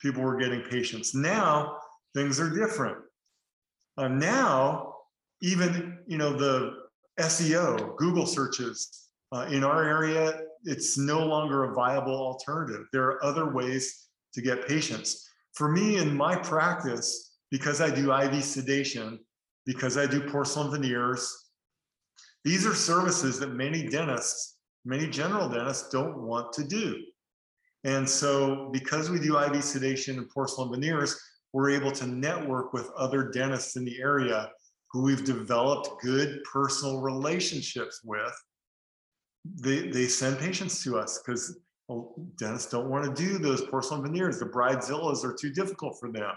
people 0.00 0.22
were 0.22 0.36
getting 0.38 0.62
patients. 0.62 1.14
Now 1.14 1.76
things 2.14 2.40
are 2.40 2.48
different. 2.48 2.96
Uh, 3.98 4.08
now 4.08 4.94
even 5.42 5.98
you 6.06 6.16
know 6.16 6.32
the 6.32 6.83
SEO, 7.20 7.96
Google 7.96 8.26
searches 8.26 9.08
uh, 9.32 9.46
in 9.50 9.64
our 9.64 9.84
area, 9.84 10.40
it's 10.64 10.98
no 10.98 11.24
longer 11.24 11.64
a 11.64 11.74
viable 11.74 12.14
alternative. 12.14 12.86
There 12.92 13.04
are 13.04 13.24
other 13.24 13.52
ways 13.52 14.08
to 14.34 14.42
get 14.42 14.66
patients. 14.66 15.28
For 15.54 15.70
me, 15.70 15.98
in 15.98 16.16
my 16.16 16.36
practice, 16.36 17.36
because 17.50 17.80
I 17.80 17.94
do 17.94 18.12
IV 18.12 18.42
sedation, 18.42 19.20
because 19.66 19.96
I 19.96 20.06
do 20.06 20.28
porcelain 20.28 20.70
veneers, 20.70 21.50
these 22.44 22.66
are 22.66 22.74
services 22.74 23.38
that 23.40 23.54
many 23.54 23.88
dentists, 23.88 24.58
many 24.84 25.06
general 25.06 25.48
dentists 25.48 25.88
don't 25.90 26.18
want 26.18 26.52
to 26.54 26.64
do. 26.64 27.00
And 27.84 28.08
so, 28.08 28.70
because 28.72 29.10
we 29.10 29.20
do 29.20 29.38
IV 29.38 29.62
sedation 29.62 30.18
and 30.18 30.28
porcelain 30.28 30.70
veneers, 30.70 31.18
we're 31.52 31.70
able 31.70 31.92
to 31.92 32.06
network 32.06 32.72
with 32.72 32.90
other 32.96 33.30
dentists 33.30 33.76
in 33.76 33.84
the 33.84 34.00
area 34.00 34.50
who 34.94 35.02
we've 35.02 35.24
developed 35.24 36.00
good 36.00 36.40
personal 36.44 37.00
relationships 37.00 38.00
with 38.04 38.32
they 39.60 39.88
they 39.88 40.06
send 40.06 40.38
patients 40.38 40.82
to 40.84 40.96
us 40.96 41.18
because 41.18 41.58
dentists 42.38 42.70
don't 42.70 42.88
want 42.88 43.04
to 43.04 43.12
do 43.22 43.36
those 43.36 43.60
porcelain 43.62 44.02
veneers. 44.02 44.38
The 44.38 44.46
bridezillas 44.46 45.24
are 45.24 45.34
too 45.34 45.50
difficult 45.52 45.96
for 45.98 46.10
them. 46.12 46.30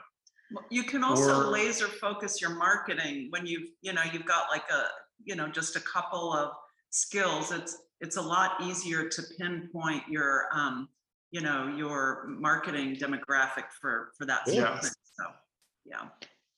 You 0.71 0.83
can 0.83 1.03
also 1.03 1.39
Or- 1.41 1.51
laser 1.51 1.85
focus 1.87 2.41
your 2.41 2.55
marketing 2.55 3.27
when 3.29 3.45
you've, 3.45 3.69
you 3.81 3.93
know, 3.93 4.01
you've 4.11 4.25
got 4.25 4.49
like 4.49 4.63
a, 4.71 4.85
you 5.23 5.35
know, 5.35 5.47
just 5.47 5.75
a 5.75 5.81
couple 5.81 6.33
of 6.33 6.51
skills. 6.89 7.51
It's, 7.51 7.77
it's 8.01 8.17
a 8.17 8.21
lot 8.21 8.53
easier 8.63 9.07
to 9.07 9.23
pinpoint 9.37 10.03
your, 10.09 10.45
um, 10.51 10.89
you 11.31 11.41
know, 11.41 11.73
your 11.77 12.25
marketing 12.27 12.95
demographic 12.95 13.65
for, 13.79 14.11
for 14.17 14.25
that. 14.25 14.47
sort 14.47 14.57
of 14.57 14.73
Yes. 14.75 14.81
thing. 14.83 14.91
So, 15.19 15.25
yeah. 15.85 16.07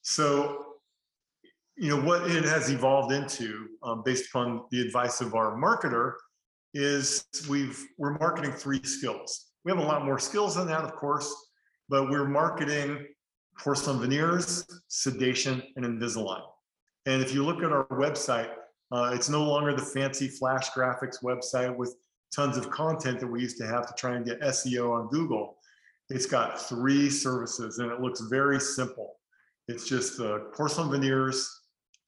So, 0.02 0.69
you 1.80 1.90
know, 1.90 2.02
what 2.06 2.30
it 2.30 2.44
has 2.44 2.70
evolved 2.70 3.12
into, 3.14 3.68
um, 3.84 4.04
based 4.04 4.30
upon 4.30 4.64
the 4.72 4.82
advice 4.82 5.22
of 5.22 5.34
our 5.34 5.58
marketer, 5.58 6.14
is 6.74 7.26
we've 7.50 7.84
we're 7.98 8.18
marketing 8.20 8.52
three 8.52 8.84
skills. 8.84 9.48
We 9.64 9.72
have 9.72 9.80
a 9.80 9.86
lot 9.86 10.06
more 10.06 10.20
skills 10.20 10.56
than 10.56 10.68
that, 10.68 10.82
of 10.82 10.94
course, 10.94 11.34
but 11.88 12.10
we're 12.10 12.28
marketing 12.28 13.08
porcelain 13.58 14.00
veneers, 14.00 14.66
sedation, 14.88 15.64
and 15.76 15.86
Invisalign. 15.86 16.44
And 17.06 17.22
if 17.22 17.34
you 17.34 17.44
look 17.46 17.64
at 17.64 17.72
our 17.72 17.88
website, 17.88 18.52
Uh, 18.92 19.12
it's 19.14 19.30
no 19.30 19.44
longer 19.44 19.72
the 19.76 19.86
fancy 19.86 20.28
flash 20.28 20.72
graphics 20.72 21.22
website 21.24 21.76
with 21.76 21.94
tons 22.36 22.58
of 22.58 22.72
content 22.72 23.20
that 23.20 23.28
we 23.28 23.40
used 23.40 23.56
to 23.56 23.68
have 23.68 23.86
to 23.86 23.94
try 23.94 24.16
and 24.16 24.26
get 24.26 24.42
SEO 24.42 24.92
on 24.92 25.08
Google. 25.10 25.58
It's 26.10 26.26
got 26.26 26.60
three 26.60 27.08
services 27.08 27.78
and 27.78 27.92
it 27.92 28.02
looks 28.02 28.22
very 28.22 28.60
simple. 28.60 29.20
It's 29.68 29.88
just 29.88 30.18
the 30.18 30.50
porcelain 30.56 30.90
veneers, 30.90 31.59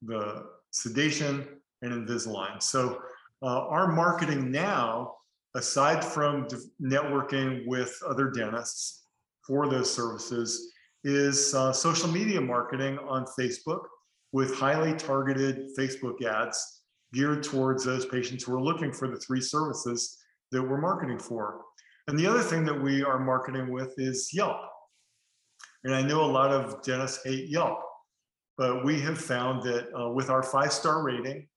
the 0.01 0.45
sedation, 0.71 1.47
and 1.81 2.07
Invisalign. 2.07 2.61
So 2.61 3.01
uh, 3.41 3.67
our 3.67 3.91
marketing 3.91 4.51
now, 4.51 5.15
aside 5.55 6.03
from 6.03 6.47
networking 6.81 7.65
with 7.65 7.97
other 8.07 8.29
dentists 8.29 9.05
for 9.45 9.67
those 9.67 9.93
services, 9.93 10.71
is 11.03 11.55
uh, 11.55 11.73
social 11.73 12.07
media 12.07 12.39
marketing 12.39 12.99
on 12.99 13.25
Facebook 13.39 13.81
with 14.31 14.55
highly 14.55 14.93
targeted 14.93 15.69
Facebook 15.77 16.23
ads 16.23 16.83
geared 17.13 17.43
towards 17.43 17.83
those 17.83 18.05
patients 18.05 18.43
who 18.43 18.53
are 18.53 18.61
looking 18.61 18.93
for 18.93 19.07
the 19.07 19.17
three 19.17 19.41
services 19.41 20.17
that 20.51 20.61
we're 20.61 20.79
marketing 20.79 21.19
for. 21.19 21.61
And 22.07 22.17
the 22.17 22.27
other 22.27 22.41
thing 22.41 22.63
that 22.65 22.81
we 22.81 23.03
are 23.03 23.19
marketing 23.19 23.71
with 23.71 23.93
is 23.97 24.29
Yelp. 24.33 24.57
And 25.83 25.93
I 25.93 26.01
know 26.01 26.23
a 26.23 26.31
lot 26.31 26.51
of 26.51 26.81
dentists 26.83 27.23
hate 27.25 27.49
Yelp, 27.49 27.79
but 28.61 28.85
we 28.85 29.01
have 29.01 29.19
found 29.19 29.63
that 29.63 29.87
uh, 29.99 30.07
with 30.11 30.29
our 30.29 30.43
five 30.43 30.71
star 30.71 31.01
rating 31.01 31.47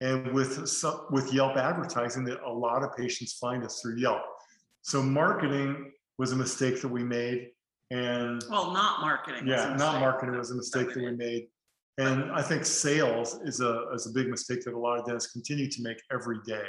and 0.00 0.32
with 0.32 0.66
some, 0.66 1.02
with 1.10 1.30
Yelp 1.30 1.58
advertising, 1.58 2.24
that 2.24 2.40
a 2.46 2.50
lot 2.50 2.82
of 2.82 2.96
patients 2.96 3.34
find 3.34 3.62
us 3.62 3.82
through 3.82 3.98
Yelp. 3.98 4.22
So 4.80 5.02
marketing 5.02 5.92
was 6.16 6.32
a 6.32 6.36
mistake 6.36 6.80
that 6.80 6.88
we 6.88 7.04
made, 7.04 7.50
and 7.90 8.42
Well, 8.48 8.72
not 8.72 9.02
marketing. 9.02 9.46
yeah, 9.46 9.76
not 9.76 10.00
marketing 10.00 10.38
was 10.38 10.50
a 10.50 10.54
mistake 10.54 10.94
that 10.94 10.96
we 10.96 11.10
made. 11.10 11.48
And 11.98 12.32
I 12.32 12.40
think 12.40 12.64
sales 12.64 13.38
is 13.44 13.60
a 13.60 13.90
is 13.92 14.06
a 14.06 14.12
big 14.12 14.28
mistake 14.28 14.64
that 14.64 14.72
a 14.72 14.78
lot 14.78 14.98
of 14.98 15.04
dentists 15.04 15.32
continue 15.32 15.70
to 15.70 15.82
make 15.82 15.98
every 16.10 16.38
day. 16.46 16.68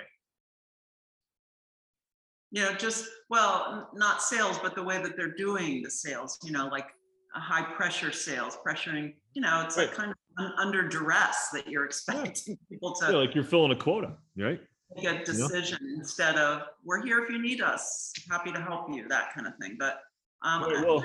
You 2.52 2.64
know, 2.64 2.74
just, 2.74 3.06
well, 3.30 3.90
not 3.94 4.22
sales, 4.22 4.60
but 4.62 4.76
the 4.76 4.84
way 4.84 5.02
that 5.02 5.16
they're 5.16 5.36
doing 5.36 5.82
the 5.82 5.92
sales, 5.92 6.38
you 6.44 6.52
know, 6.52 6.68
like 6.68 6.88
high 7.34 7.64
pressure 7.74 8.12
sales, 8.12 8.58
pressuring, 8.66 9.14
you 9.34 9.42
know, 9.42 9.62
it's 9.66 9.78
like 9.78 9.94
kind 9.94 10.12
of 10.12 10.18
un- 10.38 10.54
under 10.58 10.88
duress 10.88 11.50
that 11.54 11.68
you're 11.68 11.86
expecting 11.92 12.58
people 12.70 12.98
Yeah, 13.02 13.12
to 13.12 13.18
like 13.20 13.36
you're 13.36 13.44
filling 13.44 13.72
a 13.72 13.76
quota, 13.76 14.18
right? 14.38 14.60
make 14.96 15.06
a 15.06 15.24
decision 15.26 15.78
instead 15.98 16.38
of, 16.38 16.64
we're 16.86 17.04
here 17.04 17.24
if 17.24 17.30
you 17.30 17.42
need 17.42 17.62
us, 17.62 18.14
happy 18.32 18.52
to 18.52 18.62
help 18.62 18.90
you, 18.94 19.08
that 19.10 19.34
kind 19.34 19.46
of 19.48 19.54
thing. 19.62 19.76
But, 19.78 20.00
um, 20.44 20.64
Right, 20.64 20.86
well, 20.86 21.04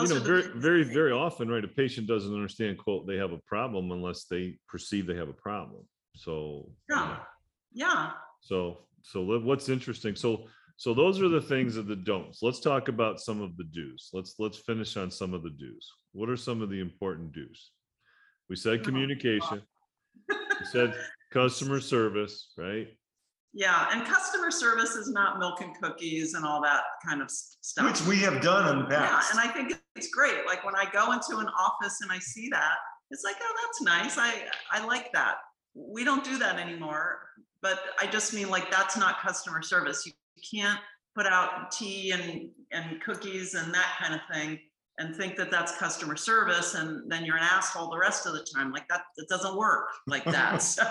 You 0.00 0.08
know, 0.08 0.20
very, 0.20 0.48
very, 0.54 0.82
very 0.84 1.12
often, 1.12 1.48
right, 1.48 1.62
a 1.62 1.68
patient 1.68 2.06
doesn't 2.06 2.32
understand, 2.32 2.78
quote, 2.78 3.06
they 3.06 3.16
have 3.16 3.32
a 3.32 3.38
problem 3.46 3.92
unless 3.92 4.24
they 4.24 4.58
perceive 4.66 5.06
they 5.06 5.16
have 5.16 5.28
a 5.28 5.34
problem. 5.34 5.86
So. 6.16 6.70
you 6.88 6.96
know, 6.96 7.16
Yeah, 7.74 7.86
yeah. 7.86 8.10
So, 8.40 8.78
so 9.02 9.38
what's 9.40 9.68
interesting, 9.68 10.16
so, 10.16 10.46
so 10.82 10.92
those 10.92 11.22
are 11.22 11.28
the 11.28 11.40
things 11.40 11.76
of 11.76 11.86
the 11.86 11.94
don'ts. 11.94 12.40
Let's 12.42 12.58
talk 12.58 12.88
about 12.88 13.20
some 13.20 13.40
of 13.40 13.56
the 13.56 13.62
do's. 13.62 14.10
Let's, 14.12 14.34
let's 14.40 14.58
finish 14.58 14.96
on 14.96 15.12
some 15.12 15.32
of 15.32 15.44
the 15.44 15.50
do's. 15.50 15.88
What 16.10 16.28
are 16.28 16.36
some 16.36 16.60
of 16.60 16.70
the 16.70 16.80
important 16.80 17.32
do's? 17.32 17.70
We 18.50 18.56
said 18.56 18.80
Oh, 18.80 18.82
communication, 18.82 19.62
we 20.28 20.66
said 20.72 20.92
customer 21.32 21.78
service, 21.78 22.48
right? 22.58 22.88
Yeah, 23.52 23.90
and 23.92 24.04
customer 24.04 24.50
service 24.50 24.96
is 24.96 25.08
not 25.08 25.38
milk 25.38 25.60
and 25.60 25.72
cookies 25.80 26.34
and 26.34 26.44
all 26.44 26.60
that 26.62 26.82
kind 27.06 27.22
of 27.22 27.30
stuff. 27.30 27.86
Which 27.86 28.04
we 28.08 28.16
have 28.22 28.42
done 28.42 28.68
in 28.76 28.82
the 28.82 28.86
past. 28.86 28.90
Yeah, 28.90 29.08
past. 29.08 29.30
and 29.30 29.38
I 29.38 29.52
think 29.52 29.80
it's 29.94 30.08
great. 30.08 30.46
Like 30.48 30.64
when 30.64 30.74
I 30.74 30.86
go 30.90 31.12
into 31.12 31.36
an 31.36 31.46
office 31.60 32.00
and 32.02 32.10
I 32.10 32.18
see 32.18 32.48
that, 32.50 32.74
it's 33.12 33.22
like, 33.22 33.36
oh, 33.40 33.54
that's 33.62 33.82
nice. 33.82 34.18
I 34.18 34.48
I 34.72 34.84
like 34.84 35.12
that. 35.12 35.36
We 35.76 36.02
don't 36.02 36.24
do 36.24 36.38
that 36.38 36.58
anymore. 36.58 37.20
But 37.60 37.78
I 38.00 38.08
just 38.08 38.34
mean 38.34 38.50
like 38.50 38.68
that's 38.68 38.96
not 38.96 39.20
customer 39.20 39.62
service. 39.62 40.04
You 40.04 40.12
can't 40.52 40.80
put 41.14 41.26
out 41.26 41.70
tea 41.70 42.12
and 42.12 42.48
and 42.72 43.00
cookies 43.02 43.54
and 43.54 43.72
that 43.74 43.96
kind 44.00 44.14
of 44.14 44.20
thing 44.32 44.58
and 44.98 45.14
think 45.16 45.36
that 45.36 45.50
that's 45.50 45.76
customer 45.78 46.16
service 46.16 46.74
and 46.74 47.10
then 47.10 47.24
you're 47.24 47.36
an 47.36 47.42
asshole 47.42 47.90
the 47.90 47.98
rest 47.98 48.26
of 48.26 48.32
the 48.34 48.46
time. 48.54 48.72
Like 48.72 48.86
that, 48.88 49.02
it 49.16 49.28
doesn't 49.28 49.56
work 49.56 49.88
like 50.06 50.24
that. 50.24 50.62
So 50.62 50.84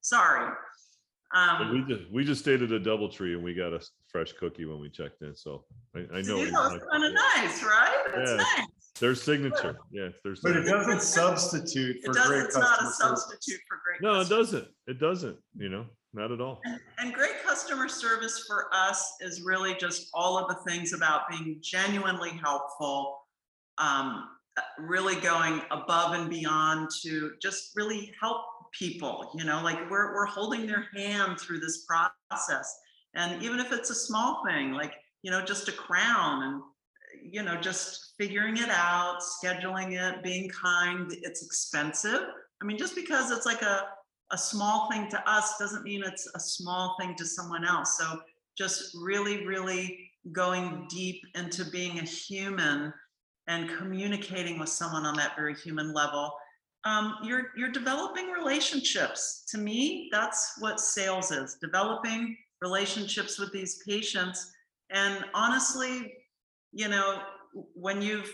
sorry. 0.00 0.52
Um, 1.34 1.72
We 1.72 1.94
just, 1.96 2.10
we 2.12 2.24
just 2.24 2.40
stayed 2.42 2.62
at 2.62 2.70
a 2.70 2.78
Doubletree 2.78 3.34
and 3.34 3.42
we 3.42 3.54
got 3.54 3.72
a 3.72 3.80
fresh 4.08 4.32
cookie 4.34 4.66
when 4.66 4.78
we 4.80 4.88
checked 4.88 5.20
in, 5.22 5.34
so 5.34 5.64
I, 5.96 6.00
I 6.00 6.16
know. 6.18 6.22
see, 6.22 6.34
we 6.34 6.44
that 6.44 6.52
was 6.52 6.72
like- 6.72 6.82
kind 6.92 7.04
of 7.04 7.12
nice, 7.12 7.62
right? 7.64 8.04
It's 8.16 8.30
Yeah. 8.30 8.36
nice. 8.36 8.66
Their 9.00 9.14
signature, 9.16 9.76
yeah, 9.90 10.10
it's 10.24 10.40
their. 10.42 10.52
But 10.52 10.60
it 10.62 10.68
doesn't 10.70 11.02
substitute 11.02 11.96
It 11.96 12.04
for 12.06 12.12
does, 12.12 12.26
great 12.28 12.44
it's 12.44 12.56
not 12.56 12.64
a 12.78 12.84
customer 12.84 12.90
service. 13.08 13.22
substitute 13.24 13.60
for 13.66 13.80
great. 13.84 14.00
No, 14.02 14.20
it 14.20 14.28
doesn't. 14.28 14.68
It 14.86 15.00
doesn't, 15.00 15.36
you 15.56 15.68
know, 15.70 15.86
not 16.14 16.32
at 16.32 16.40
all. 16.40 16.60
And- 16.98 17.12
great 17.12 17.42
customer 17.44 17.88
service 17.88 18.44
for 18.46 18.68
us 18.72 19.14
is 19.20 19.42
really 19.42 19.74
just 19.74 20.08
all 20.14 20.38
of 20.38 20.48
the 20.48 20.70
things 20.70 20.92
about 20.92 21.28
being 21.28 21.58
genuinely 21.62 22.30
helpful. 22.30 23.20
Um, 23.78 24.28
really 24.78 25.16
going 25.16 25.62
above 25.70 26.14
and 26.14 26.30
beyond 26.30 26.88
to 27.02 27.32
just 27.42 27.72
really 27.74 28.12
help 28.20 28.42
people, 28.72 29.32
you 29.36 29.44
know, 29.44 29.60
like 29.62 29.78
we're, 29.90 30.14
we're 30.14 30.26
holding 30.26 30.66
their 30.66 30.86
hand 30.94 31.40
through 31.40 31.58
this 31.60 31.84
process. 31.86 32.78
And 33.14 33.42
even 33.42 33.58
if 33.60 33.72
it's 33.72 33.90
a 33.90 33.94
small 33.94 34.44
thing, 34.46 34.72
like, 34.72 34.94
you 35.22 35.30
know, 35.30 35.44
just 35.44 35.68
a 35.68 35.72
crown 35.72 36.42
and, 36.42 36.62
you 37.22 37.42
know, 37.42 37.56
just 37.56 38.14
figuring 38.18 38.56
it 38.56 38.68
out, 38.68 39.20
scheduling 39.20 39.98
it, 39.98 40.22
being 40.22 40.48
kind, 40.50 41.12
it's 41.22 41.44
expensive. 41.44 42.20
I 42.62 42.64
mean, 42.64 42.78
just 42.78 42.94
because 42.94 43.30
it's 43.30 43.46
like 43.46 43.62
a, 43.62 43.88
a 44.32 44.38
small 44.38 44.90
thing 44.90 45.08
to 45.10 45.30
us 45.30 45.58
doesn't 45.58 45.84
mean 45.84 46.02
it's 46.04 46.28
a 46.34 46.40
small 46.40 46.96
thing 46.98 47.14
to 47.16 47.24
someone 47.24 47.64
else. 47.64 47.98
So 47.98 48.20
just 48.56 48.96
really, 49.00 49.46
really 49.46 50.10
going 50.32 50.86
deep 50.88 51.22
into 51.34 51.64
being 51.66 51.98
a 51.98 52.02
human 52.02 52.92
and 53.46 53.68
communicating 53.76 54.58
with 54.58 54.68
someone 54.68 55.04
on 55.04 55.16
that 55.16 55.36
very 55.36 55.54
human 55.54 55.92
level. 55.92 56.32
Um, 56.84 57.16
you're 57.22 57.50
you're 57.56 57.70
developing 57.70 58.30
relationships. 58.30 59.44
To 59.48 59.58
me, 59.58 60.08
that's 60.12 60.54
what 60.58 60.80
sales 60.80 61.30
is: 61.30 61.56
developing 61.60 62.36
relationships 62.60 63.38
with 63.38 63.52
these 63.52 63.82
patients. 63.86 64.52
And 64.90 65.24
honestly, 65.34 66.14
you 66.72 66.88
know, 66.88 67.22
when 67.74 68.02
you've 68.02 68.32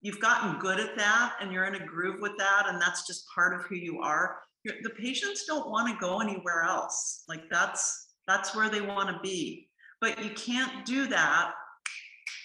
you've 0.00 0.20
gotten 0.20 0.58
good 0.58 0.78
at 0.78 0.96
that 0.96 1.34
and 1.40 1.52
you're 1.52 1.64
in 1.64 1.74
a 1.74 1.86
groove 1.86 2.20
with 2.20 2.36
that, 2.38 2.64
and 2.68 2.80
that's 2.80 3.06
just 3.06 3.24
part 3.34 3.54
of 3.54 3.64
who 3.66 3.74
you 3.74 4.00
are, 4.00 4.36
the 4.82 4.90
patients 4.90 5.44
don't 5.46 5.70
want 5.70 5.88
to 5.88 5.98
go 6.00 6.20
anywhere 6.20 6.62
else. 6.62 7.24
Like 7.28 7.42
that's 7.50 8.14
that's 8.26 8.54
where 8.54 8.68
they 8.68 8.80
want 8.80 9.08
to 9.08 9.18
be. 9.22 9.68
But 10.00 10.22
you 10.22 10.30
can't 10.30 10.84
do 10.84 11.06
that, 11.08 11.52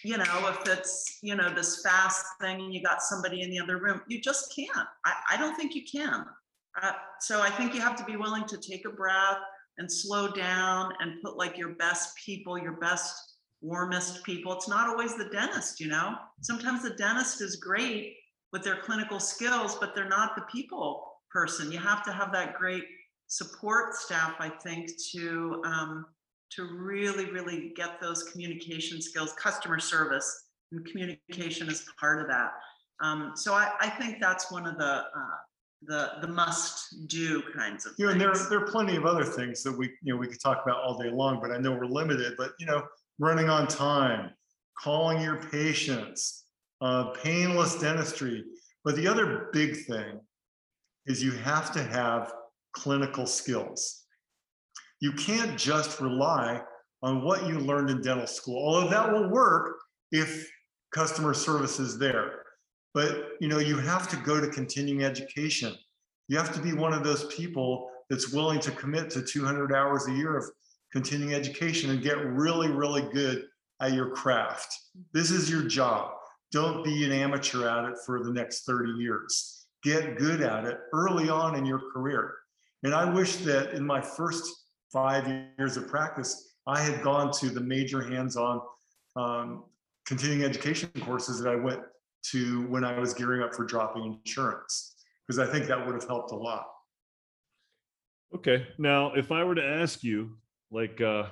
you 0.04 0.18
know, 0.18 0.50
if 0.50 0.68
it's 0.68 1.20
you 1.22 1.36
know 1.36 1.54
this 1.54 1.82
fast 1.84 2.26
thing 2.42 2.62
and 2.62 2.74
you 2.74 2.82
got 2.82 3.02
somebody 3.02 3.42
in 3.42 3.50
the 3.50 3.60
other 3.60 3.78
room. 3.78 4.02
You 4.08 4.22
just 4.22 4.54
can't. 4.56 4.88
I, 5.06 5.14
I 5.32 5.38
don't 5.38 5.56
think 5.56 5.76
you 5.76 5.84
can. 5.84 6.26
Uh, 6.82 6.92
so 7.20 7.42
I 7.42 7.50
think 7.50 7.76
you 7.76 7.82
have 7.82 7.96
to 7.98 8.06
be 8.06 8.16
willing 8.16 8.46
to 8.46 8.58
take 8.58 8.86
a 8.86 8.90
breath 8.90 9.38
and 9.78 9.92
slow 9.92 10.32
down 10.32 10.94
and 11.00 11.22
put 11.22 11.38
like 11.38 11.58
your 11.58 11.76
best 11.76 12.16
people, 12.18 12.58
your 12.58 12.74
best 12.74 13.16
warmest 13.62 14.24
people. 14.24 14.54
It's 14.54 14.68
not 14.68 14.90
always 14.90 15.16
the 15.16 15.30
dentist, 15.30 15.80
you 15.80 15.88
know. 15.88 16.16
Sometimes 16.42 16.84
the 16.84 16.92
dentist 16.92 17.42
is 17.42 17.58
great 17.58 18.16
with 18.52 18.64
their 18.64 18.78
clinical 18.78 19.20
skills, 19.20 19.76
but 19.80 19.96
they're 19.96 20.10
not 20.10 20.36
the 20.36 20.44
people 20.52 21.13
person. 21.34 21.72
You 21.72 21.80
have 21.80 22.04
to 22.04 22.14
have 22.14 22.32
that 22.34 22.56
great 22.56 22.84
support 23.28 23.96
staff, 23.96 24.36
I 24.40 24.50
think, 24.50 24.92
to 25.12 25.62
um, 25.66 26.06
to 26.52 26.68
really, 26.78 27.32
really 27.32 27.74
get 27.76 28.00
those 28.00 28.24
communication 28.24 29.02
skills, 29.02 29.34
customer 29.34 29.80
service, 29.80 30.50
and 30.72 30.86
communication 30.86 31.68
is 31.68 31.86
part 32.00 32.22
of 32.22 32.28
that. 32.28 32.52
Um, 33.02 33.32
so 33.36 33.54
I, 33.54 33.72
I 33.80 33.90
think 33.90 34.18
that's 34.22 34.52
one 34.52 34.68
of 34.68 34.78
the 34.78 34.86
uh, 34.86 35.38
the 35.86 36.12
the 36.22 36.28
must 36.28 37.08
do 37.08 37.42
kinds 37.56 37.86
of 37.86 37.94
You 37.98 38.06
know, 38.06 38.12
and 38.12 38.22
there, 38.22 38.34
there 38.50 38.60
are 38.60 38.68
plenty 38.68 38.96
of 38.96 39.06
other 39.06 39.24
things 39.24 39.64
that 39.64 39.72
we, 39.72 39.88
you 40.02 40.14
know, 40.14 40.18
we 40.18 40.28
could 40.28 40.40
talk 40.40 40.62
about 40.64 40.78
all 40.78 40.98
day 40.98 41.10
long, 41.10 41.40
but 41.42 41.52
I 41.52 41.58
know 41.58 41.72
we're 41.72 41.86
limited, 41.86 42.36
but 42.38 42.52
you 42.60 42.66
know, 42.66 42.84
running 43.20 43.50
on 43.50 43.68
time, 43.68 44.32
calling 44.78 45.22
your 45.22 45.38
patients, 45.38 46.46
uh, 46.82 47.06
painless 47.24 47.80
dentistry. 47.80 48.46
But 48.86 48.96
the 48.96 49.08
other 49.08 49.50
big 49.54 49.86
thing 49.86 50.20
is 51.06 51.24
you 51.24 51.32
have 51.32 51.72
to 51.74 51.84
have 51.84 52.34
clinical 52.74 53.26
skills. 53.26 54.04
You 55.00 55.12
can't 55.14 55.58
just 55.58 56.00
rely 56.00 56.62
on 57.02 57.24
what 57.24 57.48
you 57.48 57.60
learned 57.60 57.90
in 57.90 58.02
dental 58.02 58.28
school, 58.28 58.58
although 58.58 58.90
that 58.90 59.12
will 59.12 59.30
work 59.30 59.76
if 60.12 60.50
customer 60.94 61.34
service 61.34 61.80
is 61.80 62.00
there. 62.00 62.44
But 62.94 63.32
you 63.42 63.48
know, 63.48 63.60
you 63.60 63.78
have 63.78 64.08
to 64.10 64.18
go 64.18 64.40
to 64.40 64.48
continuing 64.48 65.04
education. 65.04 65.76
You 66.28 66.38
have 66.38 66.54
to 66.56 66.62
be 66.62 66.74
one 66.74 66.94
of 66.94 67.04
those 67.04 67.26
people 67.34 67.90
that's 68.10 68.32
willing 68.32 68.60
to 68.62 68.72
commit 68.72 69.10
to 69.12 69.22
200 69.22 69.74
hours 69.74 70.08
a 70.08 70.14
year 70.14 70.38
of 70.38 70.46
continuing 70.92 71.34
education 71.34 71.90
and 71.90 72.02
get 72.02 72.24
really, 72.26 72.70
really 72.70 73.02
good 73.14 73.46
at 73.82 73.94
your 73.94 74.12
craft. 74.12 74.78
This 75.12 75.32
is 75.32 75.50
your 75.50 75.64
job. 75.64 76.12
Don't 76.52 76.84
be 76.84 77.04
an 77.04 77.12
amateur 77.12 77.68
at 77.68 77.90
it 77.90 77.98
for 78.06 78.24
the 78.24 78.32
next 78.32 78.66
30 78.66 78.92
years. 78.92 79.63
Get 79.84 80.18
good 80.18 80.42
at 80.42 80.66
it 80.66 80.80
early 80.94 81.30
on 81.30 81.56
in 81.56 81.66
your 81.66 81.82
career. 81.92 82.36
And 82.84 82.94
I 82.94 83.06
wish 83.12 83.38
that 83.38 83.74
in 83.74 83.86
my 83.86 84.02
first 84.02 84.46
five 84.92 85.28
years 85.58 85.78
of 85.78 85.88
practice, 85.88 86.56
I 86.68 86.82
had 86.82 87.02
gone 87.02 87.32
to 87.40 87.50
the 87.50 87.62
major 87.62 88.02
hands-on 88.02 88.62
um, 89.16 89.66
continuing 90.06 90.44
education 90.44 90.90
courses 91.02 91.42
that 91.42 91.50
I 91.50 91.56
went 91.56 91.82
to 92.32 92.66
when 92.68 92.84
I 92.84 92.98
was 93.00 93.14
gearing 93.14 93.42
up 93.42 93.54
for 93.54 93.66
dropping 93.66 94.20
insurance, 94.26 94.96
because 95.28 95.40
I 95.40 95.52
think 95.52 95.68
that 95.68 95.86
would 95.86 95.96
have 95.96 96.08
helped 96.08 96.32
a 96.32 96.36
lot. 96.36 96.66
Okay, 98.34 98.66
now 98.78 99.14
if 99.14 99.32
I 99.32 99.44
were 99.44 99.56
to 99.56 99.66
ask 99.66 100.04
you, 100.04 100.38
like, 100.72 101.02
uh, 101.02 101.26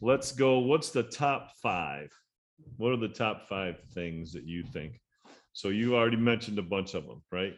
let's 0.00 0.32
go, 0.32 0.58
what's 0.58 0.90
the 0.90 1.02
top 1.02 1.52
five? 1.62 2.10
What 2.78 2.92
are 2.92 2.96
the 2.96 3.08
top 3.08 3.46
five 3.48 3.76
things 3.94 4.32
that 4.32 4.44
you 4.44 4.64
think? 4.64 5.00
So 5.52 5.68
you 5.68 5.96
already 5.96 6.16
mentioned 6.16 6.58
a 6.58 6.62
bunch 6.62 6.94
of 6.94 7.06
them, 7.06 7.22
right? 7.30 7.54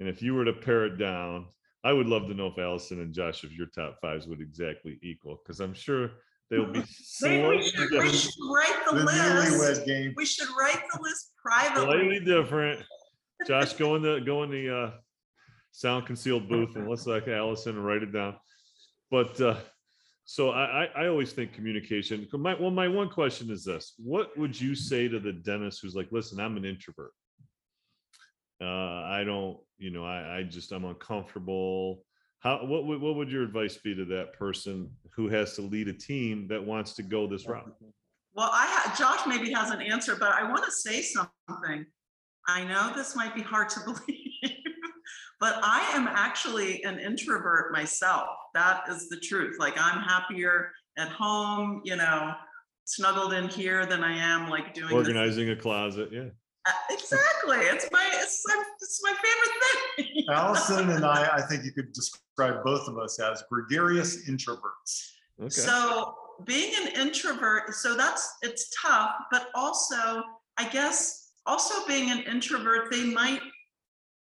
And 0.00 0.08
if 0.08 0.22
you 0.22 0.34
were 0.34 0.44
to 0.44 0.52
pare 0.52 0.86
it 0.86 0.96
down, 0.98 1.46
I 1.84 1.92
would 1.92 2.06
love 2.06 2.26
to 2.26 2.34
know 2.34 2.48
if 2.48 2.58
Allison 2.58 3.00
and 3.00 3.12
Josh, 3.12 3.44
if 3.44 3.52
your 3.52 3.66
top 3.66 4.00
fives 4.00 4.26
would 4.26 4.40
exactly 4.40 4.98
equal, 5.02 5.40
because 5.42 5.60
I'm 5.60 5.74
sure 5.74 6.10
they'll 6.50 6.70
be 6.72 6.82
Maybe 7.22 7.46
we 7.48 7.62
should, 7.62 7.90
we 7.90 8.08
should 8.12 8.32
write 8.52 8.84
the 8.88 8.96
The 8.96 9.04
list. 9.04 9.82
newlywed 9.82 9.86
game. 9.86 10.14
We 10.16 10.26
should 10.26 10.48
write 10.58 10.82
the 10.92 11.00
list 11.02 11.32
privately. 11.42 11.84
Slightly 11.84 12.20
different. 12.20 12.84
Josh, 13.46 13.72
go 13.74 13.94
in 13.96 14.02
the, 14.02 14.20
go 14.20 14.42
in 14.42 14.50
the, 14.50 14.76
uh, 14.76 14.90
sound 15.72 16.06
concealed 16.06 16.48
booth 16.48 16.74
and 16.74 16.88
let's 16.88 17.06
like 17.06 17.28
Allison 17.28 17.76
and 17.76 17.84
write 17.84 18.02
it 18.02 18.12
down. 18.12 18.36
But, 19.10 19.40
uh, 19.40 19.56
so 20.24 20.50
I, 20.50 20.84
I, 20.84 21.04
I 21.04 21.06
always 21.06 21.32
think 21.32 21.52
communication, 21.54 22.26
my, 22.34 22.54
well, 22.54 22.70
my 22.70 22.88
one 22.88 23.08
question 23.08 23.50
is 23.50 23.64
this, 23.64 23.94
what 23.96 24.36
would 24.36 24.60
you 24.60 24.74
say 24.74 25.08
to 25.08 25.18
the 25.20 25.32
dentist 25.32 25.80
who's 25.82 25.94
like, 25.94 26.08
listen, 26.10 26.38
I'm 26.40 26.56
an 26.56 26.64
introvert? 26.64 27.12
Uh, 28.60 28.64
I 29.04 29.22
don't, 29.24 29.58
you 29.78 29.90
know, 29.90 30.04
I, 30.04 30.38
I 30.38 30.42
just, 30.42 30.72
I'm 30.72 30.84
uncomfortable. 30.84 32.02
How, 32.40 32.64
what 32.64 32.86
would, 32.86 33.00
what 33.00 33.14
would 33.16 33.30
your 33.30 33.42
advice 33.42 33.76
be 33.76 33.94
to 33.94 34.04
that 34.06 34.32
person 34.32 34.90
who 35.14 35.28
has 35.28 35.54
to 35.56 35.62
lead 35.62 35.88
a 35.88 35.92
team 35.92 36.46
that 36.48 36.64
wants 36.64 36.94
to 36.94 37.02
go 37.02 37.26
this 37.26 37.46
route? 37.48 37.72
Well, 38.34 38.50
I, 38.52 38.66
ha- 38.68 38.94
Josh 38.96 39.26
maybe 39.26 39.52
has 39.52 39.70
an 39.70 39.80
answer, 39.82 40.14
but 40.16 40.30
I 40.32 40.48
want 40.48 40.64
to 40.64 40.70
say 40.70 41.02
something. 41.02 41.84
I 42.46 42.64
know 42.64 42.92
this 42.94 43.14
might 43.16 43.34
be 43.34 43.42
hard 43.42 43.68
to 43.70 43.80
believe, 43.84 44.56
but 45.40 45.58
I 45.62 45.88
am 45.94 46.06
actually 46.08 46.82
an 46.84 46.98
introvert 46.98 47.72
myself. 47.72 48.28
That 48.54 48.82
is 48.88 49.08
the 49.08 49.18
truth. 49.20 49.56
Like 49.58 49.74
I'm 49.76 50.00
happier 50.02 50.70
at 50.96 51.08
home, 51.08 51.80
you 51.84 51.96
know, 51.96 52.32
snuggled 52.84 53.32
in 53.34 53.48
here 53.48 53.84
than 53.86 54.02
I 54.02 54.16
am 54.16 54.48
like 54.48 54.74
doing. 54.74 54.88
this- 54.88 54.96
Organizing 54.96 55.50
a 55.50 55.56
closet, 55.56 56.08
yeah. 56.12 56.28
Exactly. 56.90 57.58
It's 57.58 57.88
my, 57.90 58.06
it's, 58.14 58.42
my- 58.46 58.64
it's 58.80 59.00
my 59.02 59.14
favorite 59.14 60.14
thing. 60.14 60.24
Allison 60.30 60.90
and 60.90 61.04
I, 61.04 61.28
I 61.36 61.42
think 61.42 61.64
you 61.64 61.72
could 61.72 61.92
describe 61.92 62.64
both 62.64 62.88
of 62.88 62.98
us 62.98 63.18
as 63.20 63.42
gregarious 63.50 64.28
introverts. 64.28 65.12
Okay. 65.40 65.48
So 65.48 66.14
being 66.44 66.72
an 66.82 66.88
introvert, 67.00 67.74
so 67.74 67.96
that's 67.96 68.36
it's 68.42 68.70
tough, 68.82 69.10
but 69.30 69.48
also 69.54 70.22
I 70.58 70.68
guess 70.68 71.32
also 71.46 71.86
being 71.86 72.10
an 72.10 72.20
introvert, 72.20 72.90
they 72.90 73.04
might 73.04 73.40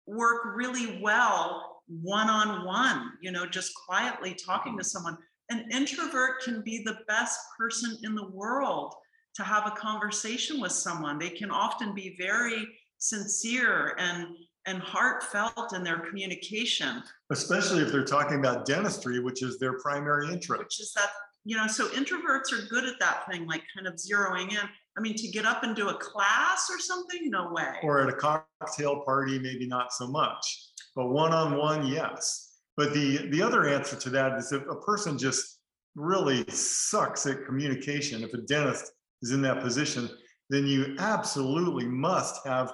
work 0.07 0.55
really 0.55 0.99
well 1.01 1.81
one-on-one, 1.87 3.11
you 3.21 3.31
know, 3.31 3.45
just 3.45 3.73
quietly 3.87 4.33
talking 4.33 4.77
to 4.77 4.83
mm-hmm. 4.83 4.87
someone. 4.87 5.17
An 5.49 5.65
introvert 5.71 6.41
can 6.41 6.61
be 6.61 6.81
the 6.83 6.97
best 7.07 7.39
person 7.57 7.97
in 8.03 8.15
the 8.15 8.29
world 8.29 8.95
to 9.35 9.43
have 9.43 9.65
a 9.67 9.71
conversation 9.71 10.59
with 10.59 10.71
someone. 10.71 11.17
They 11.17 11.29
can 11.29 11.51
often 11.51 11.93
be 11.93 12.15
very 12.19 12.67
sincere 12.97 13.95
and 13.97 14.27
and 14.67 14.79
heartfelt 14.79 15.73
in 15.73 15.83
their 15.83 15.99
communication. 15.99 17.01
Especially 17.31 17.81
if 17.81 17.91
they're 17.91 18.05
talking 18.05 18.37
about 18.37 18.65
dentistry, 18.65 19.19
which 19.19 19.41
is 19.41 19.57
their 19.57 19.79
primary 19.79 20.27
interest. 20.31 20.59
which 20.59 20.79
is 20.79 20.93
that 20.93 21.09
you 21.43 21.57
know 21.57 21.65
so 21.67 21.87
introverts 21.89 22.51
are 22.53 22.67
good 22.69 22.85
at 22.85 22.99
that 22.99 23.25
thing 23.29 23.47
like 23.47 23.63
kind 23.75 23.87
of 23.87 23.95
zeroing 23.95 24.51
in 24.51 24.59
i 24.95 25.01
mean 25.01 25.15
to 25.15 25.27
get 25.29 25.43
up 25.43 25.63
and 25.63 25.75
do 25.75 25.89
a 25.89 25.93
class 25.95 26.69
or 26.69 26.77
something 26.77 27.31
no 27.31 27.51
way 27.51 27.73
Or 27.81 27.99
at 28.01 28.09
a 28.09 28.13
cocktail 28.13 29.01
party, 29.01 29.39
maybe 29.39 29.65
not 29.67 29.91
so 29.91 30.07
much, 30.07 30.67
but 30.95 31.07
one-on-one, 31.07 31.87
yes. 31.87 32.49
But 32.77 32.93
the, 32.93 33.27
the 33.31 33.41
other 33.41 33.67
answer 33.67 33.95
to 33.95 34.09
that 34.11 34.37
is 34.37 34.51
if 34.51 34.63
a 34.69 34.75
person 34.75 35.17
just 35.17 35.59
really 35.95 36.45
sucks 36.49 37.25
at 37.25 37.45
communication, 37.45 38.23
if 38.23 38.33
a 38.33 38.37
dentist 38.37 38.91
is 39.21 39.31
in 39.31 39.41
that 39.43 39.61
position, 39.61 40.09
then 40.49 40.65
you 40.67 40.95
absolutely 40.99 41.85
must 41.85 42.45
have 42.45 42.73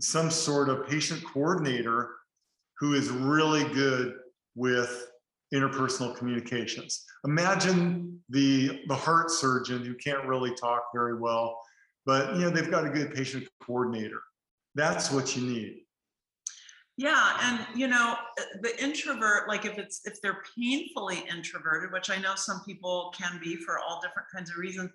some 0.00 0.30
sort 0.30 0.68
of 0.68 0.86
patient 0.88 1.22
coordinator 1.24 2.10
who 2.78 2.94
is 2.94 3.10
really 3.10 3.64
good 3.72 4.14
with 4.56 5.06
interpersonal 5.54 6.16
communications. 6.16 7.04
Imagine 7.24 8.20
the, 8.28 8.80
the 8.88 8.94
heart 8.94 9.30
surgeon 9.30 9.84
who 9.84 9.94
can't 9.94 10.24
really 10.26 10.54
talk 10.56 10.82
very 10.94 11.16
well, 11.18 11.60
but 12.06 12.34
you 12.34 12.42
know, 12.42 12.50
they've 12.50 12.70
got 12.70 12.84
a 12.84 12.90
good 12.90 13.14
patient 13.14 13.46
coordinator. 13.64 14.20
That's 14.74 15.10
what 15.12 15.36
you 15.36 15.46
need. 15.46 15.80
yeah 16.96 17.36
and 17.42 17.66
you 17.76 17.88
know 17.88 18.14
the 18.62 18.82
introvert 18.82 19.48
like 19.48 19.64
if 19.64 19.78
it's 19.78 20.00
if 20.04 20.20
they're 20.22 20.42
painfully 20.56 21.24
introverted 21.28 21.92
which 21.92 22.08
i 22.10 22.16
know 22.18 22.34
some 22.36 22.60
people 22.64 23.12
can 23.16 23.40
be 23.42 23.56
for 23.56 23.78
all 23.80 24.00
different 24.00 24.28
kinds 24.32 24.50
of 24.50 24.56
reasons 24.56 24.90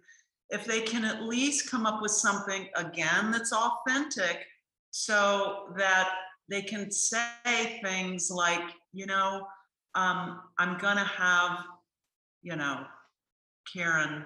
if 0.50 0.66
they 0.66 0.82
can 0.82 1.06
at 1.06 1.24
least 1.24 1.70
come 1.70 1.86
up 1.86 2.02
with 2.02 2.12
something 2.12 2.68
again 2.76 3.32
that's 3.32 3.54
authentic 3.54 4.46
so 4.92 5.68
that 5.78 6.10
they 6.50 6.62
can 6.62 6.92
say 6.92 7.80
things 7.84 8.32
like 8.32 8.64
you 8.94 9.06
know 9.06 9.46
um, 9.96 10.42
i'm 10.58 10.78
gonna 10.78 11.06
have 11.06 11.60
you 12.42 12.56
know 12.56 12.84
karen 13.72 14.26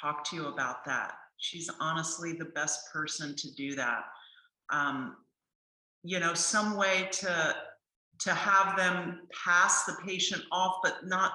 talk 0.00 0.24
to 0.24 0.36
you 0.36 0.46
about 0.46 0.84
that. 0.84 1.14
She's 1.38 1.70
honestly 1.80 2.32
the 2.32 2.46
best 2.46 2.92
person 2.92 3.34
to 3.36 3.54
do 3.54 3.74
that. 3.76 4.04
Um, 4.70 5.16
you 6.02 6.20
know 6.20 6.34
some 6.34 6.76
way 6.76 7.08
to 7.10 7.54
to 8.20 8.32
have 8.32 8.76
them 8.76 9.20
pass 9.32 9.84
the 9.84 9.96
patient 10.06 10.42
off 10.52 10.76
but 10.82 11.04
not 11.04 11.32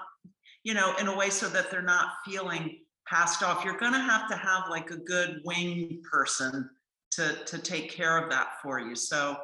you 0.64 0.74
know 0.74 0.94
in 1.00 1.08
a 1.08 1.16
way 1.16 1.30
so 1.30 1.50
that 1.50 1.70
they're 1.70 1.82
not 1.82 2.14
feeling 2.26 2.78
passed 3.12 3.44
off 3.44 3.66
you're 3.66 3.78
going 3.78 3.92
to 3.94 4.00
have 4.00 4.30
to 4.30 4.36
have 4.38 4.64
like 4.70 4.90
a 4.92 4.98
good 4.98 5.42
wing 5.44 6.02
person 6.10 6.70
to 7.12 7.36
to 7.46 7.58
take 7.58 7.92
care 7.92 8.18
of 8.18 8.30
that 8.30 8.54
for 8.64 8.80
you. 8.80 8.96
So 8.96 9.38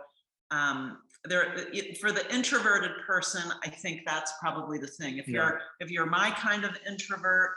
um 0.51 0.99
there 1.25 1.53
it- 1.73 1.97
for 1.99 2.11
the 2.13 2.23
introverted 2.33 2.91
person 3.05 3.41
i 3.65 3.69
think 3.69 4.01
that's 4.05 4.31
probably 4.39 4.77
the 4.77 4.87
thing. 4.87 5.17
If 5.17 5.27
Yeah. 5.27 5.33
you're 5.35 5.61
if 5.81 5.91
you're 5.91 6.05
my 6.05 6.31
kind 6.31 6.63
of 6.63 6.77
introvert 6.87 7.51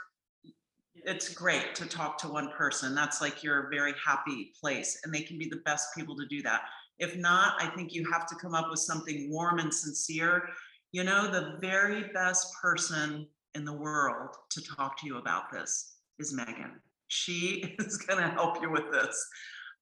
it's 0.93 1.33
great 1.33 1.73
to 1.75 1.85
talk 1.87 2.17
to 2.19 2.27
one 2.27 2.51
person. 2.51 2.93
That's 2.93 3.21
like 3.21 3.41
your 3.43 3.69
very 3.71 3.93
happy 4.05 4.53
place 4.59 4.99
and 5.03 5.13
they 5.13 5.21
can 5.21 5.37
be 5.39 5.47
the 5.49 5.61
best 5.65 5.95
people 5.95 6.15
to 6.17 6.25
do 6.27 6.41
that. 6.43 6.63
If 6.99 7.15
not 7.15 7.55
i 7.63 7.67
think 7.75 7.93
you 7.93 8.03
have 8.11 8.27
to 8.27 8.35
come 8.35 8.53
up 8.53 8.69
with 8.69 8.79
something 8.79 9.31
warm 9.31 9.59
and 9.59 9.73
sincere. 9.73 10.49
You 10.91 11.05
know 11.05 11.31
the 11.31 11.57
very 11.61 12.11
best 12.13 12.53
person 12.61 13.27
in 13.55 13.63
the 13.63 13.73
world 13.73 14.35
to 14.49 14.61
talk 14.61 14.99
to 14.99 15.05
you 15.07 15.17
about 15.17 15.51
this 15.51 15.90
is 16.21 16.33
megan 16.33 16.79
she 17.07 17.75
is 17.79 17.97
going 17.97 18.21
to 18.21 18.29
help 18.29 18.61
you 18.61 18.71
with 18.71 18.91
this 18.91 19.27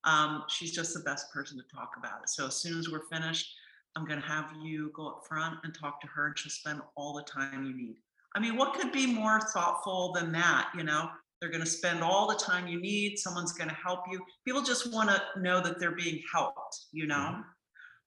um, 0.05 0.43
she's 0.47 0.71
just 0.71 0.93
the 0.93 1.01
best 1.01 1.29
person 1.31 1.57
to 1.57 1.63
talk 1.75 1.91
about 1.97 2.21
it 2.23 2.29
so 2.29 2.47
as 2.47 2.55
soon 2.55 2.79
as 2.79 2.89
we're 2.89 3.05
finished 3.11 3.53
i'm 3.95 4.05
going 4.05 4.19
to 4.19 4.25
have 4.25 4.49
you 4.63 4.91
go 4.95 5.07
up 5.09 5.23
front 5.27 5.55
and 5.63 5.75
talk 5.75 5.99
to 5.99 6.07
her 6.07 6.27
and 6.27 6.39
she'll 6.39 6.49
spend 6.49 6.81
all 6.95 7.13
the 7.13 7.23
time 7.23 7.65
you 7.65 7.75
need 7.75 7.97
I 8.35 8.39
mean, 8.39 8.55
what 8.55 8.73
could 8.73 8.91
be 8.91 9.07
more 9.07 9.39
thoughtful 9.41 10.11
than 10.13 10.31
that? 10.33 10.69
You 10.75 10.83
know, 10.83 11.09
they're 11.39 11.49
going 11.49 11.63
to 11.63 11.69
spend 11.69 12.03
all 12.03 12.27
the 12.27 12.35
time 12.35 12.67
you 12.67 12.79
need. 12.79 13.17
Someone's 13.17 13.53
going 13.53 13.69
to 13.69 13.75
help 13.75 14.01
you. 14.11 14.19
People 14.45 14.61
just 14.61 14.93
want 14.93 15.09
to 15.09 15.41
know 15.41 15.61
that 15.61 15.79
they're 15.79 15.95
being 15.95 16.21
helped, 16.31 16.85
you 16.91 17.07
know? 17.07 17.41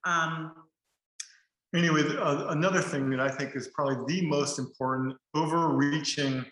Um, 0.05 0.53
Anyway, 1.75 2.03
uh, 2.19 2.49
another 2.49 2.83
thing 2.83 3.09
that 3.09 3.19
I 3.19 3.31
think 3.31 3.57
is 3.57 3.69
probably 3.69 4.05
the 4.07 4.27
most 4.27 4.59
important 4.59 5.17
overreaching 5.35 6.45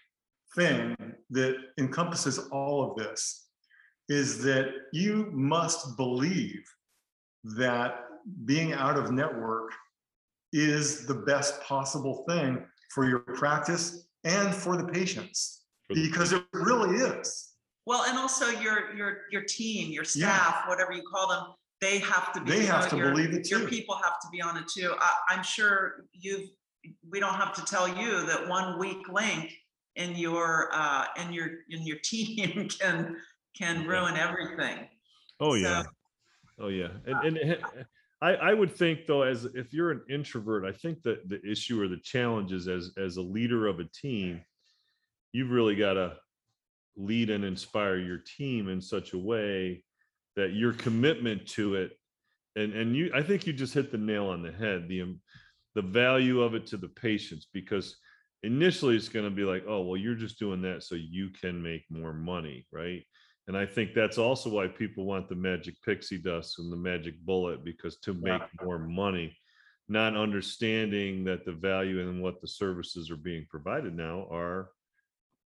thing 0.56 0.96
that 1.30 1.56
encompasses 1.78 2.38
all 2.50 2.90
of 2.90 2.96
this 2.96 3.46
is 4.08 4.42
that 4.42 4.66
you 4.92 5.28
must 5.32 5.96
believe 5.96 6.62
that 7.44 8.04
being 8.44 8.72
out 8.72 8.96
of 8.98 9.12
network 9.12 9.70
is 10.52 11.06
the 11.06 11.14
best 11.14 11.60
possible 11.62 12.24
thing 12.28 12.64
for 12.92 13.08
your 13.08 13.20
practice 13.20 14.08
and 14.24 14.52
for 14.54 14.76
the 14.76 14.84
patients 14.84 15.62
because 15.88 16.32
it 16.32 16.44
really 16.52 16.96
is. 16.96 17.46
well, 17.86 18.04
and 18.08 18.18
also 18.18 18.46
your 18.48 18.94
your 18.94 19.22
your 19.32 19.42
team, 19.42 19.90
your 19.90 20.04
Yeah. 20.14 20.36
staff, 20.36 20.68
whatever 20.68 20.92
you 20.92 21.02
call 21.02 21.28
them, 21.28 21.44
they 21.80 21.98
have 22.00 22.32
to 22.34 22.40
be. 22.40 22.50
They 22.50 22.60
you 22.60 22.66
have 22.66 22.84
know, 22.84 22.90
to 22.90 22.96
your- 22.98 23.10
believe 23.10 23.32
it 23.32 23.44
too. 23.46 23.60
Your 23.60 23.68
people 23.68 23.96
have 23.96 24.20
to 24.20 24.28
be 24.30 24.40
on 24.42 24.56
it 24.56 24.68
too. 24.68 24.94
I, 25.00 25.14
I'm 25.30 25.42
sure 25.42 26.04
you've. 26.12 26.48
We 27.08 27.20
don't 27.20 27.34
have 27.34 27.54
to 27.54 27.64
tell 27.64 27.88
you 27.88 28.26
that 28.26 28.46
one 28.48 28.78
weak 28.78 29.08
link 29.08 29.52
in 30.00 30.16
your 30.16 30.70
uh, 30.72 31.04
in 31.22 31.32
your 31.32 31.48
in 31.68 31.86
your 31.86 31.98
team 32.02 32.68
can 32.68 33.16
can 33.56 33.86
ruin 33.86 34.16
everything. 34.16 34.88
Oh, 35.38 35.52
So- 35.52 35.56
yeah. 35.56 35.82
Oh, 36.62 36.68
yeah. 36.68 36.88
And, 37.06 37.38
and 37.38 37.58
I, 38.20 38.34
I 38.34 38.54
would 38.54 38.76
think 38.76 39.06
though, 39.06 39.22
as 39.22 39.46
if 39.54 39.72
you're 39.72 39.90
an 39.92 40.02
introvert, 40.10 40.66
I 40.66 40.72
think 40.72 41.02
that 41.04 41.26
the 41.26 41.40
issue 41.42 41.80
or 41.80 41.88
the 41.88 42.00
challenge 42.02 42.52
is 42.52 42.68
as 42.68 42.90
as 42.98 43.16
a 43.16 43.22
leader 43.22 43.66
of 43.66 43.80
a 43.80 43.84
team, 43.84 44.42
you've 45.32 45.50
really 45.50 45.74
got 45.74 45.94
to 45.94 46.16
lead 46.96 47.30
and 47.30 47.44
inspire 47.44 47.96
your 47.96 48.18
team 48.18 48.68
in 48.68 48.80
such 48.82 49.14
a 49.14 49.18
way 49.18 49.82
that 50.36 50.52
your 50.52 50.74
commitment 50.74 51.46
to 51.46 51.76
it 51.76 51.92
and 52.56 52.74
and 52.74 52.94
you 52.96 53.10
i 53.14 53.22
think 53.22 53.46
you 53.46 53.52
just 53.52 53.72
hit 53.72 53.90
the 53.92 53.96
nail 53.96 54.26
on 54.26 54.42
the 54.42 54.50
head 54.52 54.88
the 54.88 55.16
the 55.76 55.82
value 55.82 56.42
of 56.42 56.54
it 56.54 56.66
to 56.66 56.76
the 56.76 56.88
patients 56.88 57.46
because 57.54 57.96
initially 58.42 58.96
it's 58.96 59.08
going 59.08 59.24
to 59.24 59.30
be 59.30 59.44
like 59.44 59.64
oh 59.68 59.82
well 59.82 59.96
you're 59.96 60.14
just 60.14 60.38
doing 60.38 60.62
that 60.62 60.82
so 60.82 60.94
you 60.94 61.28
can 61.30 61.62
make 61.62 61.84
more 61.90 62.14
money 62.14 62.66
right 62.72 63.02
and 63.48 63.56
i 63.56 63.66
think 63.66 63.92
that's 63.94 64.18
also 64.18 64.48
why 64.48 64.66
people 64.66 65.04
want 65.04 65.28
the 65.28 65.34
magic 65.34 65.74
pixie 65.84 66.18
dust 66.18 66.58
and 66.58 66.72
the 66.72 66.76
magic 66.76 67.20
bullet 67.24 67.64
because 67.64 67.98
to 67.98 68.14
make 68.14 68.42
more 68.62 68.78
money 68.78 69.36
not 69.88 70.16
understanding 70.16 71.24
that 71.24 71.44
the 71.44 71.52
value 71.52 72.00
and 72.00 72.22
what 72.22 72.40
the 72.40 72.48
services 72.48 73.10
are 73.10 73.16
being 73.16 73.46
provided 73.50 73.94
now 73.94 74.26
are 74.30 74.70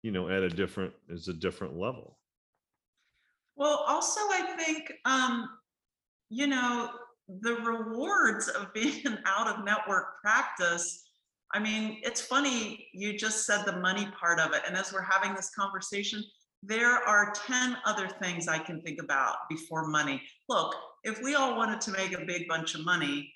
you 0.03 0.11
know 0.11 0.29
at 0.29 0.43
a 0.43 0.49
different 0.49 0.93
is 1.09 1.29
a 1.29 1.35
different 1.35 1.79
level 1.79 2.17
Well, 3.61 3.85
also, 3.87 4.21
I 4.21 4.57
think, 4.57 4.91
um, 5.05 5.47
you 6.31 6.47
know, 6.47 6.89
the 7.29 7.57
rewards 7.57 8.49
of 8.49 8.73
being 8.73 9.07
an 9.07 9.19
out 9.27 9.49
of 9.49 9.67
network 9.67 10.19
practice. 10.23 11.10
I 11.53 11.59
mean, 11.59 11.99
it's 12.03 12.21
funny, 12.21 12.89
you 12.93 13.19
just 13.19 13.45
said 13.45 13.65
the 13.65 13.77
money 13.79 14.09
part 14.19 14.39
of 14.39 14.53
it. 14.53 14.63
And 14.67 14.77
as 14.77 14.93
we're 14.93 15.03
having 15.03 15.35
this 15.35 15.51
conversation, 15.51 16.23
there 16.63 16.93
are 17.09 17.33
10 17.35 17.77
other 17.85 18.07
things 18.07 18.47
I 18.47 18.59
can 18.59 18.81
think 18.83 19.01
about 19.01 19.37
before 19.49 19.89
money. 19.89 20.23
Look, 20.49 20.75
if 21.03 21.21
we 21.23 21.35
all 21.35 21.57
wanted 21.57 21.81
to 21.83 21.93
make 21.93 22.13
a 22.13 22.25
big 22.25 22.47
bunch 22.47 22.75
of 22.75 22.85
money, 22.85 23.33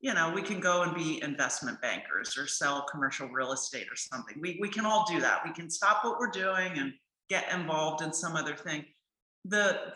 you 0.00 0.14
know, 0.14 0.30
we 0.32 0.42
can 0.42 0.60
go 0.60 0.82
and 0.82 0.94
be 0.94 1.20
investment 1.22 1.80
bankers 1.80 2.36
or 2.38 2.46
sell 2.46 2.86
commercial 2.90 3.28
real 3.28 3.52
estate 3.52 3.86
or 3.90 3.96
something. 3.96 4.36
We, 4.40 4.58
we 4.60 4.68
can 4.68 4.86
all 4.86 5.04
do 5.10 5.20
that. 5.20 5.40
We 5.44 5.52
can 5.52 5.68
stop 5.68 6.04
what 6.04 6.18
we're 6.20 6.30
doing 6.30 6.78
and 6.78 6.92
get 7.28 7.52
involved 7.52 8.02
in 8.02 8.12
some 8.12 8.36
other 8.36 8.54
thing. 8.54 8.84
The 9.44 9.94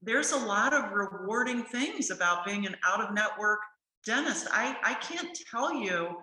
there's 0.00 0.32
a 0.32 0.36
lot 0.36 0.72
of 0.72 0.92
rewarding 0.92 1.62
things 1.62 2.10
about 2.10 2.46
being 2.46 2.66
an 2.66 2.76
out 2.86 3.00
of 3.00 3.12
network 3.12 3.58
dentist. 4.06 4.46
I, 4.50 4.76
I 4.82 4.94
can't 4.94 5.38
tell 5.50 5.74
you 5.74 6.16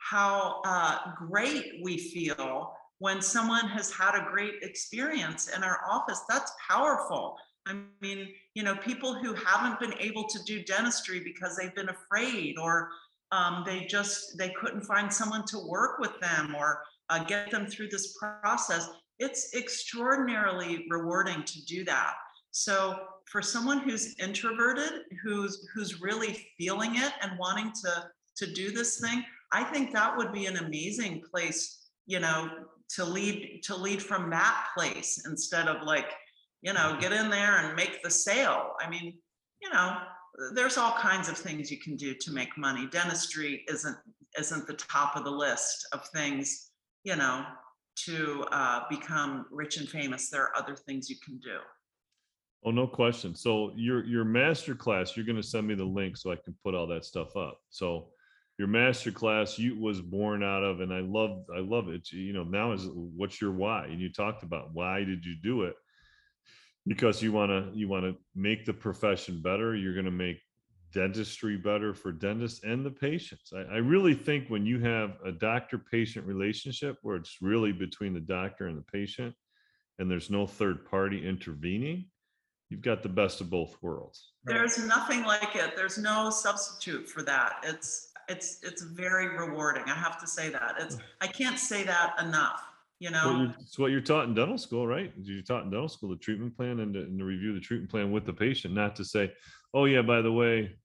how 0.00 0.60
uh, 0.64 0.98
great 1.16 1.80
we 1.82 1.96
feel 1.96 2.74
when 2.98 3.22
someone 3.22 3.66
has 3.68 3.90
had 3.90 4.14
a 4.14 4.28
great 4.30 4.54
experience 4.62 5.48
in 5.48 5.62
our 5.62 5.80
office. 5.88 6.20
That's 6.28 6.52
powerful. 6.68 7.36
I 7.66 7.80
mean, 8.00 8.28
you 8.54 8.62
know, 8.62 8.76
people 8.76 9.14
who 9.14 9.34
haven't 9.34 9.80
been 9.80 9.94
able 9.98 10.24
to 10.24 10.42
do 10.44 10.62
dentistry 10.64 11.20
because 11.20 11.56
they've 11.56 11.74
been 11.74 11.90
afraid 11.90 12.56
or 12.58 12.90
um, 13.32 13.62
they 13.64 13.86
just 13.86 14.36
they 14.38 14.50
couldn't 14.60 14.82
find 14.82 15.12
someone 15.12 15.44
to 15.46 15.58
work 15.66 15.98
with 15.98 16.18
them 16.20 16.54
or 16.56 16.82
uh, 17.10 17.22
get 17.24 17.50
them 17.50 17.66
through 17.66 17.88
this 17.88 18.16
process. 18.18 18.90
It's 19.18 19.54
extraordinarily 19.54 20.86
rewarding 20.90 21.44
to 21.44 21.64
do 21.64 21.84
that. 21.84 22.14
So 22.50 22.98
for 23.26 23.40
someone 23.40 23.78
who's 23.78 24.16
introverted, 24.18 25.02
who's 25.22 25.68
who's 25.72 26.00
really 26.00 26.46
feeling 26.58 26.96
it 26.96 27.12
and 27.22 27.38
wanting 27.38 27.72
to 27.84 28.10
to 28.36 28.52
do 28.52 28.72
this 28.72 29.00
thing, 29.00 29.24
I 29.52 29.64
think 29.64 29.92
that 29.92 30.16
would 30.16 30.32
be 30.32 30.46
an 30.46 30.58
amazing 30.58 31.22
place, 31.30 31.88
you 32.06 32.20
know, 32.20 32.50
to 32.96 33.04
lead 33.04 33.60
to 33.64 33.76
lead 33.76 34.02
from 34.02 34.30
that 34.30 34.68
place 34.76 35.24
instead 35.26 35.68
of 35.68 35.82
like, 35.86 36.12
you 36.62 36.72
know, 36.72 36.96
get 37.00 37.12
in 37.12 37.30
there 37.30 37.58
and 37.58 37.76
make 37.76 38.02
the 38.02 38.10
sale. 38.10 38.72
I 38.80 38.88
mean, 38.88 39.14
you 39.62 39.70
know, 39.70 39.98
there's 40.54 40.78
all 40.78 40.92
kinds 40.92 41.28
of 41.28 41.36
things 41.36 41.70
you 41.70 41.78
can 41.78 41.96
do 41.96 42.14
to 42.14 42.32
make 42.32 42.56
money. 42.56 42.88
Dentistry 42.90 43.64
isn't 43.68 43.96
isn't 44.38 44.66
the 44.66 44.74
top 44.74 45.16
of 45.16 45.24
the 45.24 45.30
list 45.30 45.88
of 45.92 46.06
things, 46.08 46.70
you 47.02 47.16
know, 47.16 47.44
to 47.96 48.46
uh, 48.52 48.82
become 48.88 49.46
rich 49.50 49.76
and 49.76 49.88
famous. 49.88 50.30
There 50.30 50.42
are 50.42 50.56
other 50.56 50.76
things 50.76 51.10
you 51.10 51.16
can 51.24 51.38
do. 51.38 51.58
Oh, 52.64 52.70
no 52.70 52.86
question. 52.86 53.34
So 53.34 53.72
your 53.74 54.04
your 54.04 54.24
master 54.24 54.74
class, 54.74 55.16
you're 55.16 55.26
going 55.26 55.36
to 55.36 55.42
send 55.42 55.66
me 55.66 55.74
the 55.74 55.84
link 55.84 56.16
so 56.16 56.30
I 56.30 56.36
can 56.36 56.54
put 56.62 56.74
all 56.74 56.86
that 56.88 57.04
stuff 57.04 57.36
up. 57.36 57.58
So 57.70 58.08
your 58.60 58.68
master 58.68 59.10
class 59.10 59.58
you 59.58 59.74
was 59.80 60.02
born 60.02 60.42
out 60.42 60.62
of, 60.62 60.82
and 60.82 60.92
I 60.92 61.00
love 61.00 61.46
I 61.56 61.60
love 61.60 61.88
it. 61.88 62.12
You 62.12 62.34
know, 62.34 62.44
now 62.44 62.72
is 62.72 62.86
what's 62.92 63.40
your 63.40 63.52
why? 63.52 63.86
And 63.86 63.98
you 63.98 64.12
talked 64.12 64.42
about 64.42 64.74
why 64.74 65.02
did 65.02 65.24
you 65.24 65.34
do 65.42 65.62
it? 65.62 65.76
Because 66.86 67.22
you 67.22 67.32
want 67.32 67.48
to 67.48 67.70
you 67.74 67.88
want 67.88 68.04
to 68.04 68.16
make 68.34 68.66
the 68.66 68.74
profession 68.74 69.40
better. 69.40 69.74
You're 69.74 69.94
going 69.94 70.04
to 70.04 70.10
make 70.10 70.42
dentistry 70.92 71.56
better 71.56 71.94
for 71.94 72.12
dentists 72.12 72.62
and 72.62 72.84
the 72.84 72.90
patients. 72.90 73.50
I, 73.56 73.60
I 73.60 73.76
really 73.78 74.12
think 74.12 74.50
when 74.50 74.66
you 74.66 74.78
have 74.80 75.12
a 75.24 75.32
doctor-patient 75.32 76.26
relationship 76.26 76.98
where 77.00 77.16
it's 77.16 77.38
really 77.40 77.72
between 77.72 78.12
the 78.12 78.20
doctor 78.20 78.66
and 78.66 78.76
the 78.76 78.92
patient, 78.92 79.34
and 79.98 80.10
there's 80.10 80.28
no 80.28 80.46
third 80.46 80.84
party 80.84 81.26
intervening, 81.26 82.10
you've 82.68 82.82
got 82.82 83.02
the 83.02 83.08
best 83.08 83.40
of 83.40 83.48
both 83.48 83.74
worlds. 83.80 84.32
There's 84.44 84.84
nothing 84.84 85.24
like 85.24 85.56
it. 85.56 85.76
There's 85.76 85.96
no 85.96 86.28
substitute 86.28 87.08
for 87.08 87.22
that. 87.22 87.64
It's 87.64 88.09
it's 88.30 88.58
it's 88.62 88.82
very 88.82 89.28
rewarding. 89.28 89.82
I 89.86 89.94
have 89.94 90.20
to 90.20 90.26
say 90.26 90.48
that. 90.50 90.76
It's 90.78 90.96
I 91.20 91.26
can't 91.26 91.58
say 91.58 91.82
that 91.82 92.14
enough. 92.22 92.62
You 93.00 93.10
know, 93.10 93.40
you- 93.42 93.54
It's 93.60 93.78
what 93.78 93.90
you're 93.90 94.00
taught 94.00 94.26
in 94.26 94.34
dental 94.34 94.58
school, 94.58 94.86
right? 94.86 95.12
You're 95.20 95.42
taught 95.42 95.64
in 95.64 95.70
dental 95.70 95.88
school, 95.88 96.10
the 96.10 96.16
treatment 96.16 96.56
plan 96.56 96.80
and 96.80 96.94
to, 96.94 97.00
and 97.00 97.18
to 97.18 97.24
review 97.24 97.54
the 97.54 97.60
treatment 97.60 97.90
plan 97.90 98.12
with 98.12 98.24
the 98.26 98.32
patient, 98.32 98.74
not 98.74 98.94
to 98.96 99.04
say, 99.04 99.32
oh 99.74 99.86
yeah, 99.86 100.02
by 100.02 100.20
the 100.22 100.30
way, 100.30 100.76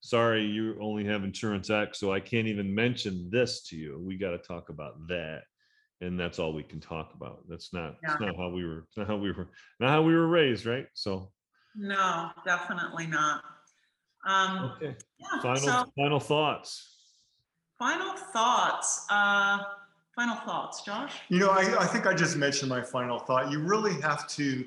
sorry, 0.00 0.44
you 0.44 0.78
only 0.80 1.04
have 1.04 1.24
insurance 1.24 1.68
X, 1.68 1.98
so 1.98 2.12
I 2.12 2.20
can't 2.20 2.46
even 2.46 2.72
mention 2.74 3.28
this 3.30 3.62
to 3.64 3.76
you. 3.76 3.98
We 4.00 4.16
got 4.16 4.30
to 4.30 4.38
talk 4.38 4.68
about 4.70 5.06
that. 5.08 5.42
And 6.00 6.18
that's 6.18 6.38
all 6.38 6.54
we 6.54 6.62
can 6.62 6.80
talk 6.80 7.12
about. 7.14 7.44
That's 7.46 7.74
not, 7.74 7.96
that's 8.02 8.20
not 8.20 8.36
how 8.36 8.48
we 8.48 8.64
were, 8.64 8.86
not 8.96 9.06
how 9.06 9.16
we 9.16 9.32
were, 9.32 9.50
not 9.80 9.90
how 9.90 10.02
we 10.02 10.14
were 10.14 10.28
raised, 10.28 10.64
right? 10.64 10.86
So, 10.94 11.30
no, 11.76 12.30
definitely 12.46 13.06
not. 13.06 13.44
Um, 14.26 14.72
okay. 14.76 14.96
yeah, 15.18 15.40
Final, 15.42 15.56
so 15.56 15.92
final 15.96 16.20
thoughts. 16.20 16.96
final 17.78 18.14
thoughts. 18.32 19.06
Uh, 19.10 19.58
final 20.14 20.36
thoughts, 20.36 20.82
Josh. 20.82 21.14
You 21.28 21.38
know, 21.40 21.50
I, 21.50 21.60
I 21.80 21.86
think 21.86 22.06
I 22.06 22.14
just 22.14 22.36
mentioned 22.36 22.68
my 22.68 22.82
final 22.82 23.18
thought. 23.18 23.50
You 23.50 23.60
really 23.60 24.00
have 24.02 24.28
to 24.28 24.66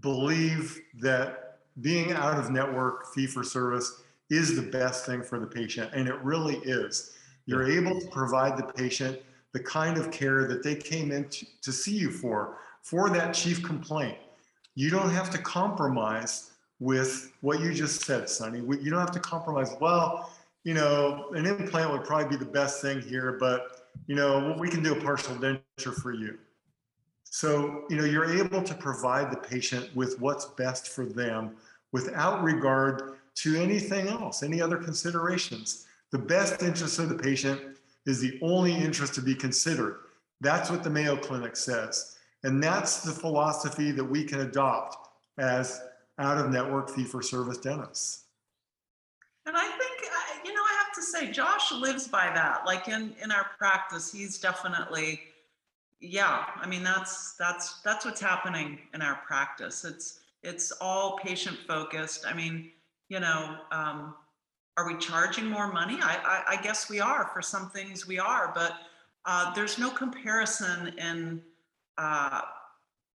believe 0.00 0.80
that 1.00 1.58
being 1.80 2.12
out 2.12 2.38
of 2.38 2.50
network 2.50 3.12
fee 3.14 3.26
for 3.26 3.42
service 3.44 4.02
is 4.30 4.56
the 4.56 4.62
best 4.62 5.06
thing 5.06 5.22
for 5.22 5.38
the 5.38 5.46
patient, 5.46 5.90
and 5.94 6.08
it 6.08 6.16
really 6.22 6.56
is. 6.64 7.12
You're 7.46 7.68
able 7.70 8.00
to 8.00 8.06
provide 8.08 8.56
the 8.56 8.64
patient 8.72 9.18
the 9.52 9.60
kind 9.60 9.98
of 9.98 10.10
care 10.10 10.46
that 10.48 10.62
they 10.62 10.74
came 10.74 11.12
in 11.12 11.28
to, 11.28 11.46
to 11.60 11.72
see 11.72 11.94
you 11.94 12.10
for, 12.10 12.56
for 12.82 13.10
that 13.10 13.34
chief 13.34 13.62
complaint. 13.62 14.16
You 14.74 14.88
don't 14.90 15.10
have 15.10 15.28
to 15.30 15.38
compromise 15.38 16.51
with 16.82 17.32
what 17.42 17.60
you 17.60 17.72
just 17.72 18.02
said, 18.02 18.28
Sonny. 18.28 18.58
You 18.58 18.90
don't 18.90 18.98
have 18.98 19.12
to 19.12 19.20
compromise. 19.20 19.76
Well, 19.80 20.30
you 20.64 20.74
know, 20.74 21.30
an 21.34 21.46
implant 21.46 21.92
would 21.92 22.04
probably 22.04 22.36
be 22.36 22.44
the 22.44 22.50
best 22.50 22.82
thing 22.82 23.00
here, 23.00 23.36
but 23.38 23.88
you 24.06 24.16
know, 24.16 24.56
we 24.58 24.68
can 24.68 24.82
do 24.82 24.92
a 24.92 25.00
partial 25.00 25.36
denture 25.36 25.94
for 25.94 26.12
you. 26.12 26.38
So, 27.24 27.84
you 27.88 27.96
know, 27.96 28.04
you're 28.04 28.36
able 28.36 28.62
to 28.62 28.74
provide 28.74 29.30
the 29.30 29.36
patient 29.36 29.94
with 29.94 30.20
what's 30.20 30.46
best 30.46 30.88
for 30.88 31.06
them 31.06 31.56
without 31.92 32.42
regard 32.42 33.18
to 33.36 33.56
anything 33.56 34.08
else, 34.08 34.42
any 34.42 34.60
other 34.60 34.76
considerations. 34.76 35.86
The 36.10 36.18
best 36.18 36.62
interest 36.62 36.98
of 36.98 37.08
the 37.08 37.14
patient 37.14 37.60
is 38.06 38.20
the 38.20 38.38
only 38.42 38.74
interest 38.74 39.14
to 39.14 39.22
be 39.22 39.34
considered. 39.34 40.00
That's 40.40 40.68
what 40.68 40.82
the 40.82 40.90
Mayo 40.90 41.16
Clinic 41.16 41.56
says. 41.56 42.18
And 42.42 42.62
that's 42.62 43.02
the 43.02 43.12
philosophy 43.12 43.92
that 43.92 44.04
we 44.04 44.24
can 44.24 44.40
adopt 44.40 44.96
as 45.38 45.80
out 46.22 46.38
of 46.38 46.50
network 46.50 46.90
fee 46.90 47.04
for 47.04 47.22
service 47.22 47.58
dentists. 47.58 48.24
And 49.44 49.56
I 49.56 49.66
think, 49.66 50.10
you 50.44 50.54
know, 50.54 50.60
I 50.60 50.84
have 50.84 50.94
to 50.94 51.02
say, 51.02 51.30
Josh 51.32 51.72
lives 51.72 52.06
by 52.06 52.30
that. 52.32 52.64
Like 52.64 52.88
in 52.88 53.14
in 53.22 53.32
our 53.32 53.46
practice, 53.58 54.12
he's 54.12 54.38
definitely, 54.38 55.20
yeah. 56.00 56.44
I 56.56 56.66
mean, 56.66 56.84
that's 56.84 57.32
that's 57.34 57.80
that's 57.82 58.04
what's 58.04 58.20
happening 58.20 58.78
in 58.94 59.02
our 59.02 59.16
practice. 59.26 59.84
It's 59.84 60.20
it's 60.42 60.70
all 60.80 61.18
patient 61.18 61.58
focused. 61.66 62.24
I 62.26 62.34
mean, 62.34 62.70
you 63.08 63.18
know, 63.18 63.56
um, 63.72 64.14
are 64.76 64.86
we 64.86 64.96
charging 64.98 65.46
more 65.46 65.72
money? 65.72 65.98
I, 66.00 66.18
I 66.24 66.54
I 66.54 66.62
guess 66.62 66.88
we 66.88 67.00
are 67.00 67.28
for 67.34 67.42
some 67.42 67.68
things 67.70 68.06
we 68.06 68.20
are, 68.20 68.52
but 68.54 68.74
uh, 69.24 69.52
there's 69.54 69.76
no 69.78 69.90
comparison 69.90 70.94
in. 70.98 71.42
Uh, 71.98 72.42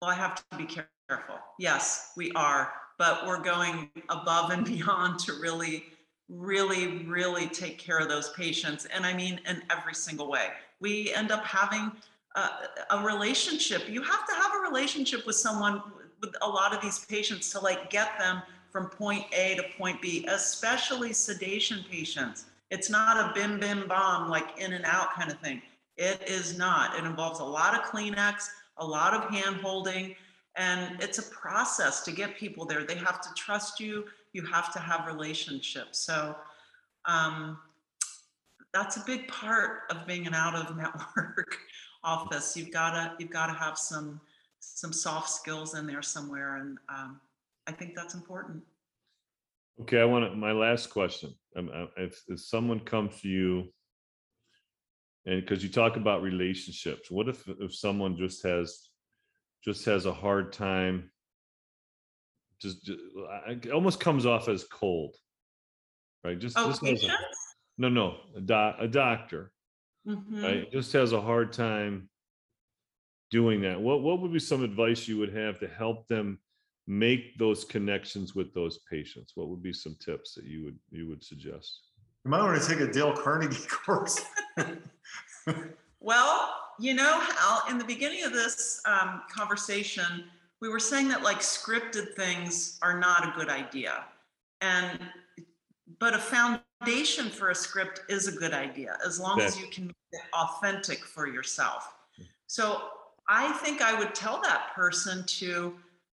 well, 0.01 0.09
I 0.11 0.15
have 0.15 0.35
to 0.35 0.57
be 0.57 0.65
careful. 0.65 1.35
Yes, 1.59 2.11
we 2.17 2.31
are, 2.31 2.73
but 2.97 3.25
we're 3.25 3.41
going 3.41 3.89
above 4.09 4.51
and 4.51 4.65
beyond 4.73 5.19
to 5.19 5.33
really 5.33 5.85
really, 6.29 7.05
really 7.05 7.47
take 7.47 7.77
care 7.77 7.99
of 7.99 8.07
those 8.07 8.29
patients. 8.31 8.85
And 8.93 9.05
I 9.05 9.13
mean, 9.13 9.39
in 9.47 9.61
every 9.69 9.93
single 9.93 10.29
way. 10.29 10.49
We 10.79 11.13
end 11.13 11.31
up 11.31 11.43
having 11.45 11.91
a, 12.35 12.49
a 12.91 13.03
relationship. 13.05 13.89
You 13.89 14.01
have 14.01 14.27
to 14.27 14.33
have 14.33 14.51
a 14.55 14.69
relationship 14.69 15.25
with 15.25 15.35
someone, 15.35 15.81
with 16.21 16.33
a 16.41 16.47
lot 16.47 16.73
of 16.73 16.81
these 16.81 17.05
patients 17.05 17.51
to 17.51 17.59
like 17.59 17.89
get 17.89 18.17
them 18.17 18.41
from 18.71 18.87
point 18.87 19.25
A 19.33 19.55
to 19.55 19.63
point 19.77 20.01
B, 20.01 20.25
especially 20.29 21.13
sedation 21.13 21.85
patients. 21.89 22.45
It's 22.71 22.89
not 22.89 23.17
a 23.17 23.33
bim 23.33 23.59
bim 23.59 23.87
bomb, 23.87 24.29
like 24.29 24.59
in 24.59 24.73
and 24.73 24.83
out 24.85 25.13
kind 25.13 25.31
of 25.31 25.39
thing. 25.39 25.61
It 25.95 26.23
is 26.27 26.57
not. 26.57 26.97
It 26.97 27.03
involves 27.03 27.39
a 27.39 27.43
lot 27.43 27.75
of 27.75 27.81
Kleenex, 27.81 28.47
a 28.77 28.85
lot 28.85 29.13
of 29.13 29.29
hand 29.29 29.57
holding, 29.57 30.15
and 30.55 31.01
it's 31.01 31.17
a 31.17 31.23
process 31.23 32.01
to 32.03 32.11
get 32.11 32.37
people 32.37 32.65
there. 32.65 32.83
They 32.83 32.95
have 32.95 33.21
to 33.21 33.29
trust 33.35 33.79
you, 33.79 34.05
you 34.33 34.45
have 34.45 34.71
to 34.73 34.79
have 34.79 35.07
relationships. 35.07 35.99
So, 35.99 36.35
um, 37.05 37.57
that's 38.73 38.97
a 38.97 39.03
big 39.05 39.27
part 39.27 39.81
of 39.91 40.07
being 40.07 40.25
an 40.25 40.33
out 40.33 40.55
of 40.55 40.75
network 40.75 41.57
office. 42.03 42.57
You've 42.57 42.71
got 42.71 42.91
to 42.91 43.13
you've 43.19 43.31
got 43.31 43.47
to 43.47 43.53
have 43.53 43.77
some 43.77 44.19
some 44.59 44.93
soft 44.93 45.29
skills 45.29 45.75
in 45.75 45.85
there 45.85 46.01
somewhere, 46.01 46.57
and 46.57 46.77
um, 46.89 47.19
I 47.67 47.71
think 47.71 47.95
that's 47.95 48.15
important. 48.15 48.63
Okay, 49.81 49.99
I 49.99 50.05
want 50.05 50.29
to, 50.29 50.35
my 50.35 50.51
last 50.51 50.87
question. 50.87 51.33
Um, 51.55 51.69
uh, 51.73 51.85
if, 51.97 52.21
if 52.27 52.39
someone 52.39 52.79
comes 52.79 53.21
to 53.21 53.27
you 53.27 53.73
and 55.25 55.41
because 55.41 55.63
you 55.63 55.69
talk 55.69 55.95
about 55.95 56.21
relationships, 56.21 57.09
what 57.09 57.29
if 57.29 57.47
if 57.59 57.75
someone 57.75 58.17
just 58.17 58.43
has 58.43 58.89
just 59.63 59.85
has 59.85 60.05
a 60.05 60.13
hard 60.13 60.51
time 60.53 61.09
just, 62.59 62.83
just 62.85 62.99
it 63.47 63.71
almost 63.71 63.99
comes 63.99 64.25
off 64.25 64.47
as 64.47 64.63
cold, 64.63 65.17
right? 66.23 66.39
Just, 66.39 66.57
Oh, 66.57 66.67
just 66.67 66.85
has 66.85 67.03
a- 67.03 67.17
no, 67.77 67.89
no, 67.89 68.17
a, 68.37 68.41
doc, 68.41 68.75
a 68.79 68.87
doctor, 68.87 69.51
Mhm. 70.07 70.41
right? 70.43 70.71
Just 70.71 70.93
has 70.93 71.11
a 71.11 71.19
hard 71.21 71.51
time 71.51 72.09
doing 73.31 73.61
that. 73.61 73.81
What 73.81 74.01
what 74.01 74.21
would 74.21 74.31
be 74.31 74.39
some 74.39 74.63
advice 74.63 75.07
you 75.09 75.17
would 75.17 75.33
have 75.33 75.59
to 75.59 75.67
help 75.67 76.07
them 76.07 76.39
make 76.87 77.37
those 77.37 77.65
connections 77.65 78.33
with 78.35 78.53
those 78.53 78.79
patients? 78.89 79.33
What 79.35 79.49
would 79.49 79.61
be 79.63 79.73
some 79.73 79.95
tips 79.99 80.33
that 80.35 80.45
you 80.45 80.63
would 80.63 80.79
you 80.89 81.07
would 81.09 81.23
suggest? 81.23 81.89
You 82.23 82.31
might 82.31 82.43
want 82.43 82.61
to 82.61 82.65
take 82.67 82.79
a 82.79 82.89
Dale 82.93 83.13
Carnegie 83.13 83.57
course. 83.67 84.23
Well, 85.99 86.55
you 86.79 86.93
know, 86.93 87.19
Hal, 87.19 87.63
in 87.69 87.77
the 87.77 87.85
beginning 87.85 88.23
of 88.23 88.33
this 88.33 88.81
um, 88.85 89.21
conversation, 89.29 90.25
we 90.61 90.69
were 90.69 90.79
saying 90.79 91.07
that 91.09 91.23
like 91.23 91.39
scripted 91.39 92.13
things 92.15 92.79
are 92.81 92.99
not 92.99 93.27
a 93.27 93.31
good 93.37 93.49
idea. 93.49 94.05
And, 94.61 94.99
but 95.99 96.13
a 96.13 96.19
foundation 96.19 97.29
for 97.29 97.49
a 97.49 97.55
script 97.55 98.01
is 98.09 98.27
a 98.27 98.31
good 98.31 98.53
idea 98.53 98.97
as 99.05 99.19
long 99.19 99.41
as 99.41 99.59
you 99.59 99.67
can 99.67 99.87
make 99.87 99.95
it 100.13 100.21
authentic 100.33 101.03
for 101.03 101.27
yourself. 101.27 101.95
So 102.47 102.83
I 103.27 103.51
think 103.63 103.81
I 103.81 103.97
would 103.97 104.13
tell 104.15 104.41
that 104.41 104.73
person 104.75 105.25
to 105.25 105.75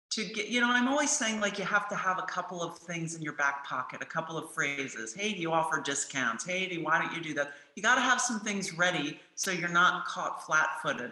to 0.09 0.23
get 0.25 0.47
you 0.47 0.61
know 0.61 0.69
i'm 0.69 0.87
always 0.87 1.11
saying 1.11 1.39
like 1.39 1.59
you 1.59 1.65
have 1.65 1.89
to 1.89 1.95
have 1.95 2.17
a 2.17 2.23
couple 2.23 2.63
of 2.63 2.77
things 2.77 3.15
in 3.15 3.21
your 3.21 3.33
back 3.33 3.65
pocket 3.65 4.01
a 4.01 4.05
couple 4.05 4.37
of 4.37 4.51
phrases. 4.53 5.13
Hey 5.13 5.33
do 5.33 5.39
you 5.39 5.51
offer 5.51 5.81
discounts? 5.81 6.45
Hey 6.45 6.67
do 6.67 6.83
why 6.83 6.99
don't 6.99 7.13
you 7.13 7.21
do 7.21 7.33
that? 7.35 7.53
You 7.75 7.83
got 7.83 7.95
to 7.95 8.01
have 8.01 8.21
some 8.21 8.39
things 8.39 8.77
ready 8.77 9.19
so 9.35 9.51
you're 9.51 9.69
not 9.69 10.05
caught 10.05 10.45
flat-footed. 10.45 11.11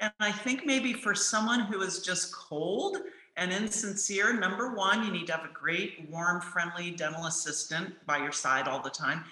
And 0.00 0.12
i 0.20 0.30
think 0.30 0.66
maybe 0.66 0.92
for 0.92 1.14
someone 1.14 1.60
who 1.60 1.82
is 1.82 2.00
just 2.00 2.32
cold 2.34 2.98
and 3.36 3.52
insincere 3.52 4.32
number 4.32 4.74
one 4.74 5.04
you 5.04 5.12
need 5.12 5.26
to 5.26 5.32
have 5.32 5.44
a 5.44 5.52
great 5.52 6.06
warm 6.10 6.40
friendly 6.40 6.90
dental 6.90 7.26
assistant 7.26 7.94
by 8.06 8.18
your 8.18 8.32
side 8.32 8.68
all 8.68 8.82
the 8.82 8.90
time. 8.90 9.24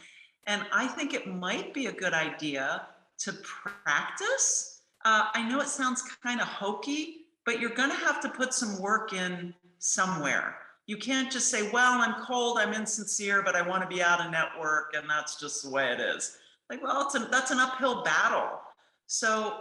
And 0.46 0.64
i 0.72 0.86
think 0.86 1.12
it 1.12 1.26
might 1.26 1.74
be 1.74 1.86
a 1.86 1.92
good 1.92 2.14
idea 2.14 2.86
to 3.18 3.32
practice. 3.42 4.80
Uh, 5.04 5.26
i 5.34 5.46
know 5.48 5.60
it 5.60 5.68
sounds 5.68 6.02
kind 6.22 6.40
of 6.40 6.48
hokey 6.48 7.21
but 7.44 7.60
you're 7.60 7.70
going 7.70 7.90
to 7.90 7.96
have 7.96 8.20
to 8.22 8.28
put 8.28 8.54
some 8.54 8.80
work 8.80 9.12
in 9.12 9.54
somewhere. 9.78 10.56
You 10.86 10.96
can't 10.96 11.30
just 11.30 11.50
say, 11.50 11.70
well, 11.70 12.00
I'm 12.00 12.24
cold, 12.24 12.58
I'm 12.58 12.72
insincere, 12.72 13.42
but 13.42 13.54
I 13.54 13.66
want 13.66 13.82
to 13.82 13.88
be 13.88 14.02
out 14.02 14.24
of 14.24 14.30
network, 14.30 14.94
and 14.94 15.08
that's 15.08 15.38
just 15.38 15.62
the 15.62 15.70
way 15.70 15.92
it 15.92 16.00
is. 16.00 16.36
Like, 16.68 16.82
well, 16.82 17.02
it's 17.06 17.14
a, 17.14 17.28
that's 17.30 17.50
an 17.50 17.58
uphill 17.58 18.02
battle. 18.02 18.60
So 19.06 19.58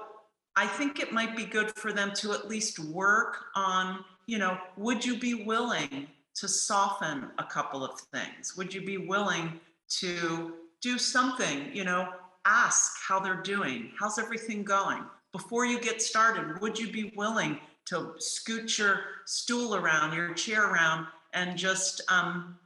I 0.55 0.67
think 0.67 0.99
it 0.99 1.11
might 1.11 1.35
be 1.35 1.45
good 1.45 1.71
for 1.71 1.93
them 1.93 2.11
to 2.15 2.33
at 2.33 2.47
least 2.47 2.79
work 2.79 3.37
on, 3.55 4.03
you 4.25 4.37
know, 4.37 4.57
would 4.77 5.05
you 5.05 5.17
be 5.17 5.43
willing 5.45 6.07
to 6.35 6.47
soften 6.47 7.27
a 7.37 7.43
couple 7.43 7.83
of 7.83 7.99
things? 8.13 8.55
Would 8.57 8.73
you 8.73 8.81
be 8.85 8.97
willing 8.97 9.59
to 9.99 10.53
do 10.81 10.97
something, 10.97 11.69
you 11.73 11.83
know, 11.83 12.09
ask 12.45 12.93
how 13.07 13.19
they're 13.19 13.41
doing? 13.41 13.91
How's 13.99 14.17
everything 14.17 14.63
going? 14.63 15.03
Before 15.31 15.65
you 15.65 15.79
get 15.79 16.01
started, 16.01 16.59
would 16.61 16.77
you 16.79 16.91
be 16.91 17.13
willing 17.15 17.59
to 17.85 18.13
scoot 18.17 18.77
your 18.77 19.01
stool 19.25 19.75
around, 19.75 20.13
your 20.13 20.33
chair 20.33 20.71
around, 20.71 21.07
and 21.33 21.57
just, 21.57 22.01
um, 22.09 22.57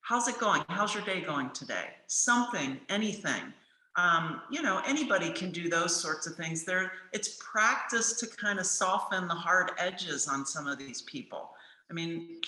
how's 0.00 0.28
it 0.28 0.38
going? 0.38 0.62
How's 0.68 0.94
your 0.94 1.04
day 1.04 1.20
going 1.20 1.50
today? 1.50 1.88
Something, 2.06 2.78
anything. 2.88 3.52
Um, 3.96 4.42
you 4.50 4.60
know, 4.62 4.82
anybody 4.86 5.30
can 5.30 5.50
do 5.50 5.70
those 5.70 5.94
sorts 5.94 6.26
of 6.26 6.34
things. 6.34 6.64
There, 6.64 6.92
it's 7.12 7.38
practice 7.40 8.20
to 8.20 8.26
kind 8.26 8.58
of 8.58 8.66
soften 8.66 9.26
the 9.26 9.34
hard 9.34 9.70
edges 9.78 10.28
on 10.28 10.44
some 10.44 10.66
of 10.66 10.78
these 10.78 11.02
people. 11.02 11.50
I 11.90 11.94
mean, 11.94 12.40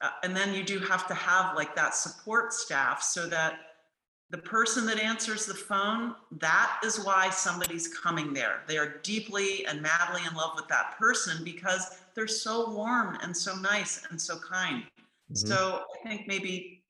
uh, 0.00 0.10
and 0.22 0.36
then 0.36 0.54
you 0.54 0.62
do 0.62 0.78
have 0.78 1.08
to 1.08 1.14
have 1.14 1.56
like 1.56 1.74
that 1.74 1.94
support 1.94 2.52
staff 2.52 3.02
so 3.02 3.26
that 3.26 3.58
the 4.30 4.38
person 4.38 4.86
that 4.86 4.98
answers 4.98 5.46
the 5.46 5.54
phone, 5.54 6.14
that 6.32 6.80
is 6.84 7.04
why 7.04 7.30
somebody's 7.30 7.88
coming 7.88 8.32
there. 8.32 8.62
They 8.66 8.76
are 8.76 8.98
deeply 9.02 9.64
and 9.66 9.80
madly 9.80 10.22
in 10.28 10.34
love 10.34 10.52
with 10.56 10.66
that 10.68 10.96
person 10.98 11.44
because 11.44 12.00
they're 12.14 12.26
so 12.26 12.70
warm 12.72 13.18
and 13.22 13.36
so 13.36 13.54
nice 13.56 14.04
and 14.10 14.20
so 14.20 14.38
kind. 14.38 14.84
Mhm. 15.30 15.36
So 15.36 15.86
I 15.94 16.08
think 16.08 16.26
maybe 16.26 16.84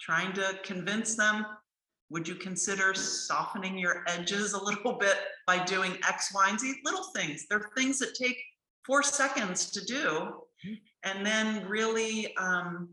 trying 0.00 0.32
to 0.34 0.60
convince 0.62 1.16
them, 1.16 1.44
would 2.08 2.26
you 2.26 2.36
consider 2.36 2.94
softening 2.94 3.78
your 3.78 4.04
edges 4.06 4.52
a 4.52 4.62
little 4.62 4.92
bit 4.92 5.18
by 5.46 5.64
doing 5.64 5.98
X, 6.06 6.32
Y, 6.32 6.48
and 6.48 6.58
Z? 6.58 6.80
Little 6.84 7.04
things. 7.14 7.46
They're 7.46 7.70
things 7.76 7.98
that 7.98 8.14
take 8.14 8.38
four 8.84 9.02
seconds 9.02 9.70
to 9.70 9.84
do. 9.84 10.46
And 11.04 11.24
then 11.24 11.66
really 11.68 12.36
um, 12.36 12.88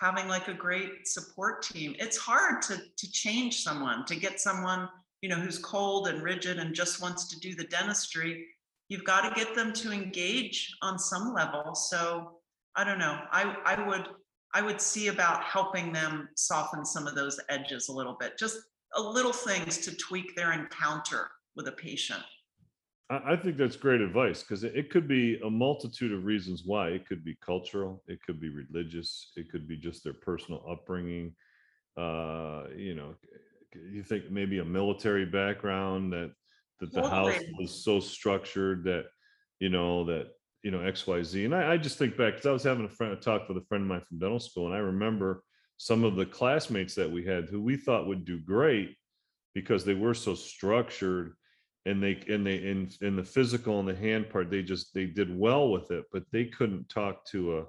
having 0.00 0.28
like 0.28 0.48
a 0.48 0.54
great 0.54 1.06
support 1.06 1.62
team. 1.62 1.94
It's 1.98 2.16
hard 2.16 2.62
to 2.62 2.76
to 2.76 3.12
change 3.12 3.62
someone, 3.62 4.04
to 4.06 4.16
get 4.16 4.40
someone, 4.40 4.88
you 5.22 5.28
know, 5.28 5.36
who's 5.36 5.58
cold 5.58 6.08
and 6.08 6.22
rigid 6.22 6.58
and 6.58 6.74
just 6.74 7.02
wants 7.02 7.28
to 7.28 7.40
do 7.40 7.54
the 7.54 7.64
dentistry. 7.64 8.46
You've 8.88 9.04
got 9.04 9.28
to 9.28 9.34
get 9.34 9.54
them 9.54 9.72
to 9.74 9.92
engage 9.92 10.76
on 10.82 10.98
some 10.98 11.34
level. 11.34 11.74
So 11.74 12.40
I 12.76 12.84
don't 12.84 12.98
know. 12.98 13.20
I 13.30 13.56
I 13.64 13.86
would 13.86 14.08
I 14.54 14.62
would 14.62 14.80
see 14.80 15.08
about 15.08 15.42
helping 15.42 15.92
them 15.92 16.28
soften 16.36 16.84
some 16.84 17.06
of 17.06 17.14
those 17.14 17.38
edges 17.48 17.88
a 17.88 17.92
little 17.92 18.16
bit. 18.18 18.38
Just 18.38 18.58
a 18.94 19.00
little 19.00 19.32
things 19.32 19.78
to 19.78 19.96
tweak 19.96 20.34
their 20.34 20.52
encounter 20.52 21.30
with 21.56 21.68
a 21.68 21.72
patient. 21.72 22.22
I, 23.08 23.36
think 23.36 23.56
that's 23.56 23.76
great 23.76 24.00
advice 24.00 24.42
because 24.42 24.64
it, 24.64 24.90
could 24.90 25.06
be 25.06 25.38
a 25.44 25.50
multitude 25.50 26.12
of 26.12 26.24
reasons 26.24 26.62
why. 26.64 26.88
It 26.88 27.06
could 27.06 27.24
be 27.24 27.36
cultural, 27.44 28.02
it 28.08 28.20
could 28.22 28.40
be 28.40 28.48
religious, 28.48 29.30
it 29.36 29.50
could 29.50 29.68
be 29.68 29.76
just 29.76 30.02
their 30.02 30.12
personal 30.12 30.64
upbringing. 30.68 31.34
Uh, 31.96 32.64
you 32.76 32.94
know, 32.96 33.14
you 33.92 34.02
think 34.02 34.30
maybe 34.30 34.58
a 34.58 34.64
military 34.64 35.24
background 35.24 36.12
that 36.12 36.32
that 36.80 36.92
the 36.92 37.08
house 37.08 37.38
was 37.58 37.84
so 37.84 38.00
structured 38.00 38.84
that 38.84 39.06
you 39.60 39.68
know 39.68 40.04
that 40.04 40.28
you 40.62 40.70
know 40.70 40.80
X 40.80 41.06
Y 41.06 41.22
Z. 41.22 41.44
And 41.44 41.54
I, 41.54 41.74
I 41.74 41.76
just 41.76 41.98
think 41.98 42.16
back 42.16 42.34
because 42.34 42.46
I 42.46 42.52
was 42.52 42.64
having 42.64 42.84
a 42.84 42.88
friend 42.88 43.12
a 43.12 43.16
talk 43.16 43.48
with 43.48 43.56
a 43.56 43.64
friend 43.66 43.82
of 43.82 43.88
mine 43.88 44.02
from 44.08 44.18
dental 44.18 44.40
school, 44.40 44.66
and 44.66 44.74
I 44.74 44.78
remember 44.78 45.44
some 45.76 46.02
of 46.02 46.16
the 46.16 46.26
classmates 46.26 46.94
that 46.96 47.10
we 47.10 47.24
had 47.24 47.48
who 47.48 47.62
we 47.62 47.76
thought 47.76 48.08
would 48.08 48.24
do 48.24 48.40
great 48.40 48.96
because 49.54 49.84
they 49.84 49.94
were 49.94 50.14
so 50.14 50.34
structured 50.34 51.34
and 51.86 52.02
they 52.02 52.22
and 52.28 52.46
they 52.46 52.56
in 52.56 52.90
in 53.00 53.16
the 53.16 53.24
physical 53.24 53.80
and 53.80 53.88
the 53.88 53.94
hand 53.94 54.28
part 54.28 54.50
they 54.50 54.62
just 54.62 54.92
they 54.92 55.06
did 55.06 55.36
well 55.36 55.70
with 55.70 55.90
it 55.90 56.04
but 56.12 56.24
they 56.32 56.44
couldn't 56.44 56.88
talk 56.88 57.24
to 57.26 57.58
a 57.58 57.64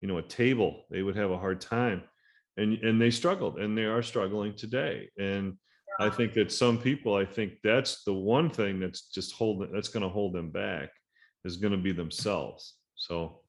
you 0.00 0.08
know 0.08 0.18
a 0.18 0.22
table. 0.22 0.84
They 0.90 1.02
would 1.02 1.16
have 1.16 1.30
a 1.30 1.38
hard 1.38 1.60
time. 1.60 2.02
And 2.56 2.74
and 2.84 3.00
they 3.00 3.10
struggled 3.10 3.58
and 3.58 3.76
they 3.76 3.84
are 3.84 4.02
struggling 4.02 4.54
today. 4.54 5.08
And 5.18 5.54
i 6.00 6.08
think 6.08 6.32
that 6.32 6.52
some 6.52 6.78
people 6.78 7.16
i 7.16 7.24
think 7.24 7.54
that's 7.64 8.04
the 8.04 8.12
one 8.12 8.48
thing 8.50 8.78
that's 8.78 9.08
just 9.08 9.32
holding 9.32 9.72
that's 9.72 9.88
going 9.88 10.04
to 10.04 10.08
hold 10.08 10.32
them 10.32 10.48
back 10.48 10.90
is 11.44 11.56
going 11.56 11.72
to 11.72 11.78
be 11.78 11.92
themselves. 11.92 12.74
So 12.94 13.40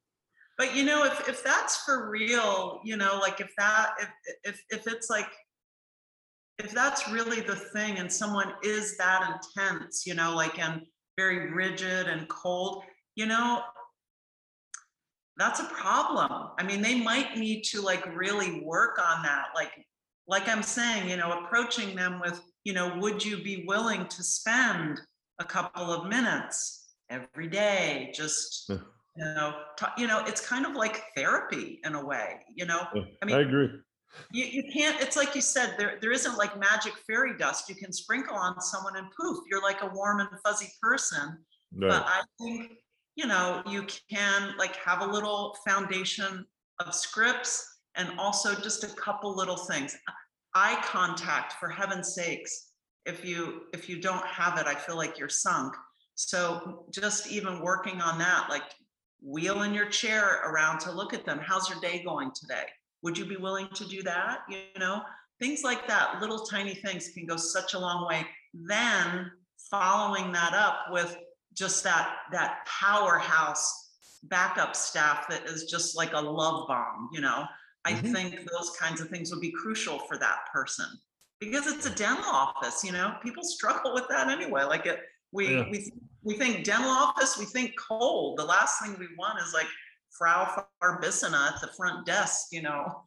But 0.58 0.76
you 0.76 0.84
know, 0.84 1.06
if 1.06 1.30
if 1.30 1.44
that's 1.44 1.78
for 1.78 2.10
real, 2.10 2.82
you 2.84 2.98
know, 2.98 3.20
like 3.20 3.40
if 3.40 3.52
that 3.58 3.92
if 4.00 4.10
if 4.44 4.64
if 4.70 4.88
it's 4.88 5.10
like 5.10 5.30
if 6.60 6.72
that's 6.72 7.10
really 7.10 7.40
the 7.40 7.56
thing 7.56 7.98
and 7.98 8.12
someone 8.12 8.54
is 8.64 8.98
that 8.98 9.40
intense, 9.56 10.06
you 10.06 10.14
know, 10.14 10.36
like 10.36 10.60
and 10.60 10.82
very 11.18 11.52
rigid 11.52 12.08
and 12.08 12.28
cold, 12.28 12.84
you 13.16 13.26
know, 13.26 13.62
that's 15.38 15.62
a 15.62 15.66
problem. 15.66 16.50
I 16.60 16.64
mean, 16.64 16.82
they 16.82 17.02
might 17.02 17.38
need 17.38 17.64
to 17.66 17.82
like 17.82 18.06
really 18.14 18.62
work 18.62 19.00
on 19.00 19.24
that. 19.24 19.48
Like, 19.56 19.72
like 20.28 20.50
I'm 20.50 20.62
saying, 20.62 21.10
you 21.10 21.16
know, 21.16 21.44
approaching 21.44 21.96
them 21.96 22.20
with, 22.20 22.42
you 22.66 22.74
know, 22.74 22.98
would 22.98 23.24
you 23.24 23.42
be 23.42 23.64
willing 23.66 24.06
to 24.08 24.22
spend 24.22 25.00
a 25.40 25.46
couple 25.46 25.94
of 25.94 26.08
minutes 26.08 26.94
every 27.10 27.48
day 27.48 28.12
just 28.14 28.66
Yeah. 28.70 28.78
you 29.16 29.26
know, 29.26 29.64
ta- 29.78 29.94
you 29.98 30.08
know, 30.08 30.24
it's 30.26 30.46
kind 30.46 30.66
of 30.66 30.74
like 30.74 31.04
therapy 31.16 31.80
in 31.86 31.96
a 31.96 32.06
way, 32.06 32.42
you 32.54 32.66
know? 32.66 32.86
Yeah, 32.94 33.04
I 33.22 33.26
mean 33.26 33.36
I 33.38 33.42
agree. 33.42 33.70
You, 34.32 34.46
you 34.46 34.64
can't, 34.72 35.02
it's 35.02 35.16
like 35.16 35.36
you 35.36 35.42
said, 35.42 35.76
there, 35.78 35.98
there 36.02 36.12
isn't 36.12 36.38
like 36.38 36.60
magic 36.60 36.94
fairy 37.08 37.38
dust 37.38 37.70
you 37.70 37.76
can 37.76 37.92
sprinkle 37.92 38.36
on 38.36 38.60
someone 38.62 38.96
and 38.96 39.08
poof, 39.20 39.40
you're 39.50 39.62
like 39.62 39.82
a 39.82 39.92
warm 39.94 40.20
and 40.20 40.30
fuzzy 40.44 40.72
person. 40.82 41.38
Right. 41.76 41.90
But 41.90 42.06
I 42.06 42.22
think, 42.40 42.72
you 43.16 43.28
know, 43.28 43.62
you 43.68 43.86
can 44.10 44.54
like 44.58 44.76
have 44.78 45.02
a 45.02 45.06
little 45.06 45.56
foundation 45.68 46.46
of 46.80 46.94
scripts 46.94 47.82
and 47.96 48.18
also 48.18 48.56
just 48.56 48.84
a 48.84 48.88
couple 48.96 49.36
little 49.36 49.58
things. 49.58 49.96
Eye 50.56 50.80
contact, 50.84 51.54
for 51.54 51.70
heaven's 51.70 52.16
sakes. 52.16 52.72
If 53.06 53.24
you, 53.26 53.64
if 53.74 53.90
you 53.90 54.02
don't 54.02 54.26
have 54.26 54.58
it, 54.60 54.68
I 54.68 54.76
feel 54.76 54.96
like 54.96 55.20
you're 55.20 55.30
sunk. 55.30 55.76
So 56.16 56.86
just 56.92 57.32
even 57.32 57.62
working 57.62 58.02
on 58.02 58.18
that, 58.20 58.48
like 58.50 58.64
wheeling 59.22 59.74
your 59.74 59.88
chair 59.88 60.42
around 60.46 60.80
to 60.80 60.92
look 60.92 61.14
at 61.14 61.26
them. 61.26 61.40
How's 61.42 61.70
your 61.70 61.80
day 61.80 62.04
going 62.04 62.32
today? 62.34 62.66
Would 63.02 63.18
you 63.18 63.26
be 63.26 63.38
willing 63.38 63.70
to 63.70 63.86
do 63.86 64.04
that? 64.04 64.40
You 64.50 64.64
know, 64.78 65.04
things 65.40 65.64
like 65.64 65.88
that, 65.88 66.20
little 66.20 66.40
tiny 66.46 66.76
things 66.76 67.10
can 67.10 67.26
go 67.26 67.38
such 67.38 67.74
a 67.74 67.80
long 67.80 68.08
way. 68.08 68.26
Then 68.54 69.32
following 69.70 70.32
that 70.34 70.54
up 70.54 70.88
with 70.92 71.18
just 71.54 71.84
that 71.84 72.18
that 72.32 72.66
powerhouse 72.66 73.88
backup 74.24 74.76
staff 74.76 75.28
that 75.30 75.46
is 75.46 75.66
just 75.66 75.96
like 75.96 76.14
a 76.14 76.20
love 76.20 76.68
bomb, 76.68 77.10
you 77.14 77.22
know. 77.22 77.46
I 77.86 77.94
Mhm. 77.94 78.12
think 78.12 78.50
those 78.52 78.72
kinds 78.78 79.00
of 79.00 79.10
things 79.10 79.32
would 79.32 79.40
be 79.40 79.52
crucial 79.52 80.00
for 80.00 80.18
that 80.18 80.40
person 80.52 80.86
because 81.40 81.68
it's 81.68 81.86
a 81.86 81.96
dental 81.96 82.26
office, 82.26 82.84
you 82.84 82.92
know. 82.92 83.18
People 83.24 83.44
struggle 83.44 83.94
with 83.94 84.08
that 84.10 84.28
anyway. 84.28 84.64
Like 84.64 84.86
it, 84.86 85.00
we 85.32 85.56
Yeah. 85.56 85.70
we 85.70 85.92
we 86.22 86.38
think 86.38 86.66
dental 86.66 86.90
office, 86.92 87.38
we 87.38 87.46
think 87.46 87.80
cold. 87.80 88.38
The 88.38 88.44
last 88.44 88.82
thing 88.82 89.00
we 89.00 89.08
want 89.18 89.42
is 89.42 89.54
like 89.54 89.68
Frau 90.18 90.64
Farbissina 90.82 91.54
at 91.54 91.62
the 91.62 91.70
front 91.78 92.06
desk, 92.06 92.48
you 92.52 92.62
know, 92.62 93.04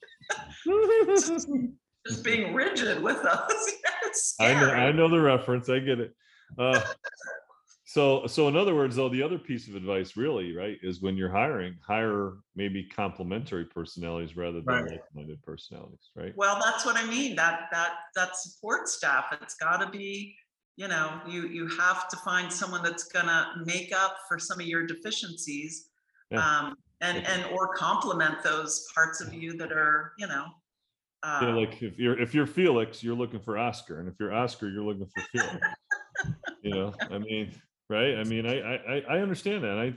just 1.17 2.25
being 2.25 2.55
rigid 2.55 3.03
with 3.03 3.25
us. 3.25 3.73
it's 4.05 4.35
I 4.41 4.55
know. 4.55 4.71
I 4.71 4.93
know 4.93 5.09
the 5.09 5.21
reference. 5.21 5.69
I 5.69 5.79
get 5.79 6.01
it. 6.01 6.15
Uh, 6.59 6.81
so, 7.93 8.27
so 8.27 8.49
in 8.49 8.57
other 8.57 8.75
words, 8.75 8.97
though, 8.97 9.11
the 9.11 9.23
other 9.23 9.39
piece 9.39 9.69
of 9.69 9.75
advice, 9.75 10.17
really, 10.17 10.57
right, 10.57 10.79
is 10.83 11.03
when 11.03 11.15
you're 11.17 11.31
hiring, 11.31 11.77
hire 11.87 12.35
maybe 12.57 12.85
complementary 12.85 13.67
personalities 13.67 14.35
rather 14.35 14.61
than 14.63 14.85
Right. 14.85 14.91
like-minded 14.93 15.43
personalities, 15.43 16.11
right? 16.17 16.33
Well, 16.37 16.59
that's 16.63 16.87
what 16.87 16.97
I 16.97 17.05
mean. 17.05 17.37
That 17.37 17.69
that 17.73 17.93
that 18.15 18.37
support 18.37 18.89
staff. 18.89 19.27
It's 19.43 19.57
got 19.57 19.79
to 19.79 19.91
be, 19.91 20.35
you 20.77 20.89
know, 20.89 21.21
you 21.29 21.49
you 21.49 21.69
have 21.69 22.09
to 22.09 22.17
find 22.19 22.51
someone 22.51 22.83
that's 22.83 23.05
gonna 23.05 23.53
make 23.67 23.95
up 23.95 24.17
for 24.27 24.39
some 24.39 24.59
of 24.59 24.67
your 24.67 24.87
deficiencies, 24.87 25.91
Yeah. 26.31 26.39
um, 26.39 26.77
and 27.03 27.27
and 27.27 27.45
or 27.53 27.75
complement 27.75 28.43
those 28.43 28.87
parts 28.95 29.21
of 29.21 29.35
you 29.35 29.57
that 29.59 29.73
are, 29.73 30.13
you 30.19 30.27
know. 30.27 30.47
Uh, 31.23 31.47
know, 31.47 31.59
like 31.61 31.83
if 31.83 31.99
you're 31.99 32.19
if 32.19 32.35
you're 32.35 32.47
Felix, 32.47 33.03
you're 33.03 33.15
looking 33.15 33.41
for 33.41 33.59
Oscar, 33.59 34.01
and 34.01 34.09
if 34.09 34.15
you're 34.19 34.33
Oscar, 34.33 34.71
you're 34.71 34.85
looking 34.85 35.07
for 35.07 35.23
Felix. 35.31 35.55
you 36.63 36.75
know, 36.75 36.95
I 37.11 37.19
mean, 37.19 37.53
right? 37.91 38.17
I 38.17 38.25
mean, 38.25 38.47
I 38.47 38.61
I 38.61 38.75
I- 38.75 39.05
I 39.17 39.19
understand 39.21 39.65
that. 39.65 39.79
I 39.79 39.95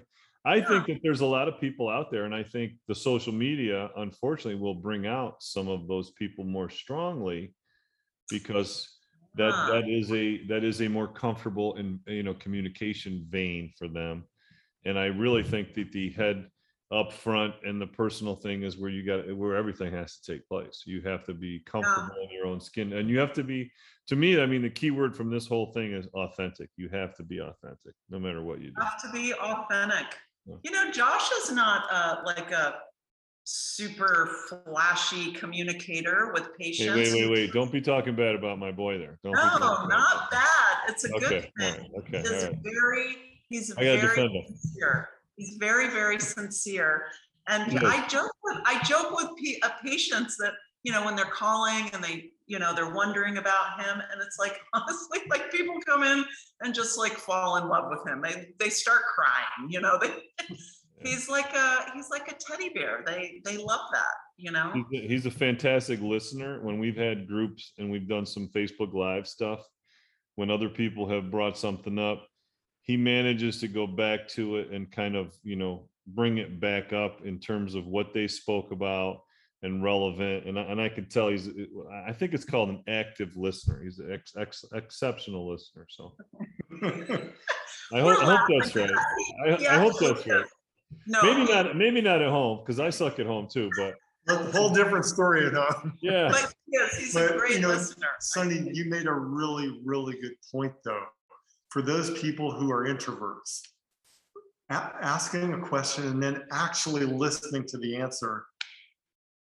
I 0.47 0.62
think 0.62 0.86
that 0.88 0.99
there's 1.01 1.22
a 1.22 1.26
lot 1.26 1.47
of 1.47 1.60
people 1.60 1.89
out 1.89 2.12
there, 2.12 2.26
and 2.26 2.36
I 2.36 2.43
think 2.43 2.74
the 2.88 2.93
social 2.93 3.34
media, 3.34 3.89
unfortunately, 3.97 4.62
will 4.62 4.76
bring 4.76 5.08
out 5.08 5.41
some 5.41 5.68
of 5.68 5.88
those 5.88 6.12
people 6.12 6.43
more 6.43 6.70
strongly 6.70 7.56
because 8.30 8.88
that 9.36 9.53
Huh. 9.53 9.72
that 9.74 9.89
is 9.89 10.12
a 10.12 10.45
that 10.47 10.64
is 10.64 10.82
a 10.82 10.88
more 10.88 11.08
comfortable 11.08 11.76
and 11.76 11.99
you 12.08 12.24
know 12.24 12.34
communication 12.36 13.26
vein 13.30 13.72
for 13.78 13.88
them. 13.88 14.26
And 14.86 14.99
I 14.99 15.06
really 15.06 15.43
think 15.43 15.74
that 15.74 15.91
the 15.91 16.12
head 16.12 16.47
up 16.92 17.12
front 17.12 17.54
and 17.64 17.82
the 17.82 17.88
personal 17.88 18.36
thing 18.36 18.62
is 18.64 18.78
where 18.78 18.92
you 18.92 19.04
got 19.04 19.36
where 19.36 19.56
everything 19.56 19.92
has 19.92 20.18
to 20.20 20.34
take 20.34 20.48
place. 20.48 20.84
You 20.86 21.02
have 21.02 21.24
to 21.26 21.34
be 21.34 21.60
comfortable 21.66 22.16
in 22.24 22.30
your 22.32 22.46
own 22.46 22.60
skin, 22.62 22.94
and 22.94 23.10
you 23.10 23.20
have 23.20 23.34
to 23.34 23.44
be. 23.44 23.72
To 24.10 24.16
me, 24.16 24.40
I 24.40 24.46
mean, 24.46 24.62
the 24.62 24.70
key 24.70 24.92
word 24.92 25.16
from 25.18 25.32
this 25.32 25.48
whole 25.48 25.72
thing 25.74 25.92
is 25.94 26.06
authentic. 26.14 26.70
You 26.78 26.90
have 26.90 27.16
to 27.16 27.24
be 27.24 27.40
authentic, 27.42 27.96
no 28.12 28.20
matter 28.20 28.44
what 28.44 28.60
you 28.62 28.68
do. 28.68 28.74
you 28.78 28.84
have 28.84 29.02
to 29.02 29.12
be 29.12 29.34
authentic. 29.34 30.06
Yeah. 30.46 30.56
You 30.64 30.70
know, 30.72 30.92
Josh 30.92 31.28
is 31.42 31.52
not 31.52 31.86
uh, 31.92 32.18
like 32.24 32.52
a 32.52 32.76
super 33.46 34.30
flashy 34.48 35.32
communicator 35.34 36.32
with 36.34 36.50
patients. 36.60 36.96
wait, 36.96 37.14
wait, 37.14 37.30
wait! 37.32 37.52
Don't 37.52 37.72
be 37.72 37.82
talking 37.82 38.16
bad 38.16 38.36
about 38.36 38.60
my 38.60 38.72
boy 38.72 38.98
there. 39.00 39.18
Don't 39.24 39.34
No, 39.34 39.42
bad 39.42 39.60
not 39.90 40.30
bad. 40.32 40.78
It's 40.88 41.04
a 41.04 41.08
him. 41.08 41.20
good 41.20 41.34
Okay, 41.34 41.52
thing. 41.60 41.74
right, 41.74 41.90
okay, 42.00 42.20
He's 42.22 42.44
right. 42.44 42.58
very, 42.64 43.16
he's 43.50 43.72
I 43.72 43.84
gotta 43.86 44.02
very 44.02 44.08
defend 44.16 44.36
him. 44.36 44.44
sincere. 44.56 45.10
He's 45.36 45.58
very, 45.58 45.90
very 45.90 46.20
sincere. 46.20 47.08
And 47.48 47.80
I 47.80 48.08
joke 48.08 48.32
with, 48.44 48.58
I 48.66 48.82
joke 48.84 49.12
with 49.12 49.28
pa- 49.28 49.68
uh, 49.68 49.72
patients 49.84 50.36
that, 50.38 50.54
you 50.84 50.92
know, 50.92 51.06
when 51.06 51.16
they're 51.16 51.26
calling 51.26 51.90
and 51.94 52.04
they, 52.04 52.32
you 52.48 52.60
know, 52.60 52.74
they're 52.74 52.94
wondering 52.94 53.38
about 53.38 53.80
him. 53.80 54.02
And 54.12 54.22
it's 54.22 54.38
like, 54.40 54.60
honestly, 54.74 55.20
like 55.30 55.52
people 55.52 55.76
come 55.86 56.04
in 56.04 56.26
and 56.62 56.74
just 56.74 56.98
like 56.98 57.14
fall 57.14 57.58
in 57.58 57.68
love 57.68 57.86
with 57.90 58.08
him. 58.08 58.22
They, 58.22 58.54
they 58.60 58.70
start 58.70 59.02
crying, 59.14 59.70
you 59.70 59.82
know, 59.82 60.00
they, 60.02 60.12
he's 61.04 61.30
like 61.30 61.54
a, 61.56 61.92
he's 61.94 62.10
like 62.10 62.32
a 62.32 62.36
teddy 62.36 62.70
bear. 62.70 63.04
They, 63.06 63.42
they 63.46 63.58
love 63.58 63.88
that, 63.94 64.16
you 64.38 64.52
know? 64.52 64.72
He's 64.74 65.04
a, 65.04 65.08
he's 65.08 65.26
a 65.28 65.32
fantastic 65.32 66.02
listener. 66.02 66.64
When 66.64 66.80
we've 66.80 66.98
had 66.98 67.28
groups 67.28 67.74
and 67.78 67.92
we've 67.92 68.08
done 68.08 68.26
some 68.26 68.50
Facebook 68.56 68.94
Live 68.94 69.28
stuff, 69.28 69.60
when 70.36 70.50
other 70.50 70.70
people 70.70 71.08
have 71.10 71.32
brought 71.32 71.58
something 71.58 72.00
up, 72.00 72.28
he 72.86 72.96
manages 72.98 73.60
to 73.60 73.68
go 73.68 73.86
back 73.86 74.28
to 74.30 74.58
it 74.58 74.70
and 74.72 74.90
kind 74.92 75.16
of, 75.16 75.36
you 75.44 75.56
know, 75.56 75.90
bring 76.08 76.38
it 76.38 76.60
back 76.60 76.94
up 76.94 77.26
in 77.26 77.40
terms 77.40 77.76
of 77.76 77.88
what 77.88 78.14
they 78.14 78.28
spoke 78.28 78.72
about 78.72 79.22
and 79.64 79.84
relevant. 79.84 80.46
And 80.46 80.60
I, 80.60 80.62
and 80.64 80.80
I 80.80 80.90
can 80.90 81.10
tell 81.10 81.30
he's, 81.30 81.50
I 82.08 82.14
think 82.14 82.34
it's 82.34 82.46
called 82.46 82.70
an 82.70 82.84
active 82.88 83.36
listener. 83.36 83.82
He's 83.84 83.98
an 84.00 84.12
ex, 84.14 84.34
ex, 84.38 84.64
exceptional 84.74 85.50
listener. 85.52 85.88
So 85.90 86.14
I 86.84 86.84
We're 86.84 88.14
hope, 88.14 88.24
I 88.24 88.26
hope 88.26 88.50
laughing 88.50 88.60
that's 88.60 88.76
right. 88.76 88.92
I, 89.48 89.56
He 89.56 89.68
I 89.68 89.80
hope 89.80 89.94
actually 89.94 90.14
that's 90.14 90.28
right. 90.28 90.46
No. 91.08 91.22
Maybe 91.24 91.52
not, 91.52 91.76
maybe 91.76 92.02
not 92.02 92.22
at 92.22 92.30
home 92.30 92.60
because 92.60 92.80
I 92.80 92.92
suck 92.92 93.18
at 93.20 93.26
home 93.26 93.48
too, 93.52 93.70
but 93.78 93.96
A 94.30 94.52
whole 94.52 94.70
different 94.70 95.06
story 95.06 95.48
at 95.48 95.54
home. 95.54 95.98
yeah. 96.02 96.30
But 96.32 96.54
yes, 96.68 96.98
he's 96.98 97.16
a 97.16 97.20
But, 97.20 97.32
you 97.34 97.40
great 97.40 97.62
know, 97.62 97.70
listener. 97.70 98.08
Sonny, 98.20 98.70
you 98.72 98.86
made 98.86 99.08
a 99.08 99.14
really, 99.14 99.82
really 99.84 100.14
good 100.22 100.36
point 100.52 100.74
though. 100.84 101.06
For 101.76 101.82
those 101.82 102.17
people 102.21 102.53
who 102.53 102.71
are 102.71 102.86
introverts, 102.86 103.59
a- 104.69 104.95
asking 105.01 105.51
a 105.51 105.59
question 105.59 106.07
and 106.07 106.23
then 106.23 106.43
actually 106.49 107.03
listening 107.05 107.65
to 107.67 107.78
the 107.78 107.97
answer 107.97 108.45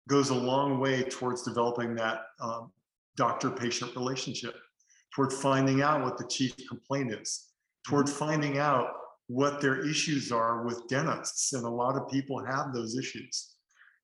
goes 0.09 0.31
a 0.31 0.33
long 0.33 0.79
way 0.79 1.03
towards 1.03 1.43
developing 1.43 1.93
that 1.93 2.21
um, 2.41 2.71
doctor-patient 3.17 3.95
relationship, 3.95 4.55
toward 5.13 5.31
finding 5.31 5.83
out 5.83 6.03
what 6.03 6.17
the 6.17 6.25
chief 6.25 6.55
complaint 6.67 7.13
is, 7.13 7.49
toward 7.87 8.09
finding 8.09 8.57
out 8.57 8.87
what 9.27 9.61
their 9.61 9.87
issues 9.87 10.31
are 10.31 10.65
with 10.65 10.87
dentists. 10.87 11.53
And 11.53 11.65
a 11.65 11.69
lot 11.69 11.97
of 11.97 12.09
people 12.09 12.43
have 12.43 12.73
those 12.73 12.97
issues. 12.97 13.57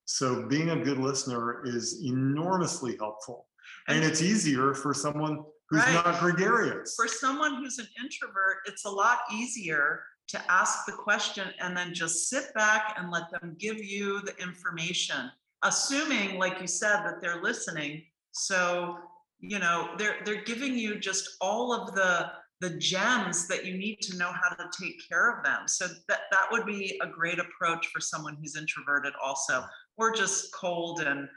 So 0.04 0.46
being 0.46 0.70
a 0.70 0.84
good 0.84 0.98
listener 0.98 1.66
is 1.66 2.00
enormously 2.04 2.96
helpful. 2.96 3.48
And 3.88 4.04
it's 4.04 4.22
easier 4.22 4.72
for 4.72 4.94
someone 4.94 5.42
who's 5.74 5.84
Right. 5.84 6.04
not 6.04 6.20
gregarious. 6.20 6.94
For 6.94 7.08
someone 7.08 7.56
who's 7.56 7.78
an 7.78 7.88
introvert, 8.00 8.58
it's 8.66 8.84
a 8.84 8.90
lot 8.90 9.20
easier 9.32 10.04
to 10.28 10.50
ask 10.50 10.86
the 10.86 10.92
question 10.92 11.52
and 11.60 11.76
then 11.76 11.92
just 11.92 12.28
sit 12.28 12.52
back 12.54 12.94
and 12.96 13.10
let 13.10 13.30
them 13.30 13.56
give 13.58 13.82
you 13.82 14.20
the 14.22 14.36
information, 14.38 15.30
assuming, 15.62 16.38
like 16.38 16.60
you 16.60 16.66
said, 16.66 17.02
that 17.04 17.20
they're 17.20 17.42
listening. 17.42 18.04
So, 18.32 18.98
you 19.40 19.58
know, 19.58 19.94
they're 19.98 20.18
they're 20.24 20.44
giving 20.44 20.78
you 20.78 20.98
just 20.98 21.36
all 21.40 21.72
of 21.72 21.94
the 21.94 22.30
the 22.60 22.70
gems 22.78 23.46
that 23.48 23.66
you 23.66 23.76
need 23.76 24.00
to 24.00 24.16
know 24.16 24.32
how 24.32 24.48
to 24.54 24.70
take 24.80 24.96
care 25.06 25.36
of 25.36 25.44
them. 25.44 25.68
So 25.68 25.86
that 26.08 26.20
that 26.30 26.46
would 26.50 26.64
be 26.64 26.98
a 27.02 27.06
great 27.06 27.38
approach 27.38 27.88
for 27.88 28.00
someone 28.00 28.36
who's 28.40 28.56
introverted 28.56 29.12
also, 29.22 29.64
or 29.98 30.12
just 30.12 30.54
cold 30.54 31.00
and 31.00 31.28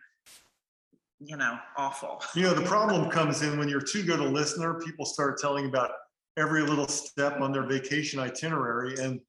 you 1.19 1.37
know, 1.37 1.57
awful. 1.77 2.21
You 2.35 2.43
know, 2.43 2.53
the 2.53 2.63
problem 2.63 3.09
comes 3.09 3.41
in 3.41 3.57
when 3.57 3.67
you're 3.67 3.81
too 3.81 4.03
good 4.03 4.19
a 4.19 4.23
listener, 4.23 4.79
people 4.79 5.05
start 5.05 5.39
telling 5.39 5.65
about 5.65 5.91
every 6.37 6.61
little 6.61 6.87
step 6.87 7.41
on 7.41 7.51
their 7.51 7.65
vacation 7.65 8.19
itinerary. 8.19 8.95
And, 8.99 9.19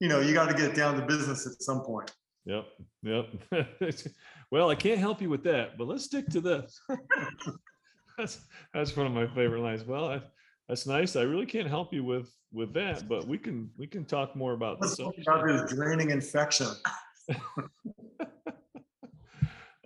you 0.00 0.08
know, 0.08 0.20
you 0.20 0.34
got 0.34 0.48
to 0.48 0.54
get 0.54 0.74
down 0.74 0.98
to 1.00 1.06
business 1.06 1.46
at 1.46 1.62
some 1.62 1.82
point. 1.82 2.10
Yep, 2.44 2.66
yep. 3.02 3.26
well, 4.50 4.70
I 4.70 4.74
can't 4.74 4.98
help 4.98 5.20
you 5.20 5.28
with 5.28 5.42
that, 5.44 5.76
but 5.78 5.86
let's 5.88 6.04
stick 6.04 6.28
to 6.28 6.40
this. 6.40 6.80
that's 8.18 8.40
that's 8.72 8.96
one 8.96 9.06
of 9.06 9.12
my 9.12 9.26
favorite 9.26 9.62
lines. 9.62 9.84
Well, 9.84 10.08
I, 10.08 10.22
that's 10.68 10.86
nice. 10.86 11.16
I 11.16 11.22
really 11.22 11.46
can't 11.46 11.68
help 11.68 11.92
you 11.92 12.04
with 12.04 12.32
with 12.52 12.72
that, 12.74 13.08
but 13.08 13.26
we 13.26 13.36
can 13.36 13.68
we 13.76 13.88
can 13.88 14.04
talk 14.04 14.36
more 14.36 14.52
about 14.52 14.80
Let's 14.80 14.96
this. 14.96 15.04
talk 15.04 15.14
about 15.18 15.48
stuff. 15.48 15.68
this 15.68 15.76
draining 15.76 16.10
infection. 16.10 16.68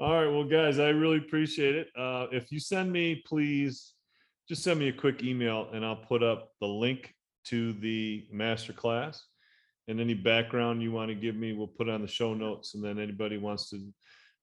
All 0.01 0.15
right, 0.15 0.33
well, 0.33 0.45
guys, 0.45 0.79
I 0.79 0.89
really 0.89 1.19
appreciate 1.19 1.75
it. 1.75 1.89
Uh, 1.95 2.27
if 2.33 2.51
you 2.51 2.59
send 2.59 2.91
me, 2.91 3.23
please, 3.27 3.93
just 4.49 4.63
send 4.63 4.81
me 4.81 4.89
a 4.89 4.93
quick 4.95 5.23
email, 5.23 5.69
and 5.75 5.85
I'll 5.85 5.95
put 5.95 6.23
up 6.23 6.53
the 6.59 6.67
link 6.67 7.15
to 7.49 7.75
the 7.75 8.27
master 8.33 8.73
class. 8.73 9.27
and 9.89 10.01
any 10.01 10.15
background 10.15 10.81
you 10.81 10.91
want 10.91 11.11
to 11.11 11.15
give 11.15 11.37
me, 11.37 11.53
we'll 11.53 11.67
put 11.67 11.91
on 11.91 12.01
the 12.01 12.09
show 12.09 12.33
notes. 12.33 12.75
And 12.75 12.83
then 12.83 12.99
anybody 12.99 13.37
wants 13.37 13.69
to 13.71 13.93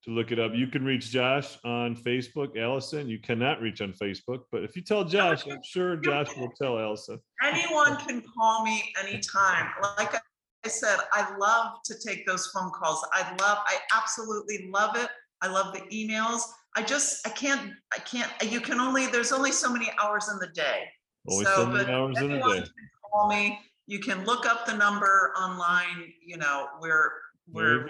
to 0.03 0.11
look 0.11 0.31
it 0.31 0.37
up, 0.37 0.51
you 0.53 0.67
can 0.67 0.85
reach 0.85 1.09
Josh 1.09 1.57
on 1.65 1.95
Facebook. 1.95 2.55
Allison, 2.55 3.09
you 3.09 3.17
cannot 3.17 3.59
reach 3.59 3.81
on 3.81 3.93
Facebook, 3.93 4.41
but 4.51 4.63
if 4.63 4.75
you 4.75 4.83
tell 4.83 5.03
Josh, 5.03 5.47
I'm 5.49 5.63
sure 5.63 5.95
Josh 5.95 6.27
will 6.37 6.51
tell 6.61 6.77
Allison. 6.77 7.19
Anyone 7.43 7.97
can 7.97 8.21
call 8.37 8.63
me 8.63 8.83
anytime. 9.03 9.71
Like 9.97 10.13
I 10.13 10.69
said, 10.69 10.97
I 11.13 11.35
love 11.37 11.77
to 11.85 11.95
take 12.05 12.27
those 12.27 12.45
phone 12.47 12.69
calls. 12.71 13.03
I 13.11 13.21
love, 13.41 13.57
I 13.65 13.77
absolutely 13.95 14.69
love 14.71 14.95
it. 14.95 15.09
I 15.41 15.47
love 15.47 15.73
the 15.73 15.81
emails. 15.95 16.41
I 16.75 16.83
just, 16.83 17.25
I 17.27 17.31
can't, 17.31 17.71
I 17.93 17.99
can't, 17.99 18.31
you 18.51 18.59
can 18.61 18.79
only, 18.79 19.07
there's 19.07 19.31
only 19.31 19.51
so 19.51 19.71
many 19.71 19.89
hours 20.01 20.29
in 20.31 20.37
the 20.39 20.47
day. 20.47 20.83
Only 21.29 21.45
So, 21.45 21.55
so 21.55 21.65
many 21.67 21.85
but 21.85 21.93
hours 21.93 22.17
in 22.19 22.31
a 22.31 22.35
anyone 22.35 22.55
day. 22.57 22.61
can 22.61 22.69
Call 23.11 23.29
me. 23.29 23.59
You 23.87 23.99
can 23.99 24.25
look 24.25 24.45
up 24.45 24.65
the 24.65 24.75
number 24.75 25.33
online, 25.39 26.11
you 26.25 26.37
know, 26.37 26.67
we're, 26.81 27.09
we're, 27.51 27.89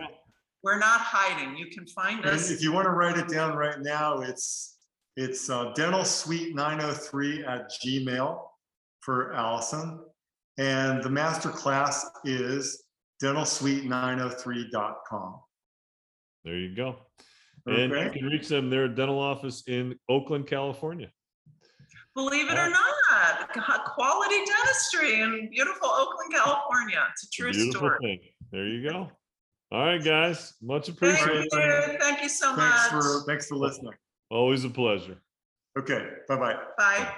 we're 0.64 0.78
not 0.80 1.02
hiding. 1.02 1.58
You 1.58 1.68
can 1.68 1.86
find 1.88 2.20
And 2.24 2.36
us. 2.36 2.50
if 2.52 2.62
you 2.62 2.72
want 2.72 2.86
to 2.86 2.91
write 2.91 3.18
it 3.18 3.28
down 3.28 3.56
right 3.58 3.80
now, 3.82 4.20
it's, 4.22 4.76
it's 5.16 5.50
uh, 5.50 5.72
dental 5.74 6.06
suite 6.06 6.54
903 6.56 7.43
at 7.45 7.72
Gmail 7.84 8.39
for 9.00 9.34
Allison. 9.34 10.00
And 10.60 11.02
the 11.04 11.10
master 11.10 11.50
class 11.50 12.06
is 12.26 12.84
dentalsuite903.com. 13.24 15.39
There 16.43 16.56
you 16.58 16.76
go. 16.76 16.95
And 17.68 17.91
you 17.91 18.09
can 18.11 18.26
reach 18.26 18.47
them 18.47 18.70
their 18.70 18.88
dental 18.88 19.20
office 19.20 19.63
in 19.68 19.95
Oakland, 20.09 20.47
California. 20.47 21.09
Believe 22.15 22.49
it 22.49 22.55
Wow. 22.55 22.68
or 22.68 22.70
not, 23.55 23.86
quality 23.86 24.36
dentistry 24.45 25.22
in 25.22 25.49
beautiful 25.51 25.88
Oakland, 25.89 26.34
California. 26.34 27.03
It's 27.11 27.26
a 27.26 27.30
true 27.30 27.51
Beautiful 27.51 27.89
story. 27.89 27.97
thing. 28.01 28.20
There 28.51 28.65
you 28.65 28.89
go. 28.89 29.11
All 29.72 29.86
right, 29.86 30.03
guys. 30.03 30.53
Much 30.61 30.88
Thank 30.88 30.97
appreciated. 30.97 31.43
you. 31.51 31.97
Thank 31.99 32.24
you 32.24 32.30
so 32.30 32.55
Thanks 32.55 32.91
much. 32.93 33.03
for, 33.03 33.24
thanks 33.28 33.47
for 33.47 33.55
listening. 33.55 33.93
Always 34.32 34.63
a 34.63 34.70
pleasure. 34.70 35.18
Okay, 35.78 36.09
bye-bye. 36.28 36.55
Bye. 36.78 37.11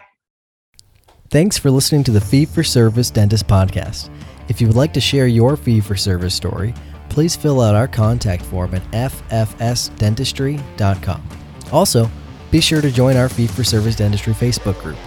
Thanks 1.29 1.57
for 1.57 1.69
listening 1.69 2.03
to 2.05 2.11
the 2.11 2.19
Fee 2.21 2.45
for 2.45 2.63
Service 2.63 3.11
Dentist 3.11 3.47
Podcast. 3.47 4.09
If 4.49 4.59
you 4.59 4.67
would 4.67 4.75
like 4.75 4.93
to 4.93 4.99
share 5.01 5.27
your 5.27 5.55
fee 5.55 5.79
for 5.79 5.95
service 5.95 6.33
story, 6.33 6.73
please 7.09 7.35
fill 7.35 7.61
out 7.61 7.75
our 7.75 7.87
contact 7.87 8.43
form 8.43 8.73
at 8.75 8.83
ffsdentistry.com. 8.91 11.23
Also, 11.71 12.09
be 12.51 12.61
sure 12.61 12.81
to 12.81 12.91
join 12.91 13.17
our 13.17 13.29
Fee 13.29 13.47
for 13.47 13.63
Service 13.63 13.95
Dentistry 13.95 14.33
Facebook 14.33 14.79
group. 14.81 14.97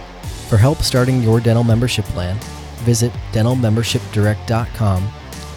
For 0.49 0.57
help 0.57 0.79
starting 0.79 1.23
your 1.23 1.41
dental 1.41 1.65
membership 1.65 2.05
plan, 2.07 2.39
visit 2.85 3.13
dentalmembershipdirect.com 3.33 5.09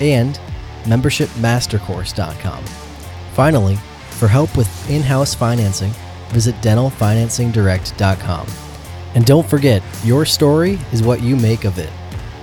and 0.01 0.39
membershipmastercourse.com. 0.83 2.63
Finally, 3.33 3.75
for 4.11 4.27
help 4.27 4.55
with 4.55 4.89
in 4.89 5.01
house 5.01 5.35
financing, 5.35 5.91
visit 6.29 6.55
dentalfinancingdirect.com. 6.55 8.47
And 9.15 9.25
don't 9.25 9.47
forget, 9.47 9.81
your 10.03 10.25
story 10.25 10.79
is 10.91 11.03
what 11.03 11.21
you 11.21 11.35
make 11.35 11.65
of 11.65 11.77
it. 11.77 11.91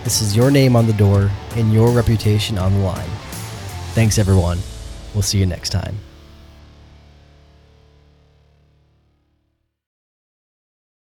This 0.04 0.22
is 0.22 0.36
your 0.36 0.50
name 0.50 0.74
on 0.74 0.86
the 0.86 0.92
door 0.94 1.30
and 1.54 1.72
your 1.72 1.90
reputation 1.90 2.58
on 2.58 2.72
the 2.74 2.80
line. 2.80 3.08
Thanks, 3.94 4.18
everyone. 4.18 4.58
We'll 5.12 5.22
see 5.22 5.38
you 5.38 5.44
next 5.44 5.68
time. 5.68 5.98